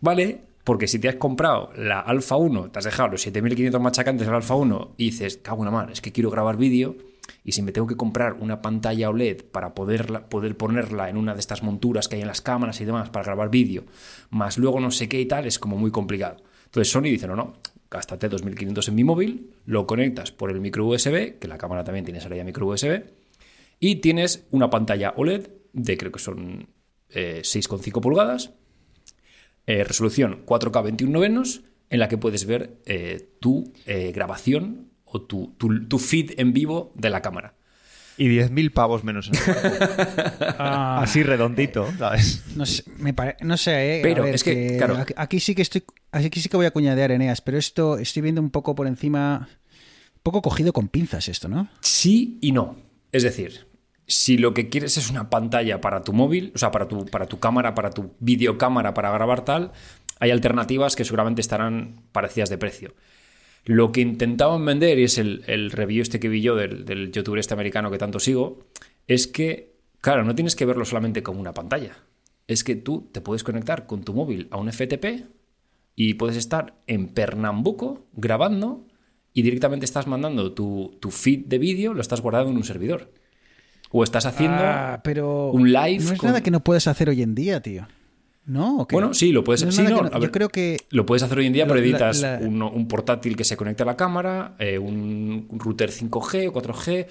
Vale, 0.00 0.40
porque 0.64 0.88
si 0.88 0.98
te 0.98 1.08
has 1.08 1.16
comprado 1.16 1.72
la 1.76 2.00
Alpha 2.00 2.36
1, 2.36 2.70
te 2.70 2.78
has 2.78 2.84
dejado 2.84 3.10
los 3.10 3.22
7500 3.22 3.80
machacantes 3.80 4.26
del 4.26 4.36
Alpha 4.36 4.54
1 4.54 4.94
y 4.98 5.06
dices, 5.06 5.38
cago 5.38 5.64
la 5.64 5.70
mar, 5.70 5.90
es 5.90 6.00
que 6.00 6.12
quiero 6.12 6.30
grabar 6.30 6.56
vídeo 6.56 6.96
y 7.44 7.52
si 7.52 7.62
me 7.62 7.72
tengo 7.72 7.86
que 7.86 7.96
comprar 7.96 8.34
una 8.34 8.60
pantalla 8.60 9.08
OLED 9.08 9.44
para 9.44 9.74
poderla, 9.74 10.28
poder 10.28 10.56
ponerla 10.56 11.08
en 11.08 11.16
una 11.16 11.34
de 11.34 11.40
estas 11.40 11.62
monturas 11.62 12.08
que 12.08 12.16
hay 12.16 12.22
en 12.22 12.28
las 12.28 12.40
cámaras 12.40 12.80
y 12.80 12.84
demás 12.84 13.08
para 13.10 13.24
grabar 13.24 13.50
vídeo, 13.50 13.84
más 14.30 14.58
luego 14.58 14.80
no 14.80 14.90
sé 14.90 15.08
qué 15.08 15.20
y 15.20 15.26
tal, 15.26 15.46
es 15.46 15.58
como 15.58 15.76
muy 15.76 15.90
complicado. 15.90 16.36
Entonces 16.70 16.92
Sony 16.92 17.02
dice, 17.02 17.26
no, 17.26 17.36
no, 17.36 17.54
gástate 17.90 18.28
2500 18.28 18.88
en 18.88 18.94
mi 18.94 19.04
móvil, 19.04 19.50
lo 19.66 19.86
conectas 19.86 20.30
por 20.30 20.50
el 20.50 20.60
micro 20.60 20.86
USB, 20.86 21.38
que 21.38 21.48
la 21.48 21.58
cámara 21.58 21.82
también 21.82 22.04
tiene 22.04 22.20
salida 22.20 22.44
micro 22.44 22.66
USB, 22.66 23.02
y 23.80 23.96
tienes 23.96 24.46
una 24.52 24.70
pantalla 24.70 25.14
OLED 25.16 25.48
de 25.72 25.96
creo 25.96 26.12
que 26.12 26.18
son 26.20 26.68
eh, 27.08 27.40
6,5 27.42 28.00
pulgadas, 28.00 28.52
eh, 29.66 29.84
resolución 29.84 30.44
4K 30.46 30.82
21 30.84 31.12
novenos, 31.12 31.62
en 31.90 31.98
la 31.98 32.08
que 32.08 32.18
puedes 32.18 32.46
ver 32.46 32.78
eh, 32.86 33.34
tu 33.40 33.72
eh, 33.84 34.12
grabación 34.12 34.90
o 35.04 35.22
tu, 35.22 35.98
feed 35.98 36.38
en 36.38 36.52
vivo 36.52 36.92
de 36.94 37.10
la 37.10 37.20
cámara. 37.20 37.54
Y 38.20 38.28
10.000 38.28 38.70
pavos 38.70 39.02
menos 39.02 39.28
en 39.28 39.34
el 39.34 39.40
Ah, 40.58 41.00
Así 41.02 41.22
redondito, 41.22 41.90
¿sabes? 41.98 42.44
no 42.54 42.66
sé, 42.66 42.84
me 42.98 43.14
pare- 43.14 43.36
no 43.40 43.56
sé, 43.56 43.96
eh, 43.96 44.00
a 44.00 44.02
Pero 44.02 44.24
ver, 44.24 44.34
es 44.34 44.44
que, 44.44 44.76
claro. 44.76 44.98
aquí, 44.98 45.14
aquí 45.16 45.40
sí 45.40 45.54
que 45.54 45.62
estoy, 45.62 45.82
aquí 46.12 46.38
sí 46.40 46.50
que 46.50 46.58
voy 46.58 46.66
a 46.66 46.70
cuñadear 46.70 47.12
Eneas, 47.12 47.40
pero 47.40 47.56
esto 47.56 47.96
estoy 47.96 48.20
viendo 48.20 48.42
un 48.42 48.50
poco 48.50 48.74
por 48.74 48.86
encima, 48.86 49.48
un 50.16 50.20
poco 50.22 50.42
cogido 50.42 50.74
con 50.74 50.88
pinzas 50.88 51.28
esto, 51.28 51.48
¿no? 51.48 51.70
Sí 51.80 52.38
y 52.42 52.52
no. 52.52 52.76
Es 53.10 53.22
decir, 53.22 53.66
si 54.06 54.36
lo 54.36 54.52
que 54.52 54.68
quieres 54.68 54.98
es 54.98 55.08
una 55.08 55.30
pantalla 55.30 55.80
para 55.80 56.02
tu 56.02 56.12
móvil, 56.12 56.52
o 56.54 56.58
sea, 56.58 56.70
para 56.70 56.86
tu, 56.88 57.06
para 57.06 57.24
tu 57.24 57.38
cámara, 57.38 57.74
para 57.74 57.88
tu 57.88 58.14
videocámara, 58.20 58.92
para 58.92 59.10
grabar 59.12 59.46
tal, 59.46 59.72
hay 60.18 60.30
alternativas 60.30 60.94
que 60.94 61.06
seguramente 61.06 61.40
estarán 61.40 62.02
parecidas 62.12 62.50
de 62.50 62.58
precio. 62.58 62.94
Lo 63.64 63.92
que 63.92 64.00
intentaban 64.00 64.64
vender, 64.64 64.98
y 64.98 65.04
es 65.04 65.18
el, 65.18 65.44
el 65.46 65.70
review 65.70 66.02
este 66.02 66.18
que 66.18 66.28
vi 66.28 66.40
yo 66.40 66.56
del, 66.56 66.84
del 66.84 67.12
youtuber 67.12 67.38
este 67.38 67.54
americano 67.54 67.90
que 67.90 67.98
tanto 67.98 68.18
sigo, 68.18 68.66
es 69.06 69.26
que, 69.26 69.74
claro, 70.00 70.24
no 70.24 70.34
tienes 70.34 70.56
que 70.56 70.64
verlo 70.66 70.84
solamente 70.84 71.22
como 71.22 71.40
una 71.40 71.52
pantalla. 71.54 71.96
Es 72.48 72.64
que 72.64 72.74
tú 72.76 73.08
te 73.12 73.20
puedes 73.20 73.44
conectar 73.44 73.86
con 73.86 74.02
tu 74.02 74.14
móvil 74.14 74.48
a 74.50 74.56
un 74.56 74.72
FTP 74.72 75.26
y 75.94 76.14
puedes 76.14 76.36
estar 76.36 76.74
en 76.86 77.08
Pernambuco 77.08 78.06
grabando 78.12 78.86
y 79.32 79.42
directamente 79.42 79.84
estás 79.84 80.06
mandando 80.06 80.52
tu, 80.52 80.96
tu 81.00 81.10
feed 81.10 81.44
de 81.46 81.58
vídeo, 81.58 81.94
lo 81.94 82.00
estás 82.00 82.20
guardando 82.20 82.50
en 82.50 82.56
un 82.56 82.64
servidor. 82.64 83.12
O 83.92 84.02
estás 84.04 84.24
haciendo... 84.26 84.56
Ah, 84.60 85.00
pero 85.04 85.50
un 85.50 85.72
live 85.72 86.02
no 86.04 86.12
es 86.12 86.18
con- 86.18 86.28
nada 86.28 86.42
que 86.42 86.50
no 86.50 86.64
puedes 86.64 86.86
hacer 86.86 87.08
hoy 87.08 87.22
en 87.22 87.34
día, 87.34 87.60
tío. 87.60 87.86
¿No? 88.46 88.86
Bueno, 88.90 89.14
sí, 89.14 89.30
lo 89.32 89.44
puedes 89.44 89.64
No 89.64 89.70
sí, 89.70 89.82
no, 89.82 90.18
Yo 90.18 90.32
creo 90.32 90.48
que 90.48 90.78
Lo 90.90 91.06
puedes 91.06 91.22
hacer 91.22 91.38
hoy 91.38 91.46
en 91.46 91.52
día, 91.52 91.66
pero 91.66 91.78
la- 91.78 91.86
editas 91.86 92.20
la- 92.20 92.38
un, 92.42 92.60
un 92.62 92.88
portátil 92.88 93.36
que 93.36 93.44
se 93.44 93.56
conecte 93.56 93.82
a 93.84 93.86
la 93.86 93.96
cámara, 93.96 94.56
eh, 94.58 94.78
un 94.78 95.46
router 95.52 95.90
5G 95.92 96.48
o 96.48 96.52
4G. 96.52 97.06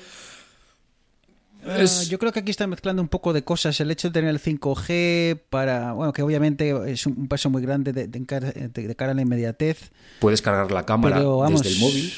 Ah, 1.66 1.84
yo 2.10 2.18
creo 2.20 2.32
que 2.32 2.40
aquí 2.40 2.52
está 2.52 2.68
mezclando 2.68 3.02
un 3.02 3.10
poco 3.10 3.34
de 3.34 3.44
cosas. 3.44 3.80
El 3.82 3.92
hecho 3.92 4.08
de 4.10 4.14
tener 4.14 4.30
el 4.30 4.40
5G 4.40 5.40
para. 5.50 5.92
Bueno, 5.92 6.14
que 6.14 6.22
obviamente 6.24 6.74
es 6.92 7.06
un 7.06 7.28
paso 7.28 7.50
muy 7.50 7.62
grande 7.62 7.92
de, 7.92 8.26
cara, 8.26 8.52
de- 8.52 8.70
de 8.88 8.96
cara 8.96 9.12
a 9.12 9.16
la 9.16 9.22
inmediatez. 9.22 9.92
Puedes 10.20 10.42
cargar 10.42 10.72
la 10.72 10.86
cámara 10.86 11.18
Pero 11.18 11.38
vamos. 11.40 11.62
desde 11.62 11.76
el 11.76 11.82
móvil. 11.82 12.14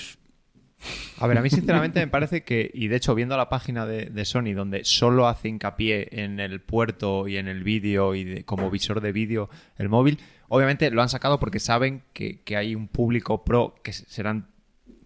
A 1.19 1.27
ver, 1.27 1.37
a 1.37 1.41
mí 1.41 1.49
sinceramente 1.49 1.99
me 1.99 2.07
parece 2.07 2.43
que, 2.43 2.71
y 2.73 2.87
de 2.87 2.95
hecho 2.95 3.13
viendo 3.13 3.37
la 3.37 3.49
página 3.49 3.85
de, 3.85 4.25
Sony 4.25 4.53
donde 4.55 4.83
solo 4.83 5.27
hace 5.27 5.49
hincapié 5.49 6.09
en 6.23 6.39
el 6.39 6.59
puerto 6.61 7.27
y 7.27 7.37
en 7.37 7.47
el 7.47 7.63
vídeo 7.63 8.15
y 8.15 8.23
de- 8.23 8.43
como 8.45 8.69
visor 8.71 9.01
de 9.01 9.11
vídeo 9.11 9.49
el 9.77 9.89
móvil, 9.89 10.19
obviamente 10.47 10.89
lo 10.89 11.01
han 11.01 11.09
sacado 11.09 11.39
porque 11.39 11.59
saben 11.59 12.01
que, 12.13 12.41
que 12.41 12.57
hay 12.57 12.73
un 12.75 12.87
público 12.87 13.43
pro 13.43 13.75
que 13.83 13.93
serán, 13.93 14.47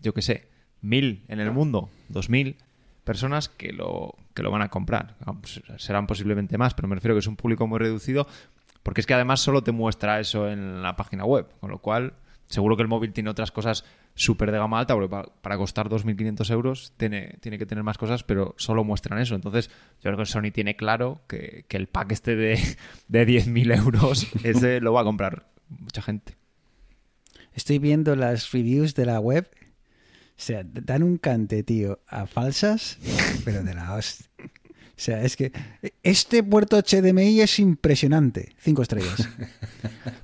yo 0.01 0.13
qué 0.13 0.21
sé, 0.21 0.47
mil 0.81 1.23
en 1.27 1.39
el 1.39 1.51
mundo, 1.51 1.89
dos 2.09 2.29
mil 2.29 2.55
personas 3.03 3.49
que 3.49 3.73
lo, 3.73 4.15
que 4.33 4.43
lo 4.43 4.51
van 4.51 4.61
a 4.61 4.69
comprar. 4.69 5.15
Serán 5.77 6.07
posiblemente 6.07 6.57
más, 6.57 6.73
pero 6.73 6.87
me 6.87 6.95
refiero 6.95 7.15
que 7.15 7.19
es 7.19 7.27
un 7.27 7.35
público 7.35 7.67
muy 7.67 7.79
reducido 7.79 8.27
porque 8.81 9.01
es 9.01 9.07
que 9.07 9.13
además 9.13 9.41
solo 9.41 9.63
te 9.63 9.71
muestra 9.71 10.19
eso 10.19 10.49
en 10.49 10.81
la 10.83 10.95
página 10.95 11.25
web, 11.25 11.47
con 11.59 11.69
lo 11.71 11.79
cual 11.79 12.13
seguro 12.47 12.75
que 12.77 12.83
el 12.83 12.87
móvil 12.87 13.13
tiene 13.13 13.29
otras 13.29 13.51
cosas 13.51 13.83
súper 14.15 14.51
de 14.51 14.57
gama 14.57 14.79
alta, 14.79 14.93
porque 14.93 15.09
para, 15.09 15.27
para 15.41 15.57
costar 15.57 15.89
2.500 15.89 16.49
euros 16.51 16.93
tiene, 16.97 17.37
tiene 17.41 17.57
que 17.59 17.65
tener 17.65 17.83
más 17.83 17.97
cosas, 17.97 18.23
pero 18.23 18.55
solo 18.57 18.83
muestran 18.83 19.19
eso. 19.19 19.35
Entonces 19.35 19.69
yo 20.01 20.03
creo 20.09 20.17
que 20.17 20.25
Sony 20.25 20.51
tiene 20.53 20.75
claro 20.75 21.21
que, 21.27 21.65
que 21.67 21.77
el 21.77 21.87
pack 21.87 22.13
este 22.13 22.35
de, 22.35 22.59
de 23.07 23.27
10.000 23.27 23.77
euros 23.77 24.27
ese 24.43 24.79
lo 24.79 24.93
va 24.93 25.01
a 25.01 25.03
comprar 25.03 25.47
mucha 25.69 26.01
gente. 26.01 26.37
Estoy 27.53 27.79
viendo 27.79 28.15
las 28.15 28.51
reviews 28.51 28.95
de 28.95 29.05
la 29.05 29.19
web. 29.19 29.49
O 30.37 30.41
sea, 30.41 30.63
dan 30.65 31.03
un 31.03 31.17
cante, 31.17 31.63
tío, 31.63 31.99
a 32.07 32.25
falsas, 32.25 32.97
pero 33.45 33.63
de 33.63 33.73
la 33.73 33.93
hostia. 33.93 34.27
O 34.37 34.97
sea, 34.97 35.23
es 35.23 35.35
que 35.35 35.51
este 36.03 36.41
puerto 36.41 36.81
HDMI 36.81 37.41
es 37.41 37.59
impresionante. 37.59 38.55
Cinco 38.57 38.81
estrellas. 38.81 39.27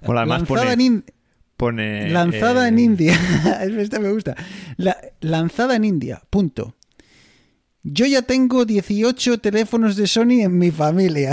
Bueno, 0.06 0.20
además 0.20 0.50
lanzada 0.50 0.72
pone, 0.72 0.86
en, 0.86 1.06
pone, 1.62 2.10
lanzada 2.10 2.66
eh, 2.66 2.70
en 2.70 2.80
India. 2.80 3.14
Esta 3.80 4.00
me 4.00 4.12
gusta. 4.12 4.36
La- 4.78 4.98
lanzada 5.22 5.76
en 5.76 5.86
India. 5.86 6.22
Punto. 6.30 6.76
Yo 7.84 8.06
ya 8.06 8.22
tengo 8.22 8.66
18 8.66 9.40
teléfonos 9.40 9.96
de 9.96 10.06
Sony 10.08 10.42
en 10.44 10.58
mi 10.58 10.70
familia. 10.72 11.32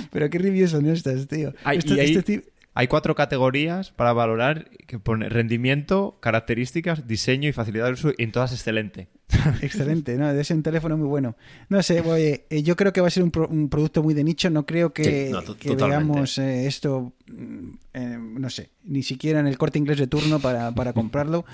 Pero 0.10 0.28
qué 0.30 0.38
reviews 0.38 0.70
son 0.72 0.86
estas, 0.86 1.28
tío. 1.28 1.52
Hay, 1.64 1.78
Esto- 1.78 1.94
y 1.94 2.00
hay- 2.00 2.10
este 2.16 2.22
ti- 2.22 2.44
hay 2.74 2.88
cuatro 2.88 3.14
categorías 3.14 3.90
para 3.92 4.12
valorar 4.12 4.68
que 4.86 4.98
pone 4.98 5.28
rendimiento, 5.28 6.18
características, 6.20 7.06
diseño 7.06 7.48
y 7.48 7.52
facilidad 7.52 7.86
de 7.86 7.92
uso, 7.92 8.10
y 8.16 8.22
en 8.24 8.32
todas 8.32 8.52
excelente. 8.52 9.08
Excelente, 9.62 10.16
¿no? 10.18 10.30
Es 10.30 10.50
un 10.50 10.62
teléfono 10.62 10.96
muy 10.98 11.06
bueno. 11.08 11.34
No 11.70 11.82
sé, 11.82 12.00
oye, 12.02 12.44
eh, 12.50 12.62
yo 12.62 12.76
creo 12.76 12.92
que 12.92 13.00
va 13.00 13.06
a 13.06 13.10
ser 13.10 13.22
un, 13.22 13.30
pro- 13.30 13.48
un 13.48 13.68
producto 13.70 14.02
muy 14.02 14.12
de 14.12 14.22
nicho. 14.22 14.50
No 14.50 14.66
creo 14.66 14.92
que, 14.92 15.26
Sí, 15.28 15.32
no, 15.32 15.56
que 15.56 15.74
veamos 15.76 16.36
eh, 16.38 16.66
esto, 16.66 17.14
mm, 17.26 17.68
eh, 17.94 18.18
no 18.20 18.50
sé, 18.50 18.68
ni 18.84 19.02
siquiera 19.02 19.40
en 19.40 19.46
el 19.46 19.56
corte 19.56 19.78
inglés 19.78 19.98
de 19.98 20.06
turno 20.06 20.40
para, 20.40 20.72
para 20.72 20.92
comprarlo. 20.92 21.46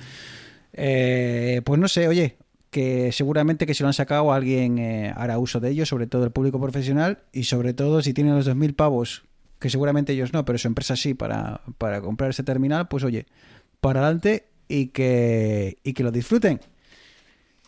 Eh, 0.72 1.62
pues 1.64 1.80
no 1.80 1.88
sé, 1.88 2.08
oye, 2.08 2.36
que 2.70 3.12
seguramente 3.12 3.66
que 3.66 3.74
si 3.74 3.82
lo 3.82 3.88
han 3.88 3.92
sacado 3.94 4.32
alguien 4.32 4.78
eh, 4.78 5.12
hará 5.16 5.38
uso 5.38 5.60
de 5.60 5.70
ello, 5.70 5.86
sobre 5.86 6.06
todo 6.06 6.24
el 6.24 6.30
público 6.32 6.60
profesional 6.60 7.20
y 7.32 7.44
sobre 7.44 7.72
todo 7.74 8.02
si 8.02 8.12
tienen 8.14 8.34
los 8.34 8.46
2.000 8.46 8.74
pavos, 8.74 9.24
que 9.60 9.70
seguramente 9.70 10.12
ellos 10.12 10.32
no, 10.32 10.44
pero 10.44 10.58
su 10.58 10.66
empresa 10.66 10.96
sí, 10.96 11.14
para, 11.14 11.60
para 11.78 12.00
comprar 12.00 12.30
ese 12.30 12.42
terminal, 12.42 12.88
pues 12.88 13.04
oye, 13.04 13.26
para 13.80 14.00
adelante 14.00 14.46
y 14.68 14.86
que, 14.88 15.78
y 15.84 15.92
que 15.92 16.02
lo 16.02 16.10
disfruten. 16.10 16.60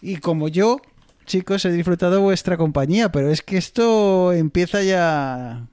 Y 0.01 0.17
como 0.17 0.49
yo, 0.49 0.81
chicos, 1.27 1.65
he 1.65 1.71
disfrutado 1.71 2.21
vuestra 2.21 2.57
compañía, 2.57 3.13
pero 3.13 3.31
es 3.31 3.43
que 3.43 3.57
esto 3.59 4.33
empieza 4.33 4.83
ya... 4.83 5.69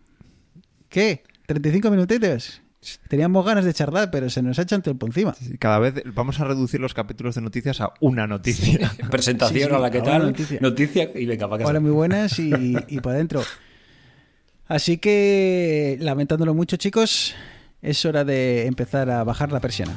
¿Qué? 0.89 1.23
¿35 1.47 1.89
minutitos? 1.89 2.61
Teníamos 3.09 3.45
ganas 3.45 3.65
de 3.65 3.73
charlar, 3.73 4.09
pero 4.11 4.29
se 4.29 4.41
nos 4.41 4.57
ha 4.57 4.61
echado 4.61 4.77
el 4.77 4.83
tiempo 4.83 5.05
encima. 5.05 5.35
Cada 5.59 5.79
vez 5.79 5.95
vamos 6.13 6.39
a 6.39 6.45
reducir 6.45 6.79
los 6.79 6.93
capítulos 6.93 7.35
de 7.35 7.41
noticias 7.41 7.81
a 7.81 7.93
una 7.99 8.25
noticia. 8.27 8.91
Presentación 9.11 9.63
Sí, 9.63 9.69
sí, 9.69 9.75
a 9.75 9.79
la 9.79 9.91
que 9.91 10.01
tal, 10.01 10.23
noticia. 10.27 10.59
noticia. 10.61 11.11
y 11.13 11.25
venga, 11.25 11.47
para 11.49 11.59
casa. 11.59 11.69
Hola, 11.69 11.79
muy 11.79 11.91
buenas 11.91 12.39
y, 12.39 12.51
y 12.87 12.99
para 13.01 13.15
adentro. 13.15 13.43
Así 14.69 14.99
que, 14.99 15.97
lamentándolo 15.99 16.53
mucho, 16.53 16.77
chicos, 16.77 17.33
es 17.81 18.05
hora 18.05 18.23
de 18.23 18.67
empezar 18.67 19.09
a 19.09 19.23
bajar 19.23 19.51
la 19.51 19.59
persiana. 19.59 19.95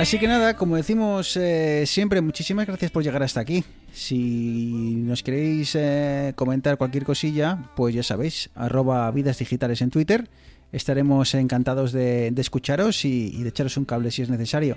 Así 0.00 0.18
que 0.18 0.26
nada, 0.26 0.56
como 0.56 0.74
decimos 0.76 1.36
eh, 1.36 1.84
siempre, 1.86 2.20
muchísimas 2.22 2.66
gracias 2.66 2.90
por 2.90 3.04
llegar 3.04 3.22
hasta 3.22 3.40
aquí. 3.40 3.62
Si 3.92 4.94
nos 5.04 5.22
queréis 5.22 5.76
eh, 5.76 6.32
comentar 6.34 6.78
cualquier 6.78 7.04
cosilla, 7.04 7.70
pues 7.76 7.94
ya 7.94 8.02
sabéis, 8.02 8.50
arroba 8.56 9.08
vidas 9.12 9.38
digitales 9.38 9.82
en 9.82 9.90
Twitter. 9.90 10.28
Estaremos 10.72 11.34
encantados 11.34 11.92
de, 11.92 12.30
de 12.30 12.40
escucharos 12.40 13.04
y, 13.04 13.34
y 13.34 13.42
de 13.42 13.48
echaros 13.48 13.76
un 13.76 13.84
cable 13.84 14.10
si 14.10 14.22
es 14.22 14.30
necesario. 14.30 14.76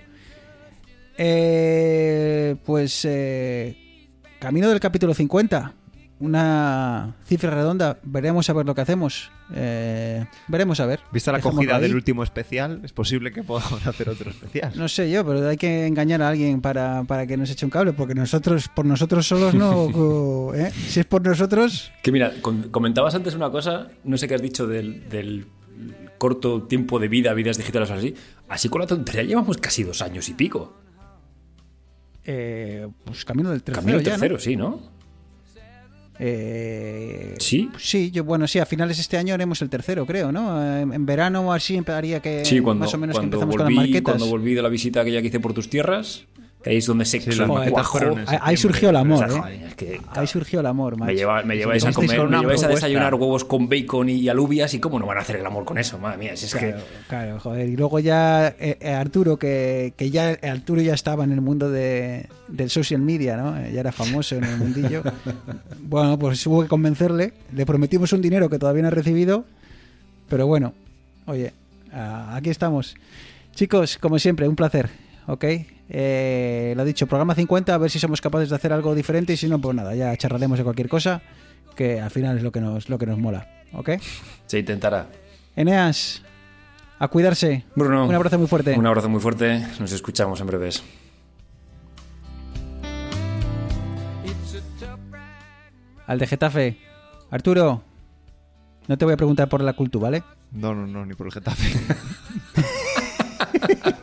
Eh, 1.18 2.56
pues 2.66 3.06
eh, 3.06 3.78
camino 4.40 4.70
del 4.70 4.80
capítulo 4.80 5.14
50. 5.14 5.74
Una 6.20 7.16
cifra 7.26 7.50
redonda. 7.50 8.00
Veremos 8.04 8.50
a 8.50 8.54
ver 8.54 8.66
lo 8.66 8.74
que 8.74 8.82
hacemos. 8.82 9.30
Eh, 9.54 10.26
veremos 10.48 10.80
a 10.80 10.86
ver. 10.86 11.02
Vista 11.12 11.34
la 11.34 11.40
acogida 11.40 11.80
del 11.80 11.96
último 11.96 12.24
especial, 12.24 12.80
es 12.84 12.94
posible 12.94 13.34
que 13.34 13.44
podamos 13.44 13.86
hacer 13.88 14.08
otro 14.08 14.30
especial. 14.30 14.72
No 14.76 14.88
sé 14.88 15.12
yo, 15.12 15.26
pero 15.26 15.48
hay 15.48 15.58
que 15.58 15.86
engañar 15.86 16.22
a 16.22 16.30
alguien 16.30 16.62
para, 16.62 17.04
para 17.04 17.28
que 17.28 17.36
nos 17.36 17.50
eche 17.50 17.66
un 17.66 17.72
cable, 17.72 17.92
porque 17.92 18.16
nosotros, 18.16 18.70
por 18.70 18.86
nosotros 18.86 19.28
solos 19.28 19.54
no. 19.54 20.54
¿eh? 20.56 20.72
Si 20.72 21.02
es 21.02 21.06
por 21.06 21.26
nosotros, 21.26 21.92
Que 22.02 22.12
mira, 22.12 22.32
comentabas 22.72 23.16
antes 23.16 23.36
una 23.36 23.52
cosa, 23.52 23.90
no 24.06 24.18
sé 24.18 24.28
qué 24.28 24.36
has 24.36 24.42
dicho 24.42 24.66
del, 24.66 25.10
del 25.10 25.48
corto 26.18 26.64
tiempo 26.64 27.00
de 27.00 27.08
vida, 27.08 27.34
vidas 27.34 27.58
digitales 27.58 27.90
o 27.90 27.94
así. 27.94 28.14
Así 28.48 28.70
con 28.70 28.82
la 28.82 28.88
tontería 28.88 29.24
llevamos 29.24 29.58
casi 29.58 29.84
dos 29.84 30.02
años 30.02 30.30
y 30.30 30.34
pico. 30.34 30.74
eh, 32.26 32.88
pues 33.04 33.26
camino 33.26 33.52
del 33.52 33.64
tercero. 33.64 33.82
Camino 33.82 34.00
ya, 34.00 34.12
¿no? 34.14 34.20
tercero, 34.20 34.40
sí, 34.40 34.56
¿no? 34.56 34.94
Eh, 36.20 37.36
Sí. 37.40 37.70
Sí, 37.78 38.12
yo, 38.12 38.24
bueno, 38.24 38.48
sí, 38.48 38.60
a 38.60 38.66
finales 38.66 38.98
de 38.98 39.02
este 39.02 39.18
año 39.18 39.34
haremos 39.34 39.62
el 39.62 39.70
tercero, 39.70 40.06
creo, 40.06 40.32
¿no? 40.32 40.78
En, 40.78 41.06
verano 41.06 41.42
o 41.42 41.52
así 41.52 41.76
empezaría 41.76 42.22
que. 42.22 42.46
Sí, 42.46 42.62
cuando, 42.62 42.86
más 42.86 42.94
o 42.94 42.98
menos 42.98 43.16
que 43.16 43.20
cuando, 43.20 43.38
empezamos 43.38 43.56
con 43.56 43.60
las 43.60 43.66
volví, 43.66 43.76
marquetas. 43.76 44.04
cuando 44.04 44.28
volví 44.28 44.54
de 44.54 44.62
la 44.62 44.70
visita 44.70 45.02
aquella 45.02 45.22
que 45.22 45.28
hice 45.28 45.40
por 45.40 45.54
tus 45.54 45.70
tierras, 45.70 46.26
que 46.64 46.70
ahí 46.70 46.78
es 46.78 46.86
donde 46.86 47.04
se 47.06 47.20
Sí, 47.20 47.30
las 47.30 47.38
cuajó. 47.40 47.54
marquetas 47.56 47.88
fueron 47.88 48.12
en 48.14 48.18
Ahí- 48.20 48.26
septiembre. 48.26 48.50
ahí 48.50 48.58
surgió 48.58 48.90
el 48.90 48.96
amor, 48.96 49.24
¿eh? 49.26 49.32
joder, 49.34 49.64
es 49.64 49.76
que, 49.76 50.02
Ahí 50.12 50.28
surgió 50.28 50.60
el 50.62 50.66
amor, 50.66 50.98
macho. 50.98 51.06
me, 51.12 51.16
lleva- 51.16 51.44
me 51.44 51.58
lleváis 51.58 51.86
a 51.86 51.92
comer, 51.92 52.18
con 52.18 52.32
me 52.32 52.38
lleváis 52.40 52.64
a 52.64 52.68
desayunar 52.70 53.14
huevos 53.16 53.44
con 53.44 53.68
bacon 53.68 54.10
y 54.10 54.30
alubias 54.30 54.74
y 54.74 54.80
cómo 54.80 54.98
no 55.00 55.06
van 55.06 55.18
a 55.18 55.22
hacer 55.22 55.36
el 55.36 55.46
amor 55.46 55.66
con 55.66 55.78
eso, 55.78 56.00
madre 56.00 56.18
mía, 56.18 56.38
si 56.38 56.46
es 56.46 56.54
Claro, 56.56 56.78
que 56.78 56.84
claro, 57.10 57.40
joder. 57.40 57.68
Y 57.70 57.76
luego 57.76 58.00
ya 58.00 58.48
eh, 58.60 58.78
eh, 58.80 58.94
Arturo, 58.94 59.38
que, 59.38 59.94
que 59.98 60.10
ya 60.10 60.32
eh, 60.32 60.40
Arturo 60.50 60.82
ya 60.82 60.94
estaba 60.94 61.24
en 61.26 61.32
el 61.34 61.42
mundo 61.42 61.70
de, 61.70 62.28
del 62.48 62.70
social 62.70 63.02
media, 63.02 63.36
¿no? 63.36 63.54
Ya 63.70 63.82
era 63.82 63.92
famoso 63.92 64.36
en 64.38 64.46
el 64.46 64.58
mundillo. 64.58 65.04
bueno, 65.82 66.18
pues 66.18 66.46
hubo 66.48 66.62
que 66.64 66.68
convencerle. 66.70 67.34
Le 67.54 67.66
prometimos 67.66 68.14
un 68.14 68.22
dinero 68.22 68.50
que 68.50 68.58
todavía 68.60 68.82
no 68.84 68.88
ha 68.88 68.92
recibido. 68.92 69.46
Pero 70.30 70.48
bueno, 70.48 70.74
oye, 71.26 71.52
aquí 71.92 72.50
estamos. 72.50 72.96
Chicos, 73.54 73.98
como 73.98 74.18
siempre, 74.18 74.48
un 74.48 74.56
placer, 74.56 74.90
¿ok? 75.28 75.46
Eh, 75.90 76.74
lo 76.76 76.86
dicho, 76.86 77.08
programa 77.08 77.36
50, 77.36 77.74
a 77.74 77.78
ver 77.78 77.92
si 77.92 78.00
somos 78.00 78.22
capaces 78.22 78.50
de 78.50 78.56
hacer 78.56 78.74
algo 78.74 78.96
diferente 78.96 79.34
y 79.34 79.38
si 79.38 79.48
no, 79.48 79.60
pues 79.60 79.76
nada, 79.76 79.96
ya 79.96 80.16
charlaremos 80.18 80.58
de 80.58 80.64
cualquier 80.64 80.90
cosa, 80.90 81.22
que 81.76 82.00
al 82.00 82.12
final 82.12 82.38
es 82.38 82.44
lo 82.44 82.52
que 82.52 82.62
nos, 82.62 82.90
lo 82.90 82.98
que 82.98 83.06
nos 83.06 83.18
mola, 83.18 83.48
¿ok? 83.74 83.92
se 84.46 84.60
intentará. 84.60 85.08
Eneas, 85.56 86.22
a 87.00 87.08
cuidarse. 87.08 87.64
Bruno, 87.76 88.06
Un 88.08 88.16
abrazo 88.16 88.38
muy 88.40 88.48
fuerte. 88.48 88.74
Un 88.78 88.88
abrazo 88.88 89.10
muy 89.10 89.20
fuerte, 89.20 89.66
nos 89.80 89.92
escuchamos 89.92 90.40
en 90.42 90.48
breves. 90.48 90.84
Al 96.06 96.20
de 96.20 96.28
Getafe. 96.28 96.78
Arturo, 97.32 97.82
no 98.88 98.98
te 98.98 99.06
voy 99.06 99.14
a 99.14 99.18
preguntar 99.18 99.48
por 99.50 99.62
la 99.62 99.74
cultura, 99.74 100.04
¿vale? 100.04 100.24
No, 100.52 100.76
no, 100.76 100.86
no, 100.86 101.06
ni 101.06 101.14
por 101.16 101.28
el 101.28 101.34
Getafe. 101.34 101.80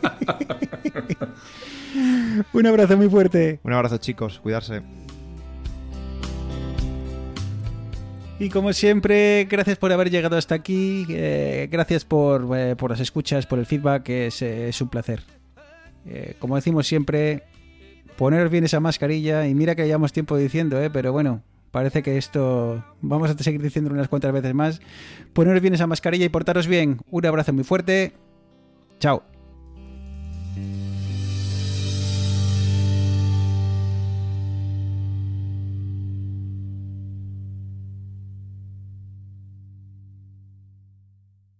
Un 2.53 2.67
abrazo 2.67 2.97
muy 2.97 3.09
fuerte. 3.09 3.59
Un 3.63 3.73
abrazo, 3.73 3.97
chicos, 3.97 4.39
cuidarse. 4.39 4.81
Y 8.39 8.49
como 8.49 8.73
siempre, 8.73 9.47
gracias 9.49 9.77
por 9.77 9.91
haber 9.91 10.09
llegado 10.09 10.37
hasta 10.37 10.55
aquí. 10.55 11.05
eh, 11.09 11.67
gracias 11.71 12.05
por, 12.05 12.47
eh, 12.57 12.75
por 12.75 12.89
las 12.89 12.99
escuchas, 12.99 13.45
por 13.45 13.59
el 13.59 13.67
feedback, 13.67 14.09
es, 14.09 14.41
eh, 14.41 14.69
es 14.69 14.81
un 14.81 14.89
placer. 14.89 15.21
Como 16.39 16.55
decimos 16.55 16.87
siempre, 16.87 17.43
poneros 18.21 18.51
bien 18.51 18.63
esa 18.63 18.79
mascarilla. 18.79 19.47
Y 19.47 19.55
mira 19.55 19.75
que 19.75 19.85
llevamos 19.85 20.13
tiempo 20.13 20.37
diciendo, 20.37 20.81
eh, 20.81 20.89
pero 20.91 21.11
bueno, 21.11 21.41
parece 21.71 22.03
que 22.03 22.17
esto 22.17 22.83
vamos 23.01 23.31
a 23.31 23.37
seguir 23.37 23.61
diciendo 23.61 23.91
unas 23.91 24.07
cuantas 24.07 24.31
veces 24.31 24.53
más. 24.53 24.79
Poneros 25.33 25.61
bien 25.61 25.73
esa 25.73 25.87
mascarilla 25.87 26.25
y 26.25 26.29
portaros 26.29 26.67
bien. 26.67 26.99
Un 27.09 27.25
abrazo 27.25 27.53
muy 27.53 27.63
fuerte. 27.63 28.13
Chao. 28.99 29.23